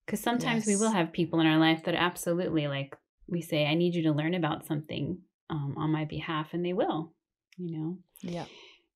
because 0.06 0.20
sometimes 0.20 0.68
yes. 0.68 0.68
we 0.68 0.76
will 0.76 0.92
have 0.92 1.12
people 1.12 1.40
in 1.40 1.48
our 1.48 1.60
life 1.60 1.84
that 1.86 1.96
absolutely 1.96 2.68
like 2.68 2.96
we 3.28 3.42
say, 3.42 3.66
I 3.66 3.74
need 3.74 3.96
you 3.96 4.04
to 4.04 4.12
learn 4.12 4.34
about 4.34 4.66
something 4.66 5.20
um, 5.50 5.76
on 5.78 5.92
my 5.92 6.06
behalf, 6.06 6.50
and 6.54 6.66
they 6.66 6.74
will, 6.74 7.14
you 7.58 7.78
know? 7.78 7.98
Yeah. 8.22 8.46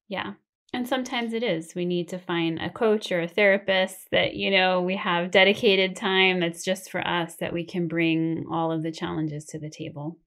Yeah. 0.08 0.34
And 0.72 0.88
sometimes 0.88 1.34
it 1.34 1.42
is. 1.42 1.74
We 1.74 1.86
need 1.86 2.10
to 2.10 2.20
find 2.20 2.60
a 2.60 2.70
coach 2.70 3.12
or 3.12 3.22
a 3.22 3.28
therapist 3.28 4.12
that, 4.12 4.36
you 4.36 4.52
know, 4.52 4.82
we 4.82 4.98
have 4.98 5.32
dedicated 5.32 5.96
time 5.96 6.40
that's 6.40 6.64
just 6.64 6.92
for 6.92 7.06
us 7.08 7.36
that 7.38 7.54
we 7.54 7.66
can 7.66 7.88
bring 7.88 8.46
all 8.52 8.72
of 8.72 8.84
the 8.84 8.92
challenges 8.92 9.46
to 9.46 9.60
the 9.60 9.70
table. 9.70 10.20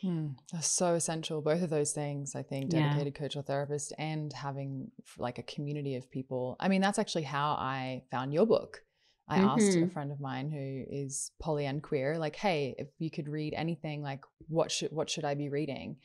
Hmm. 0.00 0.28
That's 0.50 0.66
so 0.66 0.94
essential. 0.94 1.42
Both 1.42 1.62
of 1.62 1.68
those 1.68 1.92
things, 1.92 2.34
I 2.34 2.42
think, 2.42 2.70
dedicated 2.70 3.14
yeah. 3.14 3.20
coach 3.20 3.36
or 3.36 3.42
therapist 3.42 3.92
and 3.98 4.32
having 4.32 4.90
like 5.18 5.38
a 5.38 5.42
community 5.42 5.96
of 5.96 6.10
people. 6.10 6.56
I 6.58 6.68
mean, 6.68 6.80
that's 6.80 6.98
actually 6.98 7.24
how 7.24 7.52
I 7.52 8.04
found 8.10 8.32
your 8.32 8.46
book. 8.46 8.82
I 9.28 9.38
mm-hmm. 9.38 9.48
asked 9.48 9.74
a 9.74 9.78
mm-hmm. 9.78 9.88
friend 9.88 10.12
of 10.12 10.20
mine 10.20 10.50
who 10.50 10.84
is 10.94 11.30
poly 11.40 11.66
and 11.66 11.82
queer, 11.82 12.18
like, 12.18 12.36
"Hey, 12.36 12.74
if 12.78 12.88
you 12.98 13.10
could 13.10 13.28
read 13.28 13.54
anything, 13.54 14.02
like, 14.02 14.20
what 14.48 14.70
should 14.70 14.92
what 14.92 15.08
should 15.08 15.24
I 15.24 15.34
be 15.34 15.48
reading?" 15.48 15.96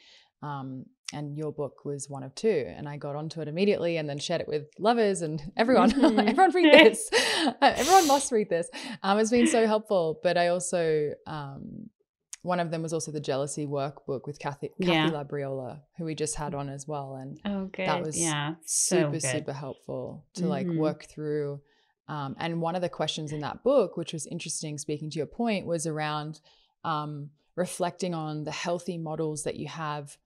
Um, 0.43 0.85
and 1.13 1.37
your 1.37 1.51
book 1.51 1.85
was 1.85 2.09
one 2.09 2.23
of 2.23 2.35
two, 2.35 2.65
and 2.67 2.87
I 2.87 2.97
got 2.97 3.15
onto 3.15 3.41
it 3.41 3.47
immediately, 3.47 3.97
and 3.97 4.07
then 4.07 4.19
shared 4.19 4.41
it 4.41 4.47
with 4.47 4.67
lovers 4.77 5.21
and 5.21 5.41
everyone. 5.57 5.91
Mm-hmm. 5.97 6.19
everyone 6.19 6.51
read 6.53 6.73
this. 6.73 7.09
everyone 7.61 8.07
must 8.07 8.31
read 8.31 8.49
this. 8.49 8.69
Um, 9.03 9.17
it's 9.19 9.31
been 9.31 9.47
so 9.47 9.65
helpful. 9.65 10.19
But 10.21 10.37
I 10.37 10.49
also 10.49 11.11
um, 11.25 11.89
one 12.47 12.59
of 12.59 12.71
them 12.71 12.81
was 12.81 12.93
also 12.93 13.11
the 13.11 13.19
jealousy 13.19 13.65
workbook 13.65 14.21
with 14.25 14.39
Kathy, 14.39 14.69
Kathy 14.81 14.93
yeah. 14.93 15.09
Labriola, 15.09 15.81
who 15.97 16.05
we 16.05 16.15
just 16.15 16.35
had 16.35 16.53
on 16.53 16.69
as 16.69 16.87
well, 16.87 17.15
and 17.15 17.39
oh, 17.45 17.65
good. 17.65 17.87
that 17.87 18.03
was 18.03 18.17
yeah, 18.17 18.55
super 18.65 19.19
so 19.19 19.31
super 19.31 19.53
helpful 19.53 20.25
to 20.35 20.41
mm-hmm. 20.41 20.49
like 20.49 20.67
work 20.67 21.05
through 21.05 21.59
um, 22.07 22.35
and 22.39 22.61
one 22.61 22.75
of 22.75 22.81
the 22.81 22.89
questions 22.89 23.31
in 23.31 23.41
that 23.41 23.63
book, 23.63 23.97
which 23.97 24.13
was 24.13 24.25
interesting, 24.27 24.77
speaking 24.77 25.09
to 25.09 25.17
your 25.17 25.25
point, 25.25 25.65
was 25.65 25.85
around 25.85 26.39
um, 26.83 27.29
reflecting 27.55 28.13
on 28.13 28.43
the 28.43 28.51
healthy 28.51 28.97
models 28.97 29.43
that 29.43 29.57
you 29.57 29.67
have 29.67 30.17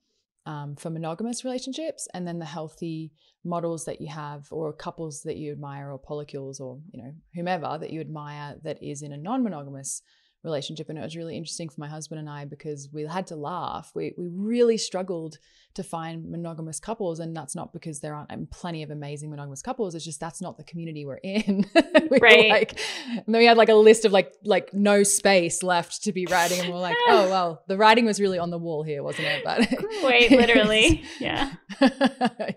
um, 0.46 0.76
for 0.76 0.89
monogamous 0.89 1.44
relationships, 1.44 2.08
and 2.13 2.28
then 2.28 2.39
the 2.39 2.46
healthy 2.46 3.12
models 3.44 3.86
that 3.86 4.02
you 4.02 4.08
have, 4.08 4.48
or 4.52 4.74
couples 4.74 5.22
that 5.24 5.38
you 5.38 5.52
admire, 5.52 5.91
or 5.91 6.00
polycules, 6.00 6.60
or 6.60 6.80
you 6.91 7.02
know 7.02 7.13
whomever 7.36 7.78
that 7.80 7.91
you 7.91 8.00
admire 8.00 8.56
that 8.63 8.82
is 8.82 9.02
in 9.02 9.12
a 9.12 9.17
non-monogamous 9.17 10.02
relationship. 10.43 10.89
And 10.89 10.97
it 10.97 11.01
was 11.01 11.15
really 11.15 11.38
interesting 11.38 11.69
for 11.69 11.80
my 11.80 11.88
husband 11.88 12.19
and 12.19 12.30
I 12.30 12.45
because 12.45 12.89
we 12.91 13.06
had 13.06 13.27
to 13.27 13.36
laugh. 13.36 13.92
We, 13.94 14.13
we 14.17 14.27
really 14.27 14.77
struggled 14.77 15.37
to 15.75 15.83
find 15.83 16.29
monogamous 16.29 16.79
couples. 16.79 17.19
And 17.19 17.35
that's 17.35 17.56
not 17.56 17.73
because 17.73 18.00
there 18.00 18.15
aren't 18.15 18.50
plenty 18.52 18.83
of 18.83 18.92
amazing 18.92 19.29
monogamous 19.29 19.62
couples. 19.62 19.96
It's 19.96 20.04
just 20.06 20.19
that's 20.19 20.42
not 20.42 20.58
the 20.58 20.63
community 20.63 21.06
we're 21.06 21.19
in. 21.23 21.65
we 22.10 22.19
right. 22.19 22.50
Like, 22.50 22.79
and 23.08 23.23
then 23.27 23.39
we 23.39 23.46
had 23.46 23.58
like 23.58 23.69
a 23.69 23.75
list 23.75 24.06
of 24.06 24.12
like, 24.12 24.33
like 24.44 24.73
no 24.73 25.04
space 25.04 25.63
left 25.63 26.04
to 26.04 26.12
be 26.12 26.25
writing. 26.25 26.60
And 26.60 26.73
we're 26.73 26.79
like, 26.79 26.98
oh, 27.08 27.29
well, 27.29 27.63
the 27.67 27.77
writing 27.77 28.06
was 28.06 28.19
really 28.19 28.39
on 28.39 28.50
the 28.50 28.58
wall 28.58 28.83
here, 28.83 29.04
wasn't 29.04 29.27
it? 29.27 29.44
But 29.44 29.60
wait, 30.04 30.31
literally. 30.31 31.04
yeah. 31.19 31.54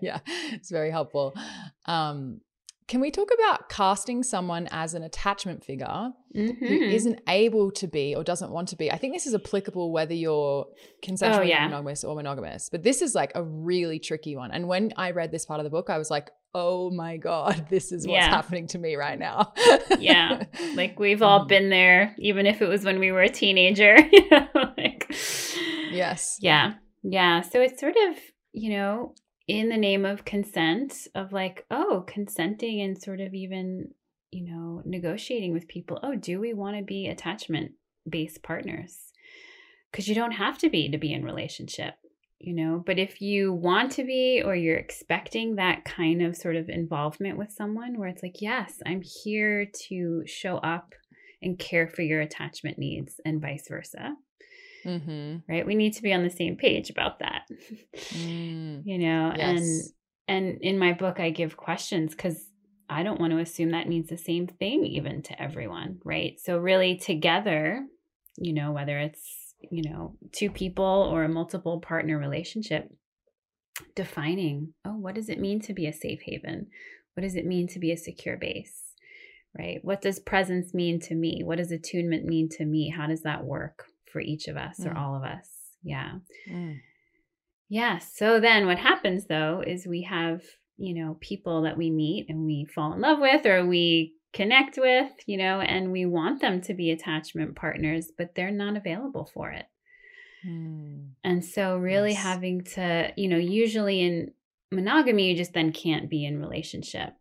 yeah. 0.01 0.19
It's 0.53 0.71
very 0.71 0.91
helpful. 0.91 1.33
Um, 1.85 2.41
can 2.87 3.01
we 3.01 3.09
talk 3.09 3.29
about 3.33 3.67
casting 3.69 4.21
someone 4.21 4.67
as 4.71 4.93
an 4.93 5.01
attachment 5.03 5.63
figure 5.63 6.11
Mhm. 6.35 6.57
who 6.59 6.65
isn't 6.75 7.19
able 7.27 7.71
to 7.71 7.87
be 7.87 8.15
or 8.15 8.23
doesn't 8.23 8.51
want 8.51 8.67
to 8.69 8.75
be? 8.75 8.91
I 8.91 8.97
think 8.97 9.13
this 9.13 9.25
is 9.25 9.33
applicable 9.33 9.91
whether 9.91 10.13
you're 10.13 10.67
consensually 11.03 11.39
Oh, 11.39 11.41
yeah. 11.41 11.65
monogamous 11.65 12.03
or 12.03 12.15
monogamous, 12.15 12.69
but 12.69 12.83
this 12.83 13.01
is 13.01 13.15
like 13.15 13.31
a 13.35 13.43
really 13.43 13.97
tricky 13.99 14.35
one. 14.35 14.51
And 14.51 14.67
when 14.67 14.93
I 14.97 15.11
read 15.11 15.31
this 15.31 15.45
part 15.45 15.59
of 15.59 15.63
the 15.63 15.69
book, 15.71 15.89
I 15.89 15.97
was 15.97 16.11
like, 16.11 16.29
oh 16.53 16.91
my 16.91 17.17
God, 17.17 17.65
this 17.69 17.91
is 17.91 18.05
what's 18.07 18.17
Yeah. 18.17 18.29
happening 18.29 18.67
to 18.67 18.77
me 18.77 18.95
right 18.95 19.17
now. 19.19 19.53
Yeah. 19.99 20.43
Like 20.75 20.99
we've 20.99 21.21
all 21.21 21.45
Mm. 21.45 21.47
been 21.47 21.69
there, 21.69 22.13
even 22.19 22.45
if 22.45 22.61
it 22.61 22.67
was 22.67 22.83
when 22.85 22.99
we 22.99 23.11
were 23.11 23.21
a 23.21 23.29
teenager. 23.29 23.97
like, 24.77 25.07
yes. 25.91 26.37
Yeah. 26.39 26.73
Yeah. 27.03 27.41
So 27.41 27.61
it's 27.61 27.79
sort 27.79 27.95
of, 28.09 28.17
you 28.53 28.71
know, 28.71 29.13
in 29.47 29.69
the 29.69 29.77
name 29.77 30.05
of 30.05 30.25
consent, 30.25 31.07
of 31.13 31.31
like, 31.31 31.65
oh, 31.69 32.03
consenting 32.07 32.81
and 32.81 33.01
sort 33.01 33.21
of 33.21 33.33
even, 33.33 33.91
you 34.31 34.43
know, 34.43 34.81
negotiating 34.85 35.53
with 35.53 35.67
people. 35.67 35.99
Oh, 36.01 36.15
do 36.15 36.39
we 36.39 36.53
want 36.53 36.77
to 36.77 36.83
be 36.83 37.07
attachment 37.07 37.73
based 38.09 38.41
partners? 38.41 39.11
Because 39.91 40.07
you 40.07 40.15
don't 40.15 40.31
have 40.31 40.57
to 40.59 40.69
be 40.69 40.89
to 40.89 40.97
be 40.97 41.13
in 41.13 41.23
relationship, 41.23 41.93
you 42.39 42.53
know. 42.53 42.83
But 42.85 42.97
if 42.97 43.21
you 43.21 43.53
want 43.53 43.91
to 43.93 44.03
be 44.03 44.41
or 44.43 44.55
you're 44.55 44.77
expecting 44.77 45.55
that 45.55 45.85
kind 45.85 46.21
of 46.21 46.35
sort 46.35 46.55
of 46.55 46.67
involvement 46.67 47.37
with 47.37 47.51
someone 47.51 47.99
where 47.99 48.09
it's 48.09 48.23
like, 48.23 48.41
yes, 48.41 48.81
I'm 48.85 49.01
here 49.23 49.69
to 49.87 50.23
show 50.25 50.57
up 50.57 50.93
and 51.41 51.59
care 51.59 51.87
for 51.87 52.01
your 52.01 52.21
attachment 52.21 52.79
needs 52.79 53.21
and 53.23 53.41
vice 53.41 53.67
versa 53.69 54.15
Mm-hmm. 54.85 55.51
right? 55.51 55.65
We 55.65 55.75
need 55.75 55.93
to 55.93 56.03
be 56.03 56.13
on 56.13 56.23
the 56.23 56.29
same 56.29 56.55
page 56.55 56.89
about 56.89 57.19
that 57.19 57.43
Mm. 58.13 58.81
you 58.85 58.97
know 58.97 59.31
and 59.37 59.81
and 60.27 60.57
in 60.61 60.79
my 60.79 60.93
book 60.93 61.19
i 61.19 61.29
give 61.29 61.57
questions 61.57 62.11
because 62.11 62.49
i 62.89 63.03
don't 63.03 63.19
want 63.19 63.31
to 63.31 63.39
assume 63.39 63.71
that 63.71 63.87
means 63.87 64.09
the 64.09 64.17
same 64.17 64.47
thing 64.47 64.85
even 64.85 65.21
to 65.23 65.41
everyone 65.41 65.99
right? 66.03 66.39
So 66.39 66.57
really 66.57 66.97
together 66.97 67.85
you 68.37 68.53
know 68.53 68.71
whether 68.71 68.97
it's 68.99 69.53
you 69.71 69.89
know 69.89 70.15
two 70.31 70.49
people 70.49 71.09
or 71.11 71.23
a 71.23 71.29
multiple 71.29 71.79
partner 71.79 72.17
relationship 72.17 72.89
defining 73.95 74.73
oh 74.85 74.95
what 74.95 75.15
does 75.15 75.29
it 75.29 75.39
mean 75.39 75.59
to 75.61 75.73
be 75.73 75.87
a 75.87 75.93
safe 75.93 76.21
haven? 76.25 76.67
What 77.13 77.21
does 77.21 77.35
it 77.35 77.45
mean 77.45 77.67
to 77.69 77.79
be 77.79 77.91
a 77.91 77.97
secure 77.97 78.37
base 78.37 78.81
right? 79.57 79.79
What 79.83 80.01
does 80.01 80.19
presence 80.19 80.73
mean 80.73 80.99
to 81.01 81.15
me? 81.15 81.41
What 81.43 81.57
does 81.59 81.71
attunement 81.71 82.25
mean 82.25 82.49
to 82.57 82.65
me? 82.65 82.89
How 82.89 83.07
does 83.07 83.21
that 83.21 83.45
work 83.45 83.85
for 84.15 84.21
each 84.21 84.47
of 84.47 84.55
us 84.67 84.79
or 84.85 84.91
Mm. 84.93 84.97
all 85.01 85.13
of 85.19 85.23
us 85.23 85.47
yeah 85.83 86.11
Mm. 86.49 86.75
yeah. 87.67 87.97
So 88.19 88.39
then 88.39 88.61
what 88.69 88.77
happens 88.89 89.25
though 89.25 89.55
is 89.73 89.85
we 89.85 90.03
have, 90.03 90.41
you 90.77 90.93
know, 90.97 91.17
people 91.19 91.57
that 91.63 91.77
we 91.81 91.89
meet 92.03 92.23
and 92.29 92.39
we 92.45 92.57
fall 92.75 92.93
in 92.93 93.01
love 93.01 93.19
with 93.19 93.45
or 93.45 93.65
we 93.65 94.13
connect 94.39 94.77
with, 94.77 95.11
you 95.31 95.37
know, 95.43 95.57
and 95.73 95.91
we 95.91 96.05
want 96.05 96.41
them 96.41 96.61
to 96.61 96.73
be 96.73 96.91
attachment 96.91 97.55
partners, 97.55 98.11
but 98.17 98.35
they're 98.35 98.51
not 98.63 98.75
available 98.77 99.25
for 99.33 99.47
it. 99.59 99.65
Mm. 100.47 101.09
And 101.23 101.43
so 101.43 101.77
really 101.77 102.11
Yes. 102.11 102.23
having 102.23 102.57
to, 102.75 103.11
you 103.17 103.27
know, 103.31 103.37
usually 103.63 103.97
in 104.01 104.31
monogamy 104.71 105.29
you 105.29 105.35
just 105.37 105.53
then 105.53 105.71
can't 105.71 106.09
be 106.09 106.25
in 106.25 106.39
relationship. 106.39 107.11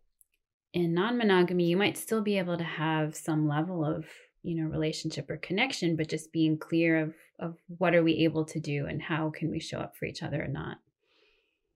In 0.73 0.93
non-monogamy 0.95 1.65
you 1.73 1.77
might 1.77 1.97
still 1.97 2.23
be 2.23 2.39
able 2.39 2.59
to 2.59 2.65
have 2.65 3.15
some 3.17 3.47
level 3.49 3.85
of, 3.85 4.07
you 4.45 4.55
know, 4.63 4.69
relationship 4.69 5.29
or 5.31 5.37
connection, 5.39 5.97
but 5.97 6.09
just 6.09 6.31
being 6.33 6.57
clear 6.57 7.01
of 7.01 7.15
of 7.41 7.57
what 7.79 7.95
are 7.97 8.05
we 8.05 8.19
able 8.19 8.45
to 8.45 8.61
do 8.61 8.87
and 8.87 9.03
how 9.03 9.29
can 9.31 9.51
we 9.51 9.59
show 9.59 9.79
up 9.79 9.97
for 9.97 10.05
each 10.05 10.23
other 10.23 10.41
or 10.41 10.47
not. 10.47 10.79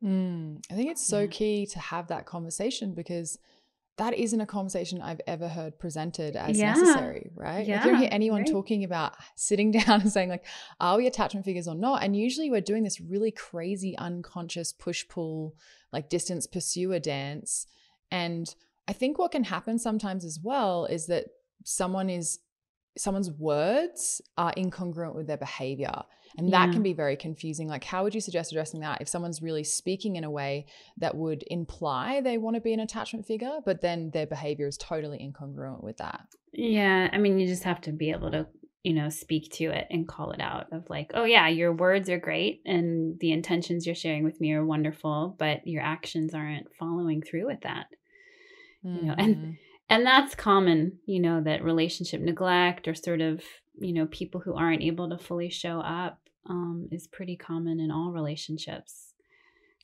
Mm. 0.05 0.63
I 0.71 0.75
think 0.75 0.91
it's 0.91 1.05
so 1.05 1.23
Yeah. 1.23 1.27
key 1.27 1.67
to 1.67 1.79
have 1.81 2.07
that 2.09 2.27
conversation 2.27 2.95
because 2.95 3.39
that 3.97 4.15
isn't 4.15 4.41
a 4.41 4.47
conversation 4.47 5.03
I've 5.03 5.21
ever 5.27 5.49
heard 5.49 5.77
presented 5.81 6.37
as 6.37 6.57
Yeah. 6.57 6.75
necessary, 6.75 7.33
right? 7.35 7.67
Like 7.67 7.69
you 7.85 7.91
don't 7.91 7.99
hear 7.99 8.09
anyone 8.13 8.43
right. 8.43 8.51
talking 8.53 8.85
about 8.85 9.17
sitting 9.35 9.73
down 9.79 10.03
and 10.03 10.13
saying 10.13 10.29
like, 10.29 10.47
are 10.79 10.97
we 10.97 11.09
attachment 11.09 11.45
figures 11.45 11.67
or 11.67 11.75
not? 11.75 12.05
And 12.05 12.15
usually 12.17 12.49
we're 12.49 12.61
doing 12.61 12.85
this 12.85 13.01
really 13.01 13.33
crazy 13.33 13.99
unconscious 13.99 14.73
push 14.73 15.09
pull, 15.09 15.57
like 15.93 16.09
distance 16.09 16.47
pursuer 16.47 17.01
dance. 17.01 17.67
And 18.13 18.55
I 18.87 18.93
think 18.93 19.19
what 19.19 19.33
can 19.33 19.45
happen 19.45 19.81
sometimes 19.81 20.25
as 20.25 20.39
well 20.41 20.85
is 20.85 21.07
that 21.07 21.25
someone 21.65 22.09
is 22.09 22.39
someone's 22.99 23.31
words 23.31 24.21
are 24.37 24.53
incongruent 24.57 25.15
with 25.15 25.27
their 25.27 25.37
behavior 25.37 26.03
and 26.37 26.53
that 26.53 26.73
can 26.73 26.83
be 26.83 26.93
very 26.93 27.17
confusing 27.17 27.69
like 27.69 27.85
how 27.85 28.03
would 28.03 28.15
you 28.15 28.21
suggest 28.21 28.53
addressing 28.53 28.81
that 28.81 29.01
if 29.01 29.09
someone's 29.09 29.41
really 29.41 29.65
speaking 29.65 30.17
in 30.17 30.25
a 30.25 30.31
way 30.31 30.67
that 30.99 31.15
would 31.17 31.43
imply 31.49 32.21
they 32.21 32.37
want 32.39 32.55
to 32.55 32.61
be 32.61 32.73
an 32.73 32.81
attachment 32.81 33.25
figure 33.27 33.59
but 33.65 33.81
then 33.81 34.11
their 34.13 34.27
behavior 34.27 34.67
is 34.67 34.77
totally 34.77 35.19
incongruent 35.19 35.83
with 35.83 35.97
that 35.97 36.21
Yeah, 36.53 37.09
I 37.13 37.19
mean, 37.19 37.39
you 37.39 37.47
just 37.47 37.65
have 37.65 37.81
to 37.83 37.93
be 37.93 38.11
able 38.11 38.31
to, 38.33 38.47
you 38.83 38.95
know, 38.95 39.09
speak 39.11 39.51
to 39.53 39.65
it 39.71 39.87
and 39.91 40.09
call 40.09 40.31
it 40.33 40.41
out 40.41 40.67
of 40.73 40.89
like, 40.89 41.11
oh, 41.15 41.25
yeah, 41.25 41.47
your 41.49 41.73
words 41.73 42.09
are 42.09 42.19
great 42.19 42.63
and 42.65 43.19
the 43.21 43.33
intentions 43.33 43.85
you're 43.87 43.95
sharing 43.95 44.25
with 44.25 44.41
me 44.41 44.53
are 44.55 44.65
wonderful, 44.65 45.37
but 45.39 45.67
your 45.67 45.83
actions 45.83 46.33
aren't 46.35 46.75
following 46.75 47.21
through 47.23 47.47
with 47.47 47.61
that. 47.63 47.87
You 48.83 49.03
know, 49.03 49.15
and- 49.19 49.37
Mhm. 49.37 49.59
And 49.91 50.05
that's 50.05 50.35
common, 50.35 50.99
you 51.07 51.21
know, 51.21 51.41
that 51.43 51.65
relationship 51.65 52.21
neglect 52.21 52.87
or 52.89 52.95
sort 52.95 53.21
of, 53.21 53.43
you 53.81 53.93
know, 53.93 54.07
people 54.07 54.41
who 54.41 54.55
aren't 54.55 54.83
able 54.83 55.09
to 55.09 55.19
fully 55.19 55.49
show 55.51 55.81
up 55.81 56.21
um, 56.49 56.89
is 56.93 57.07
pretty 57.07 57.37
common 57.37 57.81
in 57.81 57.91
all 57.91 58.11
relationships. 58.13 59.15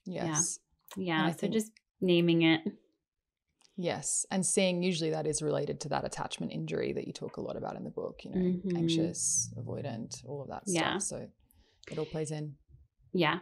yes 0.06 0.58
Yeah, 0.96 1.24
I 1.26 1.30
so 1.30 1.36
think- 1.38 1.52
just 1.54 1.72
naming 2.00 2.42
it. 2.42 2.60
yes 3.76 4.24
and 4.30 4.44
seeing 4.46 4.82
usually 4.82 5.10
that 5.10 5.26
is 5.26 5.42
related 5.42 5.80
to 5.80 5.88
that 5.88 6.04
attachment 6.04 6.52
injury 6.52 6.92
that 6.92 7.06
you 7.06 7.12
talk 7.12 7.36
a 7.38 7.40
lot 7.40 7.56
about 7.56 7.76
in 7.76 7.82
the 7.84 7.90
book 7.90 8.20
you 8.24 8.30
know 8.30 8.36
Mhm. 8.40 8.76
anxious 8.76 9.52
avoidant 9.56 10.24
all 10.26 10.42
of 10.42 10.48
that 10.48 10.62
Yeah. 10.66 10.98
stuff 10.98 11.02
so 11.02 11.28
it 11.90 11.98
all 11.98 12.04
plays 12.06 12.30
in 12.30 12.56
Yeah. 13.12 13.40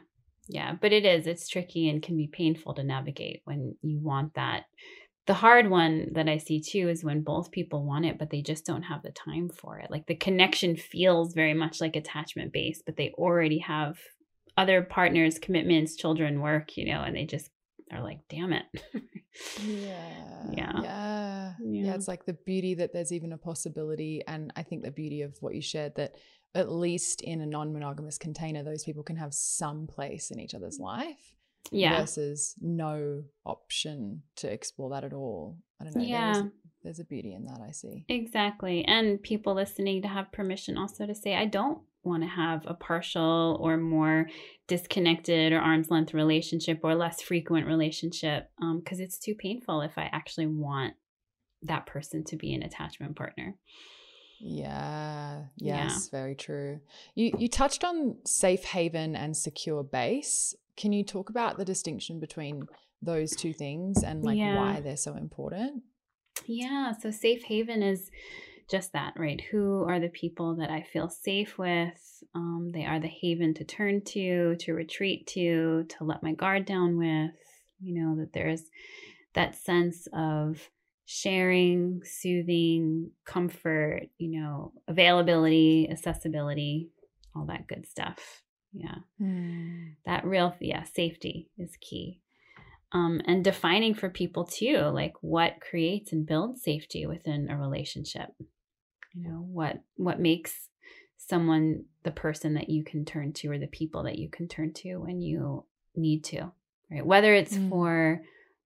Yeah. 0.49 0.77
But 0.81 0.93
it 0.93 1.05
is, 1.07 1.27
it's 1.27 1.49
tricky 1.49 1.89
and 1.89 2.03
can 2.03 2.17
be 2.17 2.27
painful 2.27 2.75
to 2.75 2.83
navigate 2.83 3.41
when 3.45 3.77
you 3.81 4.01
want 4.01 4.35
that. 4.35 4.65
The 5.27 5.35
hard 5.35 5.71
one 5.71 6.09
that 6.15 6.29
I 6.29 6.39
see 6.39 6.61
too 6.61 6.89
is 6.89 7.05
when 7.05 7.23
both 7.23 7.53
people 7.53 7.85
want 7.85 8.07
it, 8.07 8.19
but 8.19 8.31
they 8.31 8.43
just 8.43 8.67
don't 8.67 8.83
have 8.83 9.03
the 9.03 9.13
time 9.13 9.49
for 9.49 9.79
it. 9.79 9.91
Like 9.91 10.07
the 10.07 10.17
connection 10.17 10.77
feels 10.77 11.33
very 11.33 11.55
much 11.55 11.81
like 11.81 11.95
attachment 11.95 12.53
based, 12.53 12.83
but 12.85 12.97
they 12.97 13.11
already 13.11 13.59
have 13.59 13.99
other 14.57 14.83
partners, 14.83 15.39
commitments, 15.39 15.97
children, 15.97 16.41
work, 16.41 16.77
you 16.77 16.87
know, 16.87 17.03
and 17.03 17.17
they 17.17 17.25
just 17.25 17.51
are 17.93 18.03
like, 18.03 18.21
damn 18.29 18.53
it. 18.53 18.65
Yeah. 19.65 20.45
Yeah. 20.53 20.81
Yeah. 20.83 21.53
Yeah. 21.65 21.95
It's 21.95 22.09
like 22.09 22.27
the 22.27 22.35
beauty 22.35 22.75
that 22.75 22.93
there's 22.93 23.13
even 23.13 23.33
a 23.33 23.39
possibility. 23.39 24.23
And 24.27 24.53
I 24.57 24.63
think 24.63 24.83
the 24.83 24.91
beauty 24.91 25.23
of 25.23 25.37
what 25.41 25.55
you 25.55 25.63
shared 25.63 25.95
that 25.97 26.17
at 26.55 26.71
least 26.71 27.23
in 27.23 27.41
a 27.41 27.47
non 27.47 27.73
monogamous 27.73 28.19
container, 28.19 28.63
those 28.63 28.85
people 28.85 29.03
can 29.03 29.17
have 29.17 29.33
some 29.33 29.87
place 29.87 30.31
in 30.31 30.39
each 30.39 30.55
other's 30.55 30.77
mm-hmm. 30.77 31.01
life 31.01 31.37
yeah. 31.71 32.01
versus 32.01 32.55
no 32.61 33.23
option 33.45 34.23
to 34.37 34.53
explore 34.53 34.91
that 34.91 35.05
at 35.05 35.13
all. 35.13 35.59
I 35.81 35.85
don't 35.85 35.97
know. 35.97 36.03
Yeah. 36.03 36.33
There's, 36.33 36.47
there's 36.83 37.01
a 37.01 37.05
beauty 37.05 37.35
in 37.35 37.45
that, 37.47 37.61
I 37.67 37.71
see. 37.71 38.05
Exactly. 38.09 38.85
And 38.85 39.23
people 39.23 39.55
listening 39.55 40.03
to 40.03 40.09
have 40.09 40.33
permission 40.33 40.77
also 40.77 41.07
to 41.07 41.15
say, 41.15 41.35
I 41.35 41.47
don't 41.47 41.79
want 42.05 42.23
to 42.23 42.29
have 42.29 42.65
a 42.67 42.75
partial 42.75 43.59
or 43.61 43.77
more 43.77 44.27
disconnected 44.67 45.53
or 45.53 45.61
arm's 45.61 45.91
length 45.91 46.15
relationship 46.15 46.81
or 46.83 46.95
less 46.95 47.23
frequent 47.23 47.67
relationship 47.67 48.51
um, 48.61 48.81
because 48.81 48.99
it's 48.99 49.19
too 49.19 49.35
painful 49.35 49.83
if 49.83 49.97
I 49.97 50.09
actually 50.13 50.47
want 50.47 50.95
that 51.63 51.87
person 51.87 52.25
to 52.25 52.37
be 52.37 52.53
an 52.55 52.63
attachment 52.63 53.17
partner. 53.17 53.55
Yeah. 54.43 55.45
Yeah. 55.57 55.85
Yes, 55.85 56.09
very 56.09 56.35
true. 56.35 56.81
You 57.15 57.33
you 57.39 57.49
touched 57.49 57.85
on 57.85 58.17
safe 58.27 58.65
haven 58.65 59.15
and 59.15 59.37
secure 59.37 59.83
base. 59.85 60.55
Can 60.77 60.93
you 60.93 61.05
talk 61.05 61.31
about 61.31 61.59
the 61.59 61.65
distinction 61.65 62.19
between 62.19 62.65
those 63.01 63.37
two 63.37 63.53
things 63.53 64.03
and 64.03 64.25
like 64.25 64.39
Yeah. 64.39 64.57
why 64.57 64.81
they're 64.81 64.97
so 64.97 65.15
important? 65.15 65.85
Yeah. 66.47 66.93
So 66.93 67.11
safe 67.11 67.45
haven 67.45 67.83
is 67.83 68.11
just 68.71 68.93
that, 68.95 69.15
right? 69.17 69.41
Who 69.51 69.85
are 69.89 70.01
the 70.01 70.09
people 70.09 70.57
that 70.57 70.71
I 70.71 70.83
feel 70.83 71.09
safe 71.09 71.59
with? 71.59 72.23
Um, 72.35 72.71
they 72.73 72.85
are 72.85 72.99
the 73.01 73.09
haven 73.09 73.55
to 73.55 73.65
turn 73.65 74.03
to, 74.07 74.57
to 74.57 74.73
retreat 74.73 75.27
to, 75.29 75.85
to 75.85 76.05
let 76.05 76.23
my 76.23 76.33
guard 76.33 76.65
down 76.65 76.97
with. 76.97 77.33
You 77.81 78.01
know, 78.01 78.17
that 78.17 78.33
there's 78.33 78.63
that 79.35 79.57
sense 79.57 80.07
of 80.13 80.69
sharing, 81.05 82.03
soothing, 82.05 83.11
comfort, 83.25 84.03
you 84.19 84.41
know, 84.41 84.73
availability, 84.89 85.89
accessibility, 85.91 86.89
all 87.35 87.47
that 87.47 87.67
good 87.67 87.87
stuff. 87.87 88.43
Yeah. 88.73 88.97
That 90.07 90.25
real 90.25 90.55
yeah 90.61 90.85
safety 90.85 91.51
is 91.59 91.77
key. 91.81 92.21
Um, 92.93 93.21
and 93.27 93.43
defining 93.43 93.95
for 93.95 94.11
people 94.11 94.45
too 94.45 94.79
like 94.79 95.15
what 95.21 95.61
creates 95.61 96.13
and 96.13 96.27
builds 96.27 96.63
safety 96.63 97.07
within 97.07 97.51
a 97.51 97.59
relationship. 97.59 98.29
You 99.15 99.29
know 99.29 99.45
what 99.47 99.81
what 99.97 100.21
makes 100.21 100.69
someone 101.19 101.85
the 102.03 102.11
person 102.11 102.55
that 102.55 102.69
you 102.69 102.83
can 102.85 103.05
turn 103.05 103.33
to 103.35 103.49
or 103.49 103.59
the 103.59 103.67
people 103.67 104.05
that 104.05 104.19
you 104.19 104.29
can 104.29 104.49
turn 104.49 104.73
to 104.75 104.97
when 104.97 105.21
you 105.21 105.65
need 105.95 106.25
to 106.25 106.53
right? 106.91 107.05
Whether 107.05 107.35
it's 107.35 107.57
Mm. 107.57 107.69
for 107.71 108.23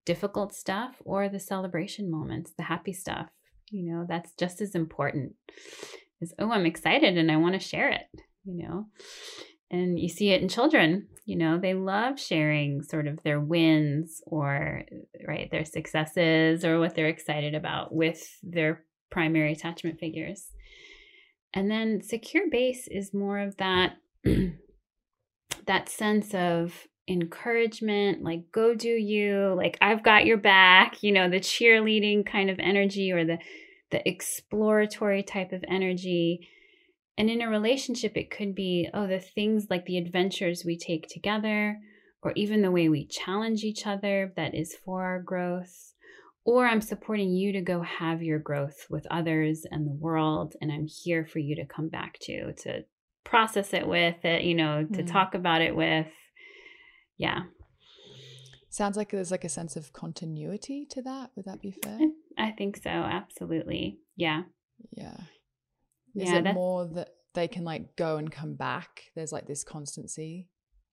difficult 0.07 0.55
stuff 0.55 1.03
or 1.05 1.29
the 1.29 1.41
celebration 1.41 2.11
moments, 2.11 2.53
the 2.57 2.63
happy 2.63 2.95
stuff. 2.95 3.27
You 3.71 3.93
know, 3.93 4.07
that's 4.09 4.33
just 4.39 4.61
as 4.63 4.75
important 4.75 5.35
as, 6.23 6.33
oh, 6.39 6.51
I'm 6.51 6.65
excited 6.65 7.19
and 7.19 7.31
I 7.31 7.37
want 7.37 7.55
to 7.55 7.69
share 7.69 7.91
it, 7.91 8.07
you 8.45 8.57
know. 8.57 8.87
And 9.71 9.99
you 9.99 10.09
see 10.09 10.31
it 10.31 10.41
in 10.41 10.49
children, 10.49 11.09
you 11.25 11.37
know, 11.37 11.59
they 11.59 11.75
love 11.75 12.21
sharing 12.21 12.83
sort 12.83 13.09
of 13.09 13.21
their 13.25 13.41
wins 13.41 14.23
or, 14.25 14.85
right, 15.27 15.51
their 15.51 15.65
successes 15.65 16.65
or 16.65 16.79
what 16.79 16.95
they're 16.95 17.09
excited 17.09 17.57
about 17.57 17.93
with 17.93 18.25
their 18.45 18.85
primary 19.11 19.53
attachment 19.53 19.99
figures. 19.99 20.51
And 21.53 21.69
then 21.69 22.01
secure 22.03 22.49
base 22.49 22.87
is 22.89 23.13
more 23.13 23.41
of 23.41 23.57
that 23.57 23.97
that 25.67 25.89
sense 25.89 26.33
of 26.33 26.87
encouragement, 27.09 28.23
like 28.23 28.51
go 28.53 28.75
do 28.75 28.89
you, 28.89 29.55
like 29.57 29.79
I've 29.81 30.03
got 30.03 30.27
your 30.27 30.37
back, 30.37 31.03
you 31.03 31.13
know, 31.13 31.29
the 31.29 31.41
cheerleading 31.41 32.27
kind 32.27 32.51
of 32.51 32.59
energy 32.59 33.13
or 33.13 33.25
the 33.25 33.39
the 33.93 34.07
exploratory 34.09 35.23
type 35.23 35.53
of 35.53 35.65
energy. 35.69 36.49
And 37.17 37.31
in 37.31 37.41
a 37.41 37.49
relationship 37.49 38.17
it 38.17 38.31
could 38.31 38.55
be 38.55 38.89
oh 38.93 39.07
the 39.07 39.21
things 39.21 39.67
like 39.71 39.87
the 39.87 39.99
adventures 39.99 40.65
we 40.65 40.77
take 40.77 41.09
together 41.09 41.79
or 42.23 42.33
even 42.35 42.63
the 42.63 42.73
way 42.73 42.89
we 42.89 43.07
challenge 43.07 43.63
each 43.63 43.87
other 43.87 44.33
that 44.37 44.55
is 44.55 44.77
for 44.85 45.05
our 45.05 45.23
growth 45.23 45.95
or 46.47 46.65
I'm 46.65 46.81
supporting 46.81 47.31
you 47.31 47.53
to 47.53 47.61
go 47.61 47.83
have 47.83 48.23
your 48.23 48.39
growth 48.39 48.87
with 48.89 49.05
others 49.11 49.67
and 49.69 49.85
the 49.85 49.93
world. 49.93 50.55
And 50.61 50.71
I'm 50.71 50.87
here 50.87 51.27
for 51.27 51.41
you 51.41 51.57
to 51.57 51.67
come 51.67 51.89
back 51.89 52.19
to, 52.21 52.53
to 52.53 52.85
process 53.25 53.75
it 53.75 53.87
with 53.87 54.25
it, 54.25 54.43
you 54.43 54.55
know, 54.55 54.87
to 54.95 55.03
mm. 55.03 55.07
talk 55.11 55.35
about 55.35 55.61
it 55.61 55.75
with. 55.75 56.07
Yeah. 57.19 57.43
Sounds 58.69 58.97
like 58.97 59.11
there's 59.11 59.31
like 59.31 59.45
a 59.45 59.49
sense 59.49 59.77
of 59.77 59.93
continuity 59.93 60.87
to 60.91 61.03
that. 61.03 61.31
Would 61.35 61.47
that 61.47 61.63
be 61.63 61.71
fair? 61.71 61.99
Mm, 61.99 62.11
I 62.39 62.51
think 62.51 62.77
so. 62.83 62.91
Absolutely. 62.91 63.99
Yeah. 64.17 64.43
Yeah. 64.91 65.17
Is 66.15 66.31
yeah, 66.31 66.37
it 66.37 66.55
more 66.55 66.87
that 66.95 67.11
they 67.35 67.49
can 67.49 67.65
like 67.65 67.97
go 67.97 68.17
and 68.17 68.31
come 68.31 68.55
back? 68.55 69.05
There's 69.15 69.33
like 69.33 69.47
this 69.47 69.65
constancy. 69.65 70.49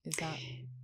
Is 0.06 0.16
that? 0.18 0.38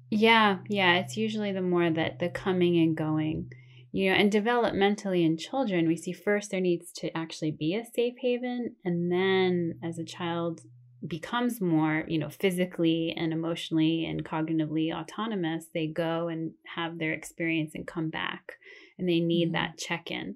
Yeah. 0.10 0.58
Yeah. 0.68 0.96
It's 0.98 1.16
usually 1.16 1.52
the 1.52 1.62
more 1.62 1.90
that 1.90 2.20
the 2.20 2.30
coming 2.30 2.78
and 2.78 2.98
going 2.98 3.50
you 3.92 4.10
know 4.10 4.16
and 4.16 4.32
developmentally 4.32 5.26
in 5.26 5.38
children 5.38 5.88
we 5.88 5.98
see 5.98 6.14
first 6.14 6.52
there 6.52 6.62
needs 6.62 6.92
to 6.92 7.16
actually 7.18 7.52
be 7.52 7.76
a 7.76 7.84
safe 7.96 8.14
haven 8.22 8.76
and 8.86 9.12
then 9.12 9.74
as 9.84 9.98
a 9.98 10.04
child 10.04 10.62
becomes 11.08 11.62
more 11.62 12.04
you 12.08 12.18
know 12.18 12.30
physically 12.30 13.14
and 13.16 13.32
emotionally 13.32 14.06
and 14.06 14.26
cognitively 14.26 14.94
autonomous 14.94 15.66
they 15.74 15.88
go 15.88 16.28
and 16.28 16.52
have 16.76 16.98
their 16.98 17.14
experience 17.14 17.72
and 17.74 17.88
come 17.88 18.10
back 18.10 18.58
and 18.98 19.08
they 19.08 19.20
need 19.20 19.48
mm-hmm. 19.48 19.54
that 19.54 19.78
check-in 19.78 20.36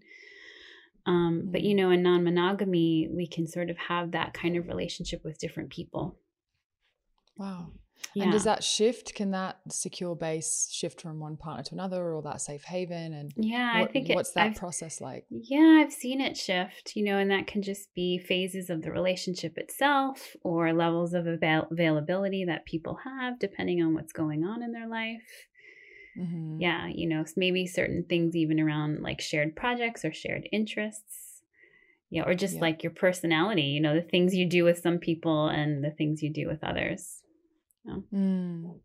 um, 1.06 1.40
mm-hmm. 1.40 1.52
but 1.52 1.62
you 1.62 1.76
know 1.76 1.90
in 1.90 2.02
non-monogamy 2.02 3.10
we 3.12 3.28
can 3.28 3.46
sort 3.46 3.70
of 3.70 3.78
have 3.78 4.12
that 4.12 4.34
kind 4.34 4.56
of 4.56 4.68
relationship 4.68 5.22
with 5.24 5.38
different 5.38 5.70
people 5.70 6.16
wow 7.36 7.68
yeah. 8.14 8.24
And 8.24 8.32
does 8.32 8.44
that 8.44 8.64
shift? 8.64 9.16
Can 9.16 9.32
that 9.32 9.60
secure 9.70 10.16
base 10.16 10.70
shift 10.72 11.02
from 11.02 11.20
one 11.20 11.36
partner 11.36 11.64
to 11.64 11.74
another 11.74 12.14
or 12.14 12.22
that 12.24 12.42
safe 12.42 12.64
haven? 12.64 13.14
And 13.14 13.34
yeah, 13.36 13.80
what, 13.80 13.90
I 13.90 13.92
think 13.92 14.10
it, 14.10 14.16
what's 14.16 14.32
that 14.34 14.52
I've, 14.52 14.56
process 14.56 15.02
like? 15.02 15.26
Yeah, 15.30 15.82
I've 15.84 15.92
seen 15.92 16.22
it 16.22 16.38
shift, 16.38 16.96
you 16.96 17.06
know, 17.06 17.18
and 17.18 17.32
that 17.32 17.48
can 17.48 17.64
just 17.64 17.94
be 17.96 18.20
phases 18.20 18.70
of 18.70 18.84
the 18.84 18.92
relationship 18.92 19.58
itself 19.58 20.36
or 20.44 20.74
levels 20.74 21.14
of 21.14 21.26
avail- 21.26 21.68
availability 21.72 22.46
that 22.46 22.66
people 22.66 23.00
have 23.04 23.40
depending 23.40 23.82
on 23.82 23.96
what's 23.96 24.14
going 24.14 24.44
on 24.44 24.62
in 24.62 24.72
their 24.72 24.88
life. 24.88 25.48
Mm-hmm. 26.18 26.62
Yeah, 26.62 26.88
you 26.94 27.10
know, 27.10 27.26
maybe 27.36 27.66
certain 27.66 28.06
things 28.08 28.36
even 28.36 28.60
around 28.60 29.02
like 29.02 29.22
shared 29.22 29.56
projects 29.56 30.06
or 30.06 30.14
shared 30.14 30.48
interests. 30.52 31.42
Yeah, 32.12 32.26
or 32.28 32.36
just 32.36 32.56
yeah. 32.56 32.62
like 32.62 32.84
your 32.84 32.92
personality, 32.92 33.64
you 33.64 33.82
know, 33.82 33.96
the 33.96 34.08
things 34.08 34.36
you 34.36 34.48
do 34.48 34.64
with 34.64 34.78
some 34.78 35.00
people 35.00 35.48
and 35.48 35.84
the 35.84 35.90
things 35.90 36.22
you 36.22 36.32
do 36.32 36.48
with 36.48 36.64
others. 36.64 37.23
Mm. 37.88 38.80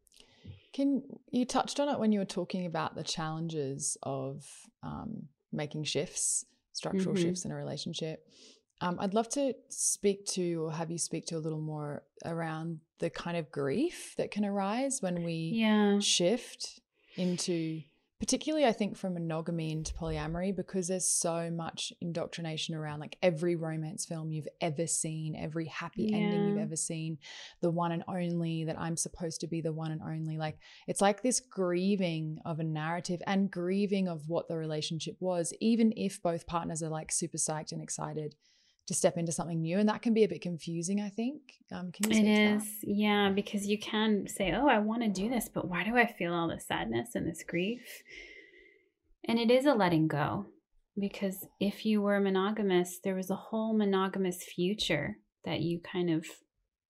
Can 0.72 1.03
you 1.30 1.44
touched 1.44 1.80
on 1.80 1.88
it 1.88 1.99
when 1.99 2.12
you 2.12 2.18
were 2.18 2.24
talking 2.24 2.66
about 2.66 2.94
the 2.94 3.03
challenges 3.03 3.96
of 4.03 4.44
um, 4.82 5.24
making 5.53 5.84
shifts, 5.84 6.44
structural 6.72 7.14
mm-hmm. 7.14 7.24
shifts 7.24 7.44
in 7.44 7.51
a 7.51 7.57
relationship? 7.57 8.26
Um, 8.80 8.96
I'd 9.01 9.14
love 9.14 9.28
to 9.30 9.55
speak 9.68 10.24
to 10.26 10.66
or 10.66 10.72
have 10.72 10.90
you 10.90 10.99
speak 10.99 11.26
to 11.26 11.36
a 11.36 11.38
little 11.40 11.61
more 11.61 12.05
around 12.24 12.78
the 13.01 13.11
kind 13.11 13.36
of 13.36 13.51
grief 13.51 14.14
that 14.18 14.30
can 14.30 14.44
arise 14.44 15.03
when 15.03 15.24
we 15.24 15.53
yeah. 15.55 15.99
shift 15.99 16.80
into 17.16 17.82
particularly 18.18 18.66
I 18.66 18.72
think 18.72 18.96
from 18.96 19.14
monogamy 19.14 19.70
into 19.70 19.94
polyamory 19.94 20.54
because 20.54 20.88
there's 20.88 21.08
so 21.08 21.50
much 21.50 21.92
indoctrination 22.00 22.74
around 22.74 23.00
like 23.00 23.16
every 23.22 23.54
romance 23.54 24.04
film 24.04 24.32
you've 24.32 24.48
ever 24.60 24.86
seen, 24.86 25.36
every 25.36 25.66
happy 25.66 26.08
yeah. 26.10 26.16
ending 26.16 26.48
you've 26.48 26.58
ever 26.58 26.76
seen, 26.76 27.18
the 27.60 27.70
one 27.70 27.92
and 27.92 28.02
only 28.08 28.64
that 28.64 28.78
I'm 28.78 28.96
supposed 28.96 29.40
to 29.42 29.46
be 29.46 29.60
the 29.60 29.72
one 29.72 29.92
and 29.92 30.02
only. 30.02 30.36
Like 30.36 30.58
it's 30.86 31.00
like 31.00 31.22
this 31.22 31.40
grieving 31.40 32.38
of 32.44 32.58
a 32.58 32.64
narrative 32.64 33.22
and 33.26 33.50
grieving 33.50 34.08
of 34.08 34.28
what 34.28 34.48
the 34.48 34.56
relationship 34.56 35.16
was, 35.20 35.52
even 35.60 35.92
if 35.96 36.22
both 36.22 36.46
partners 36.46 36.82
are 36.82 36.88
like 36.88 37.12
super 37.12 37.38
psyched 37.38 37.72
and 37.72 37.82
excited 37.82 38.34
to 38.89 38.95
step 38.95 39.16
into 39.16 39.30
something 39.30 39.61
new 39.61 39.78
and 39.78 39.89
that 39.89 40.03
can 40.03 40.14
be 40.14 40.24
a 40.24 40.28
bit 40.28 40.43
confusing 40.43 41.01
i 41.01 41.09
think. 41.09 41.41
Um, 41.70 41.93
can 41.93 42.11
you 42.11 42.18
it 42.18 42.57
is 42.57 42.64
yeah 42.82 43.30
because 43.30 43.66
you 43.66 43.78
can 43.78 44.26
say 44.26 44.53
oh 44.53 44.66
i 44.66 44.78
want 44.78 45.03
to 45.03 45.09
do 45.09 45.28
this 45.28 45.49
but 45.49 45.68
why 45.68 45.84
do 45.84 45.97
i 45.97 46.07
feel 46.07 46.34
all 46.34 46.49
this 46.49 46.66
sadness 46.66 47.11
and 47.14 47.26
this 47.26 47.45
grief? 47.47 48.03
And 49.24 49.39
it 49.39 49.51
is 49.51 49.66
a 49.66 49.74
letting 49.74 50.09
go 50.09 50.47
because 50.99 51.47
if 51.61 51.84
you 51.84 52.03
were 52.03 52.18
monogamous 52.18 52.99
there 53.05 53.14
was 53.14 53.30
a 53.30 53.36
whole 53.36 53.76
monogamous 53.76 54.43
future 54.43 55.18
that 55.45 55.61
you 55.61 55.80
kind 55.80 56.11
of 56.11 56.26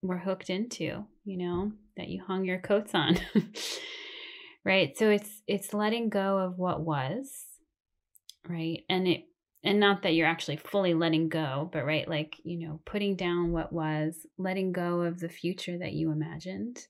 were 0.00 0.18
hooked 0.18 0.48
into 0.48 1.04
you 1.24 1.36
know 1.36 1.72
that 1.96 2.08
you 2.08 2.22
hung 2.24 2.44
your 2.44 2.60
coats 2.60 2.94
on 2.94 3.18
right? 4.64 4.96
So 4.98 5.10
it's 5.10 5.42
it's 5.46 5.74
letting 5.74 6.10
go 6.10 6.38
of 6.38 6.58
what 6.58 6.82
was 6.82 7.46
right? 8.48 8.84
And 8.88 9.08
it 9.08 9.24
and 9.64 9.80
not 9.80 10.02
that 10.02 10.14
you're 10.14 10.26
actually 10.26 10.56
fully 10.56 10.94
letting 10.94 11.28
go, 11.28 11.68
but 11.72 11.84
right, 11.84 12.08
like, 12.08 12.36
you 12.44 12.58
know, 12.58 12.80
putting 12.84 13.16
down 13.16 13.50
what 13.50 13.72
was, 13.72 14.26
letting 14.36 14.72
go 14.72 15.02
of 15.02 15.18
the 15.18 15.28
future 15.28 15.78
that 15.78 15.92
you 15.92 16.12
imagined. 16.12 16.86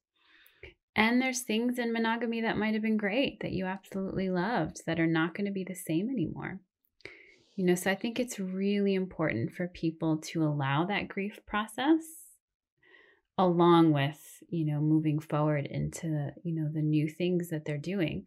And 0.94 1.22
there's 1.22 1.40
things 1.40 1.78
in 1.78 1.92
monogamy 1.92 2.40
that 2.42 2.58
might 2.58 2.74
have 2.74 2.82
been 2.82 2.96
great 2.96 3.40
that 3.40 3.52
you 3.52 3.66
absolutely 3.66 4.30
loved 4.30 4.82
that 4.86 5.00
are 5.00 5.06
not 5.06 5.34
going 5.34 5.46
to 5.46 5.52
be 5.52 5.64
the 5.64 5.74
same 5.74 6.10
anymore. 6.10 6.60
You 7.54 7.64
know, 7.64 7.74
so 7.74 7.90
I 7.90 7.94
think 7.94 8.20
it's 8.20 8.38
really 8.38 8.94
important 8.94 9.52
for 9.52 9.66
people 9.68 10.18
to 10.26 10.44
allow 10.44 10.84
that 10.86 11.08
grief 11.08 11.40
process 11.46 12.02
along 13.38 13.92
with, 13.92 14.42
you 14.48 14.66
know, 14.66 14.80
moving 14.80 15.20
forward 15.20 15.66
into, 15.66 16.32
you 16.42 16.54
know, 16.54 16.68
the 16.72 16.82
new 16.82 17.08
things 17.08 17.48
that 17.48 17.64
they're 17.64 17.78
doing 17.78 18.26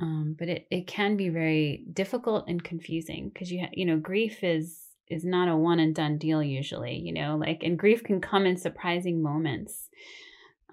um, 0.00 0.36
but 0.38 0.48
it, 0.48 0.66
it 0.70 0.86
can 0.86 1.16
be 1.16 1.28
very 1.28 1.84
difficult 1.92 2.44
and 2.48 2.62
confusing 2.62 3.30
because 3.32 3.50
you 3.50 3.60
ha- 3.60 3.72
you 3.72 3.84
know 3.84 3.98
grief 3.98 4.42
is 4.42 4.78
is 5.08 5.24
not 5.24 5.48
a 5.48 5.56
one 5.56 5.80
and 5.80 5.94
done 5.94 6.18
deal 6.18 6.42
usually 6.42 6.94
you 6.94 7.12
know 7.12 7.36
like 7.36 7.62
and 7.62 7.78
grief 7.78 8.02
can 8.02 8.20
come 8.20 8.46
in 8.46 8.56
surprising 8.56 9.22
moments. 9.22 9.88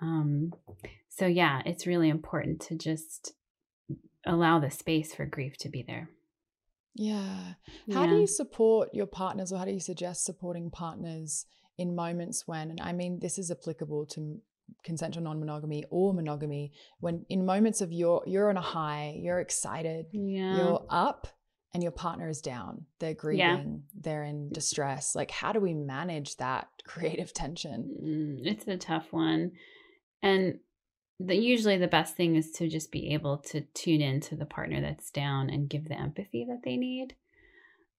Um, 0.02 0.54
so 1.10 1.26
yeah 1.26 1.62
it's 1.66 1.88
really 1.88 2.10
important 2.10 2.62
to 2.62 2.76
just 2.76 3.34
allow 4.26 4.60
the 4.60 4.70
space 4.70 5.14
for 5.14 5.26
grief 5.26 5.58
to 5.60 5.70
be 5.70 5.84
there. 5.88 6.10
Yeah. 6.96 7.54
How 7.94 8.04
yeah. 8.04 8.10
do 8.10 8.20
you 8.20 8.28
support 8.28 8.90
your 8.92 9.06
partners 9.06 9.52
or 9.52 9.60
how 9.60 9.66
do 9.66 9.72
you 9.72 9.80
suggest 9.80 10.26
supporting 10.26 10.72
partners 10.72 11.46
in 11.78 11.96
moments 11.96 12.48
when 12.48 12.72
and 12.72 12.82
i 12.82 12.92
mean 12.92 13.20
this 13.22 13.38
is 13.38 13.52
applicable 13.52 14.06
to 14.06 14.40
consensual 14.84 15.24
non-monogamy 15.24 15.84
or 15.90 16.14
monogamy 16.14 16.72
when 17.00 17.26
in 17.30 17.46
moments 17.46 17.82
of 17.82 17.92
your 17.92 18.24
you're 18.26 18.50
on 18.50 18.58
a 18.58 18.62
high 18.62 19.16
you're 19.18 19.40
excited 19.40 20.06
yeah. 20.12 20.58
you're 20.58 20.86
up 20.90 21.28
and 21.74 21.84
your 21.84 21.92
partner 21.92 22.30
is 22.30 22.42
down 22.42 22.86
they're 23.00 23.14
grieving 23.14 23.40
yeah. 23.40 24.02
they're 24.02 24.24
in 24.24 24.50
distress 24.52 25.16
like 25.16 25.32
how 25.32 25.52
do 25.52 25.60
we 25.60 25.74
manage 25.74 26.36
that 26.38 26.68
creative 26.86 27.34
tension 27.34 27.98
mm, 28.02 28.46
it's 28.46 28.68
a 28.68 28.78
tough 28.78 29.08
one 29.12 29.52
and 30.22 30.60
the, 31.20 31.36
usually 31.36 31.78
the 31.78 31.88
best 31.88 32.16
thing 32.16 32.36
is 32.36 32.52
to 32.52 32.68
just 32.68 32.92
be 32.92 33.14
able 33.14 33.38
to 33.38 33.62
tune 33.74 34.02
in 34.02 34.22
to 34.22 34.36
the 34.36 34.46
partner 34.46 34.82
that's 34.82 35.10
down 35.10 35.50
and 35.50 35.70
give 35.70 35.88
the 35.88 36.00
empathy 36.00 36.46
that 36.48 36.62
they 36.64 36.78
need 36.78 37.16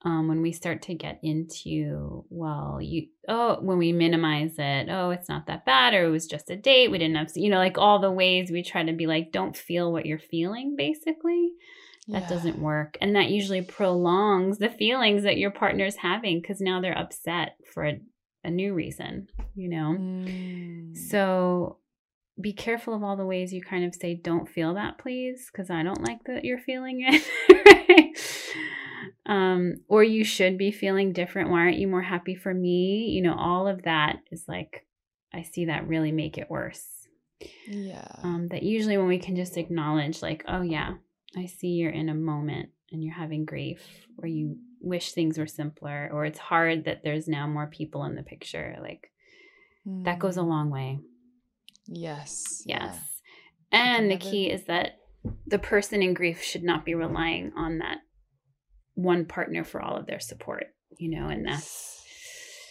um, 0.02 0.28
when 0.28 0.42
we 0.42 0.52
start 0.52 0.82
to 0.82 0.94
get 0.94 1.18
into 1.22 2.24
well 2.30 2.78
you 2.80 3.08
oh 3.28 3.58
when 3.60 3.78
we 3.78 3.92
minimize 3.92 4.54
it 4.58 4.88
oh 4.88 5.10
it's 5.10 5.28
not 5.28 5.46
that 5.46 5.64
bad 5.64 5.92
or 5.92 6.04
it 6.04 6.10
was 6.10 6.26
just 6.26 6.50
a 6.50 6.56
date 6.56 6.90
we 6.90 6.98
didn't 6.98 7.16
have 7.16 7.30
you 7.34 7.50
know 7.50 7.58
like 7.58 7.78
all 7.78 8.00
the 8.00 8.10
ways 8.10 8.50
we 8.50 8.62
try 8.62 8.84
to 8.84 8.92
be 8.92 9.06
like 9.06 9.32
don't 9.32 9.56
feel 9.56 9.92
what 9.92 10.06
you're 10.06 10.18
feeling 10.18 10.76
basically 10.76 11.50
that 12.06 12.22
yeah. 12.22 12.28
doesn't 12.28 12.60
work 12.60 12.96
and 13.00 13.16
that 13.16 13.28
usually 13.28 13.60
prolongs 13.60 14.58
the 14.58 14.70
feelings 14.70 15.24
that 15.24 15.36
your 15.36 15.50
partner's 15.50 15.96
having 15.96 16.40
because 16.40 16.60
now 16.60 16.80
they're 16.80 16.96
upset 16.96 17.56
for 17.72 17.84
a, 17.84 18.00
a, 18.44 18.50
new 18.50 18.72
reason 18.72 19.26
you 19.54 19.68
know 19.68 19.96
mm. 19.98 20.96
so 20.96 21.78
be 22.40 22.52
careful 22.52 22.94
of 22.94 23.02
all 23.02 23.16
the 23.16 23.26
ways 23.26 23.52
you 23.52 23.62
kind 23.62 23.84
of 23.84 23.94
say, 23.94 24.14
don't 24.14 24.48
feel 24.48 24.74
that, 24.74 24.98
please, 24.98 25.50
because 25.50 25.70
I 25.70 25.82
don't 25.82 26.06
like 26.06 26.22
that 26.26 26.44
you're 26.44 26.58
feeling 26.58 27.04
it. 27.04 28.16
um, 29.28 29.76
or 29.88 30.02
you 30.02 30.24
should 30.24 30.58
be 30.58 30.72
feeling 30.72 31.12
different. 31.12 31.50
Why 31.50 31.60
aren't 31.60 31.78
you 31.78 31.86
more 31.86 32.02
happy 32.02 32.34
for 32.34 32.52
me? 32.52 33.10
You 33.10 33.22
know, 33.22 33.36
all 33.38 33.68
of 33.68 33.82
that 33.82 34.20
is 34.32 34.44
like, 34.48 34.86
I 35.32 35.42
see 35.42 35.66
that 35.66 35.86
really 35.86 36.10
make 36.10 36.38
it 36.38 36.50
worse. 36.50 36.86
Yeah. 37.66 38.08
Um, 38.22 38.48
that 38.50 38.62
usually 38.62 38.96
when 38.96 39.06
we 39.06 39.18
can 39.18 39.36
just 39.36 39.56
acknowledge, 39.56 40.22
like, 40.22 40.44
oh, 40.48 40.62
yeah, 40.62 40.94
I 41.36 41.46
see 41.46 41.68
you're 41.68 41.90
in 41.90 42.08
a 42.08 42.14
moment 42.14 42.70
and 42.90 43.04
you're 43.04 43.14
having 43.14 43.44
grief, 43.44 43.82
or 44.16 44.26
you 44.26 44.56
wish 44.80 45.12
things 45.12 45.36
were 45.36 45.46
simpler, 45.46 46.08
or 46.12 46.24
it's 46.24 46.38
hard 46.38 46.86
that 46.86 47.02
there's 47.04 47.28
now 47.28 47.46
more 47.46 47.66
people 47.66 48.04
in 48.04 48.14
the 48.14 48.22
picture. 48.22 48.78
Like, 48.80 49.10
mm. 49.86 50.04
that 50.04 50.18
goes 50.18 50.38
a 50.38 50.40
mm. 50.40 50.48
long 50.48 50.70
way. 50.70 51.00
Yes. 51.86 52.62
Yes. 52.64 52.96
Yeah. 53.70 53.94
And 53.94 54.10
the 54.10 54.16
key 54.16 54.50
is 54.50 54.64
that 54.64 54.98
the 55.46 55.58
person 55.58 56.02
in 56.02 56.14
grief 56.14 56.42
should 56.42 56.62
not 56.62 56.86
be 56.86 56.94
relying 56.94 57.52
on 57.54 57.78
that 57.78 57.98
one 58.98 59.24
partner 59.24 59.62
for 59.62 59.80
all 59.80 59.96
of 59.96 60.06
their 60.06 60.18
support, 60.18 60.66
you 60.98 61.08
know, 61.08 61.28
and 61.28 61.46
that's, 61.46 62.02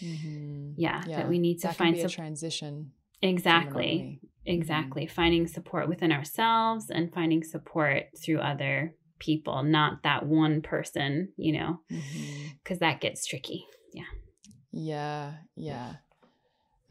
mm-hmm. 0.01 0.71
yeah, 0.75 1.01
yeah, 1.07 1.17
that 1.17 1.29
we 1.29 1.39
need 1.39 1.55
to 1.59 1.67
that 1.67 1.77
find 1.77 1.97
some 1.97 2.09
transition. 2.09 2.91
Exactly. 3.21 4.19
Exactly. 4.45 5.05
Mm-hmm. 5.05 5.13
Finding 5.13 5.47
support 5.47 5.87
within 5.87 6.11
ourselves 6.11 6.89
and 6.89 7.13
finding 7.13 7.43
support 7.43 8.03
through 8.21 8.39
other 8.39 8.93
people, 9.19 9.63
not 9.63 10.03
that 10.03 10.25
one 10.25 10.61
person, 10.61 11.29
you 11.37 11.53
know, 11.53 11.79
because 11.87 12.77
mm-hmm. 12.77 12.85
that 12.85 12.99
gets 12.99 13.25
tricky. 13.25 13.65
Yeah. 13.93 14.03
Yeah. 14.71 15.33
Yeah. 15.55 15.93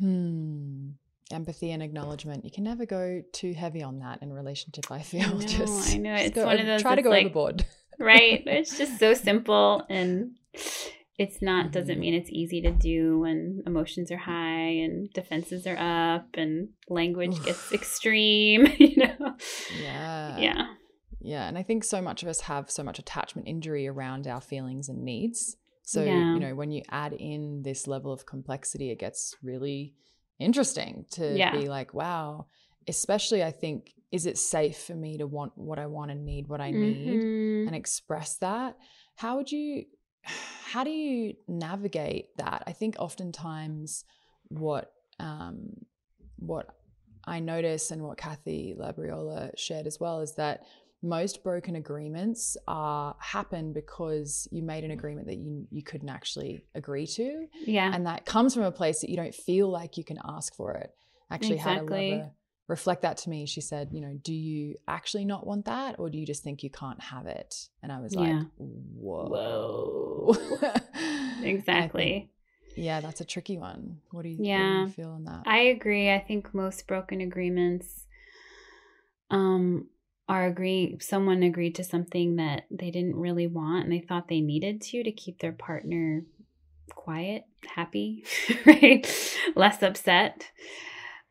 Hmm 0.00 0.92
empathy 1.32 1.72
and 1.72 1.82
acknowledgement. 1.82 2.44
You 2.44 2.50
can 2.50 2.64
never 2.64 2.86
go 2.86 3.22
too 3.32 3.52
heavy 3.52 3.82
on 3.82 3.98
that 4.00 4.22
in 4.22 4.32
relationship. 4.32 4.90
I 4.90 5.00
feel 5.00 5.22
I 5.26 5.32
know, 5.32 5.40
just 5.40 5.94
I 5.94 5.98
know 5.98 6.14
it's 6.14 6.36
one 6.36 6.58
of 6.58 6.66
those. 6.66 6.82
Try 6.82 6.94
to 6.94 7.02
go 7.02 7.10
like, 7.10 7.26
overboard, 7.26 7.64
right? 7.98 8.42
It's 8.46 8.76
just 8.78 8.98
so 8.98 9.14
simple, 9.14 9.84
and 9.88 10.32
it's 11.18 11.40
not 11.40 11.66
mm-hmm. 11.66 11.72
doesn't 11.72 11.98
mean 11.98 12.14
it's 12.14 12.30
easy 12.30 12.60
to 12.62 12.70
do 12.70 13.20
when 13.20 13.62
emotions 13.66 14.10
are 14.10 14.18
high 14.18 14.68
and 14.84 15.10
defenses 15.12 15.66
are 15.66 15.76
up 15.78 16.26
and 16.34 16.68
language 16.88 17.42
gets 17.44 17.72
extreme. 17.72 18.66
You 18.78 18.96
know? 18.96 19.36
Yeah. 19.80 20.38
Yeah. 20.38 20.66
Yeah, 21.20 21.48
and 21.48 21.58
I 21.58 21.64
think 21.64 21.82
so 21.82 22.00
much 22.00 22.22
of 22.22 22.28
us 22.28 22.42
have 22.42 22.70
so 22.70 22.84
much 22.84 23.00
attachment 23.00 23.48
injury 23.48 23.88
around 23.88 24.28
our 24.28 24.40
feelings 24.40 24.88
and 24.88 25.02
needs. 25.02 25.56
So, 25.82 26.04
yeah. 26.04 26.34
you 26.34 26.38
know, 26.38 26.54
when 26.54 26.70
you 26.70 26.82
add 26.88 27.14
in 27.14 27.62
this 27.62 27.88
level 27.88 28.12
of 28.12 28.26
complexity, 28.26 28.90
it 28.90 29.00
gets 29.00 29.34
really 29.42 29.94
interesting 30.38 31.04
to 31.12 31.36
yeah. 31.36 31.50
be 31.50 31.68
like, 31.68 31.94
wow, 31.94 32.46
especially 32.88 33.42
I 33.42 33.50
think, 33.50 33.92
is 34.12 34.26
it 34.26 34.38
safe 34.38 34.78
for 34.78 34.94
me 34.94 35.18
to 35.18 35.26
want 35.26 35.52
what 35.56 35.78
I 35.78 35.86
want 35.86 36.10
and 36.10 36.24
need 36.24 36.48
what 36.48 36.60
I 36.60 36.70
need 36.70 37.08
mm-hmm. 37.08 37.68
and 37.68 37.76
express 37.76 38.36
that? 38.36 38.76
How 39.16 39.36
would 39.36 39.50
you, 39.50 39.84
how 40.64 40.84
do 40.84 40.90
you 40.90 41.34
navigate 41.48 42.36
that? 42.36 42.62
I 42.66 42.72
think 42.72 42.96
oftentimes 42.98 44.04
what, 44.48 44.92
um, 45.18 45.70
what 46.38 46.76
I 47.24 47.40
notice 47.40 47.90
and 47.90 48.02
what 48.02 48.18
Kathy 48.18 48.74
Labriola 48.78 49.50
shared 49.58 49.86
as 49.86 49.98
well 49.98 50.20
is 50.20 50.34
that 50.34 50.64
most 51.02 51.42
broken 51.42 51.76
agreements 51.76 52.56
are 52.66 53.14
happen 53.20 53.72
because 53.72 54.48
you 54.50 54.62
made 54.62 54.84
an 54.84 54.90
agreement 54.92 55.26
that 55.26 55.36
you 55.36 55.66
you 55.70 55.82
couldn't 55.82 56.08
actually 56.08 56.64
agree 56.74 57.06
to. 57.06 57.46
Yeah. 57.64 57.90
And 57.92 58.06
that 58.06 58.24
comes 58.24 58.54
from 58.54 58.64
a 58.64 58.72
place 58.72 59.00
that 59.00 59.10
you 59.10 59.16
don't 59.16 59.34
feel 59.34 59.68
like 59.68 59.96
you 59.96 60.04
can 60.04 60.18
ask 60.24 60.54
for 60.54 60.74
it. 60.74 60.90
Actually 61.30 61.56
exactly. 61.56 62.10
had 62.10 62.18
a 62.18 62.22
lover 62.22 62.30
reflect 62.68 63.02
that 63.02 63.16
to 63.18 63.30
me. 63.30 63.46
She 63.46 63.60
said, 63.60 63.90
you 63.92 64.00
know, 64.00 64.18
do 64.22 64.32
you 64.32 64.76
actually 64.88 65.24
not 65.24 65.46
want 65.46 65.66
that 65.66 65.96
or 65.98 66.10
do 66.10 66.18
you 66.18 66.26
just 66.26 66.42
think 66.42 66.62
you 66.62 66.70
can't 66.70 67.00
have 67.00 67.26
it? 67.26 67.68
And 67.82 67.92
I 67.92 68.00
was 68.00 68.14
yeah. 68.14 68.20
like, 68.20 68.46
whoa. 68.58 69.28
Whoa. 70.28 70.72
exactly. 71.42 72.30
yeah, 72.74 73.00
that's 73.00 73.20
a 73.20 73.24
tricky 73.24 73.58
one. 73.58 73.98
What 74.10 74.22
do 74.22 74.30
you, 74.30 74.38
yeah. 74.40 74.80
do 74.80 74.86
you 74.86 74.88
feel 74.88 75.10
on 75.10 75.24
that? 75.24 75.42
I 75.46 75.58
agree. 75.58 76.10
I 76.10 76.18
think 76.18 76.52
most 76.54 76.86
broken 76.86 77.20
agreements 77.20 78.04
um 79.30 79.86
are 80.28 80.46
agreeing 80.46 81.00
someone 81.00 81.42
agreed 81.42 81.74
to 81.74 81.84
something 81.84 82.36
that 82.36 82.64
they 82.70 82.90
didn't 82.90 83.16
really 83.16 83.46
want 83.46 83.84
and 83.84 83.92
they 83.92 84.00
thought 84.00 84.28
they 84.28 84.40
needed 84.40 84.80
to 84.80 85.02
to 85.02 85.12
keep 85.12 85.40
their 85.40 85.52
partner 85.52 86.24
quiet 86.94 87.44
happy 87.74 88.24
right 88.66 89.36
less 89.56 89.82
upset 89.82 90.50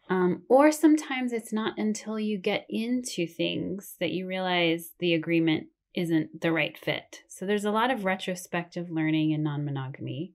um, 0.10 0.44
or 0.50 0.72
sometimes 0.72 1.34
it's 1.34 1.54
not 1.54 1.78
until 1.78 2.20
you 2.20 2.38
get 2.38 2.66
into 2.70 3.26
things 3.26 3.96
that 4.00 4.12
you 4.12 4.28
realize 4.28 4.92
the 5.00 5.14
agreement 5.14 5.68
isn't 5.94 6.42
the 6.42 6.52
right 6.52 6.78
fit 6.78 7.22
so 7.28 7.46
there's 7.46 7.66
a 7.66 7.72
lot 7.72 7.92
of 7.92 8.06
retrospective 8.06 8.90
learning 8.90 9.32
in 9.32 9.44
non-monogamy 9.44 10.34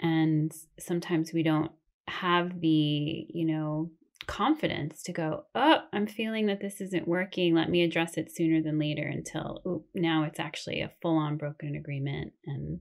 and 0.00 0.52
sometimes 0.78 1.32
we 1.32 1.42
don't 1.42 1.70
have 2.08 2.60
the 2.60 3.26
you 3.28 3.46
know 3.46 3.90
confidence 4.26 5.02
to 5.04 5.12
go, 5.12 5.44
oh, 5.54 5.78
I'm 5.92 6.06
feeling 6.06 6.46
that 6.46 6.60
this 6.60 6.80
isn't 6.80 7.08
working. 7.08 7.54
Let 7.54 7.70
me 7.70 7.82
address 7.82 8.16
it 8.16 8.34
sooner 8.34 8.62
than 8.62 8.78
later 8.78 9.06
until 9.06 9.62
oh, 9.66 9.84
now 9.94 10.24
it's 10.24 10.40
actually 10.40 10.80
a 10.80 10.92
full 11.00 11.16
on 11.16 11.36
broken 11.36 11.74
agreement 11.74 12.32
and, 12.46 12.80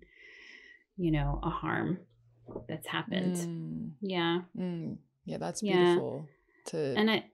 you 0.98 1.12
know, 1.12 1.40
a 1.44 1.50
harm 1.50 2.00
that's 2.68 2.88
happened. 2.88 3.36
Mm. 3.36 3.92
Yeah. 4.02 4.40
Mm. 4.58 4.98
Yeah, 5.26 5.38
that's 5.38 5.62
beautiful 5.62 6.28
yeah. 6.28 6.72
to 6.72 6.96
and 6.98 7.12
I, 7.12 7.26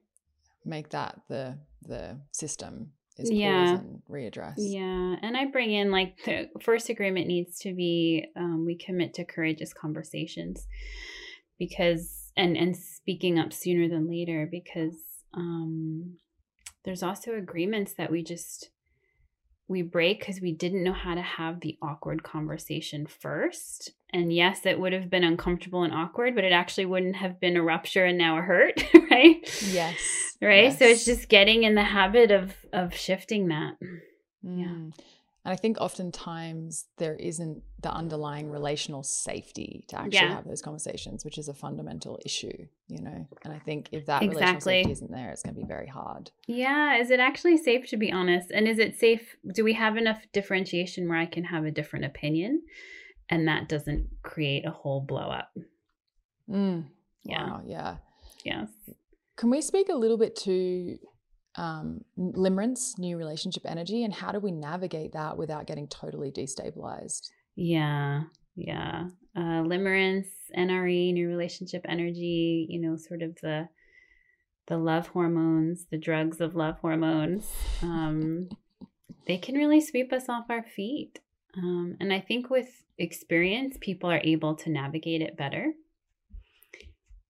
make 0.65 0.89
that 0.89 1.19
the 1.29 1.57
the 1.83 2.17
system 2.31 2.91
is 3.17 3.31
yeah. 3.31 3.77
and 3.77 4.01
readdress. 4.09 4.55
Yeah. 4.57 5.15
And 5.21 5.35
I 5.35 5.45
bring 5.45 5.71
in 5.71 5.91
like 5.91 6.17
the 6.25 6.49
first 6.61 6.89
agreement 6.89 7.27
needs 7.27 7.59
to 7.59 7.73
be 7.73 8.27
um, 8.35 8.65
we 8.65 8.75
commit 8.75 9.13
to 9.15 9.25
courageous 9.25 9.73
conversations 9.73 10.67
because 11.57 12.31
and 12.35 12.55
and 12.55 12.75
speaking 12.75 13.39
up 13.39 13.53
sooner 13.53 13.87
than 13.89 14.09
later 14.09 14.47
because 14.49 14.97
um, 15.33 16.17
there's 16.85 17.03
also 17.03 17.33
agreements 17.33 17.93
that 17.93 18.11
we 18.11 18.23
just 18.23 18.69
we 19.67 19.81
break 19.81 20.19
because 20.19 20.39
we 20.39 20.53
didn't 20.53 20.83
know 20.83 20.93
how 20.93 21.15
to 21.15 21.21
have 21.21 21.59
the 21.59 21.77
awkward 21.81 22.23
conversation 22.23 23.05
first. 23.05 23.91
And 24.13 24.31
yes, 24.31 24.65
it 24.65 24.79
would 24.79 24.93
have 24.93 25.09
been 25.09 25.25
uncomfortable 25.25 25.83
and 25.83 25.93
awkward, 25.93 26.35
but 26.35 26.45
it 26.45 26.53
actually 26.53 26.85
wouldn't 26.85 27.17
have 27.17 27.39
been 27.41 27.57
a 27.57 27.61
rupture 27.61 28.05
and 28.05 28.17
now 28.17 28.37
a 28.37 28.41
hurt, 28.41 28.81
right? 29.11 29.37
Yes. 29.69 29.97
Right. 30.41 30.65
Yes. 30.65 30.79
So 30.79 30.85
it's 30.85 31.05
just 31.05 31.29
getting 31.29 31.63
in 31.63 31.75
the 31.75 31.83
habit 31.83 32.31
of 32.31 32.55
of 32.71 32.95
shifting 32.95 33.47
that. 33.47 33.75
Mm. 33.81 33.99
Yeah. 34.43 35.03
And 35.47 35.53
I 35.53 35.55
think 35.55 35.77
oftentimes 35.79 36.87
there 36.97 37.15
isn't 37.15 37.63
the 37.81 37.89
underlying 37.89 38.51
relational 38.51 39.01
safety 39.01 39.85
to 39.87 39.97
actually 39.97 40.15
yeah. 40.15 40.35
have 40.35 40.45
those 40.45 40.61
conversations, 40.61 41.23
which 41.23 41.37
is 41.37 41.47
a 41.47 41.53
fundamental 41.53 42.19
issue, 42.25 42.67
you 42.89 43.01
know. 43.01 43.25
And 43.45 43.53
I 43.53 43.59
think 43.59 43.87
if 43.93 44.07
that 44.07 44.23
exactly. 44.23 44.27
relational 44.27 44.61
safety 44.61 44.91
isn't 44.91 45.09
there, 45.09 45.29
it's 45.29 45.43
going 45.43 45.55
to 45.55 45.61
be 45.61 45.65
very 45.65 45.87
hard. 45.87 46.31
Yeah. 46.47 46.97
Is 46.97 47.11
it 47.11 47.21
actually 47.21 47.55
safe 47.55 47.87
to 47.91 47.95
be 47.95 48.11
honest? 48.11 48.51
And 48.51 48.67
is 48.67 48.77
it 48.77 48.99
safe? 48.99 49.37
Do 49.53 49.63
we 49.63 49.71
have 49.71 49.95
enough 49.95 50.21
differentiation 50.33 51.07
where 51.07 51.17
I 51.17 51.25
can 51.25 51.45
have 51.45 51.63
a 51.63 51.71
different 51.71 52.03
opinion 52.03 52.63
and 53.29 53.47
that 53.47 53.69
doesn't 53.69 54.09
create 54.23 54.67
a 54.67 54.71
whole 54.71 54.99
blow 54.99 55.29
up? 55.29 55.53
Mm. 56.49 56.87
Yeah. 57.23 57.47
Wow, 57.47 57.61
yeah. 57.65 57.95
Yes. 58.43 58.67
Can 59.37 59.49
we 59.49 59.61
speak 59.61 59.87
a 59.87 59.95
little 59.95 60.17
bit 60.17 60.35
to 60.39 60.99
um, 61.57 62.01
limerence, 62.17 62.97
new 62.97 63.17
relationship 63.17 63.63
energy, 63.65 64.03
and 64.03 64.13
how 64.13 64.31
do 64.31 64.39
we 64.39 64.51
navigate 64.51 65.13
that 65.13 65.37
without 65.37 65.67
getting 65.67 65.87
totally 65.87 66.31
destabilized? 66.31 67.29
Yeah, 67.55 68.23
yeah. 68.55 69.07
Uh, 69.35 69.63
limerence, 69.63 70.27
NRE, 70.55 71.13
new 71.13 71.27
relationship 71.27 71.85
energy. 71.89 72.67
You 72.69 72.79
know, 72.81 72.95
sort 72.95 73.21
of 73.21 73.35
the 73.41 73.67
the 74.67 74.77
love 74.77 75.07
hormones, 75.07 75.85
the 75.89 75.97
drugs 75.97 76.41
of 76.41 76.55
love 76.55 76.77
hormones. 76.79 77.51
Um, 77.81 78.49
they 79.27 79.37
can 79.37 79.55
really 79.55 79.81
sweep 79.81 80.13
us 80.13 80.29
off 80.29 80.45
our 80.49 80.63
feet. 80.63 81.19
Um, 81.57 81.97
and 81.99 82.13
I 82.13 82.19
think 82.19 82.49
with 82.49 82.69
experience, 82.97 83.77
people 83.79 84.11
are 84.11 84.21
able 84.23 84.55
to 84.55 84.69
navigate 84.69 85.21
it 85.21 85.37
better. 85.37 85.73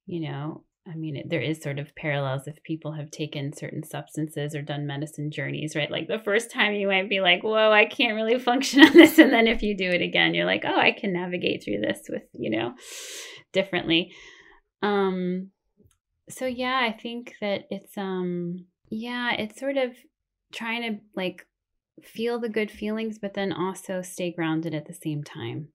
You 0.06 0.22
know, 0.22 0.64
I 0.90 0.96
mean, 0.96 1.22
there 1.28 1.42
is 1.42 1.62
sort 1.62 1.80
of 1.80 1.94
parallels 1.96 2.48
if 2.48 2.64
people 2.64 2.94
have 2.94 3.12
taken 3.12 3.52
certain 3.52 3.84
substances 3.84 4.56
or 4.56 4.62
done 4.62 4.88
medicine 4.88 5.32
journeys, 5.32 5.76
right? 5.76 5.92
Like 5.92 6.08
the 6.08 6.20
first 6.20 6.50
time 6.50 6.74
you 6.74 6.88
might 6.88 7.10
be 7.10 7.20
like, 7.20 7.44
whoa, 7.44 7.72
I 7.72 7.86
can't 7.86 8.16
really 8.16 8.40
function 8.40 8.82
on 8.82 8.94
this. 8.94 9.18
And 9.20 9.34
then 9.34 9.48
if 9.48 9.62
you 9.62 9.76
do 9.76 9.90
it 9.90 10.02
again, 10.02 10.34
you're 10.34 10.46
like, 10.46 10.64
oh, 10.66 10.80
I 10.80 10.92
can 10.92 11.12
navigate 11.12 11.64
through 11.64 11.82
this 11.82 12.02
with, 12.08 12.24
you 12.34 12.50
know, 12.50 12.74
differently. 13.52 14.14
Um, 14.82 15.50
so 16.30 16.46
yeah, 16.46 16.80
I 16.82 16.94
think 16.94 17.36
that 17.42 17.66
it's, 17.70 17.98
um, 17.98 18.66
yeah, 18.90 19.34
it's 19.34 19.60
sort 19.60 19.78
of 19.78 19.92
trying 20.54 20.82
to 20.84 21.00
like 21.16 21.46
feel 22.02 22.40
the 22.40 22.50
good 22.50 22.72
feelings, 22.72 23.20
but 23.20 23.34
then 23.34 23.52
also 23.52 24.02
stay 24.02 24.32
grounded 24.32 24.74
at 24.74 24.88
the 24.88 24.94
same 24.94 25.24
time, 25.24 25.70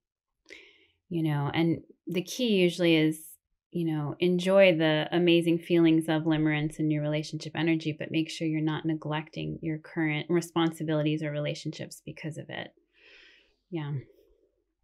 you 1.10 1.22
know, 1.22 1.50
and 1.52 1.82
the 2.06 2.22
key 2.22 2.48
usually 2.48 2.96
is 2.96 3.31
you 3.72 3.86
know, 3.86 4.14
enjoy 4.20 4.76
the 4.76 5.08
amazing 5.10 5.58
feelings 5.58 6.04
of 6.06 6.24
limerence 6.24 6.78
and 6.78 6.92
your 6.92 7.02
relationship 7.02 7.52
energy, 7.56 7.96
but 7.98 8.10
make 8.10 8.30
sure 8.30 8.46
you're 8.46 8.60
not 8.60 8.84
neglecting 8.84 9.58
your 9.62 9.78
current 9.78 10.26
responsibilities 10.28 11.22
or 11.22 11.30
relationships 11.30 12.02
because 12.04 12.36
of 12.36 12.50
it. 12.50 12.74
Yeah. 13.70 13.92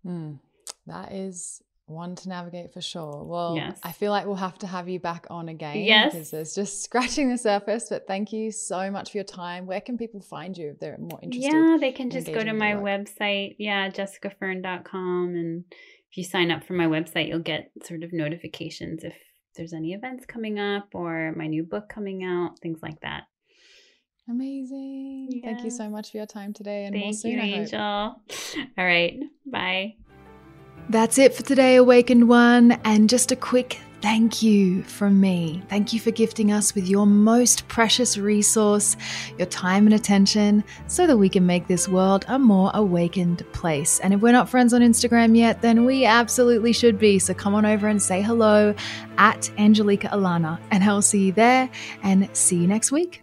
Mm, 0.07 0.39
that 0.87 1.13
is 1.13 1.63
one 1.85 2.15
to 2.17 2.31
navigate 2.31 2.73
for 2.73 2.81
sure. 2.81 3.25
Well, 3.25 3.57
yes. 3.57 3.79
I 3.83 3.93
feel 3.93 4.11
like 4.11 4.25
we'll 4.25 4.37
have 4.37 4.59
to 4.61 4.67
have 4.67 4.89
you 4.89 5.01
back 5.01 5.27
on 5.29 5.51
again. 5.51 5.77
Yes. 5.79 6.15
Because 6.15 6.31
there's 6.31 6.55
just 6.55 6.83
scratching 6.85 7.29
the 7.29 7.37
surface. 7.37 7.89
But 7.91 8.07
thank 8.07 8.33
you 8.33 8.51
so 8.51 8.91
much 8.91 9.13
for 9.13 9.19
your 9.19 9.25
time. 9.25 9.67
Where 9.67 9.83
can 9.83 9.99
people 9.99 10.23
find 10.23 10.57
you 10.57 10.71
if 10.71 10.81
they're 10.81 10.97
more 10.99 11.19
interested? 11.23 11.53
Yeah, 11.53 11.77
they 11.79 11.93
can 11.93 12.09
just 12.09 12.27
go 12.27 12.43
to 12.43 12.55
my 12.55 12.73
website. 12.73 13.57
Yeah, 13.59 13.91
jessicafern.com 13.91 15.35
and 15.35 15.65
if 16.11 16.17
you 16.17 16.25
sign 16.25 16.51
up 16.51 16.65
for 16.65 16.73
my 16.73 16.87
website, 16.87 17.29
you'll 17.29 17.41
get 17.41 17.71
sort 17.85 18.03
of 18.03 18.13
notifications 18.13 19.05
if 19.05 19.15
there's 19.57 19.73
any 19.73 19.93
events 19.93 20.25
coming 20.27 20.59
up 20.59 20.89
or 20.95 21.35
my 21.37 21.47
new 21.47 21.65
book 21.65 21.89
coming 21.89 22.25
out, 22.25 22.59
things 22.61 22.79
like 22.83 23.01
that. 23.01 23.25
Amazing. 24.31 25.29
Yes. 25.31 25.43
Thank 25.45 25.65
you 25.65 25.71
so 25.71 25.89
much 25.89 26.11
for 26.11 26.19
your 26.19 26.27
time 26.27 26.53
today 26.53 26.85
and 26.85 26.95
Thank 26.95 27.05
more 27.05 27.13
soon, 27.13 27.33
you, 27.33 27.41
Angel. 27.41 27.79
All 27.81 28.85
right. 28.85 29.19
Bye. 29.47 29.97
That's 30.91 31.19
it 31.19 31.35
for 31.35 31.43
today, 31.43 31.77
Awakened 31.77 32.29
One. 32.29 32.73
And 32.85 33.09
just 33.09 33.33
a 33.33 33.37
quick 33.37 33.81
thank 34.01 34.43
you 34.43 34.83
from 34.85 35.21
me. 35.21 35.63
Thank 35.69 35.93
you 35.93 36.01
for 36.01 36.11
gifting 36.11 36.53
us 36.53 36.75
with 36.75 36.89
your 36.89 37.07
most 37.07 37.69
precious 37.69 38.17
resource, 38.19 38.97
your 39.37 39.47
time 39.47 39.87
and 39.87 39.95
attention, 39.95 40.65
so 40.87 41.07
that 41.07 41.17
we 41.17 41.29
can 41.29 41.47
make 41.47 41.67
this 41.67 41.89
world 41.89 42.25
a 42.29 42.39
more 42.39 42.71
awakened 42.75 43.45
place. 43.53 44.01
And 44.01 44.15
if 44.15 44.21
we're 44.21 44.33
not 44.33 44.49
friends 44.49 44.73
on 44.73 44.81
Instagram 44.81 45.37
yet, 45.37 45.63
then 45.63 45.85
we 45.85 46.05
absolutely 46.05 46.73
should 46.73 46.99
be. 46.99 47.19
So 47.19 47.35
come 47.35 47.55
on 47.55 47.67
over 47.67 47.89
and 47.89 48.01
say 48.03 48.23
hello 48.23 48.75
at 49.19 49.51
Angelica 49.59 50.09
Alana, 50.09 50.59
and 50.71 50.83
I'll 50.85 51.03
see 51.03 51.27
you 51.27 51.33
there 51.33 51.71
and 52.03 52.29
see 52.37 52.57
you 52.57 52.67
next 52.67 52.93
week. 52.93 53.23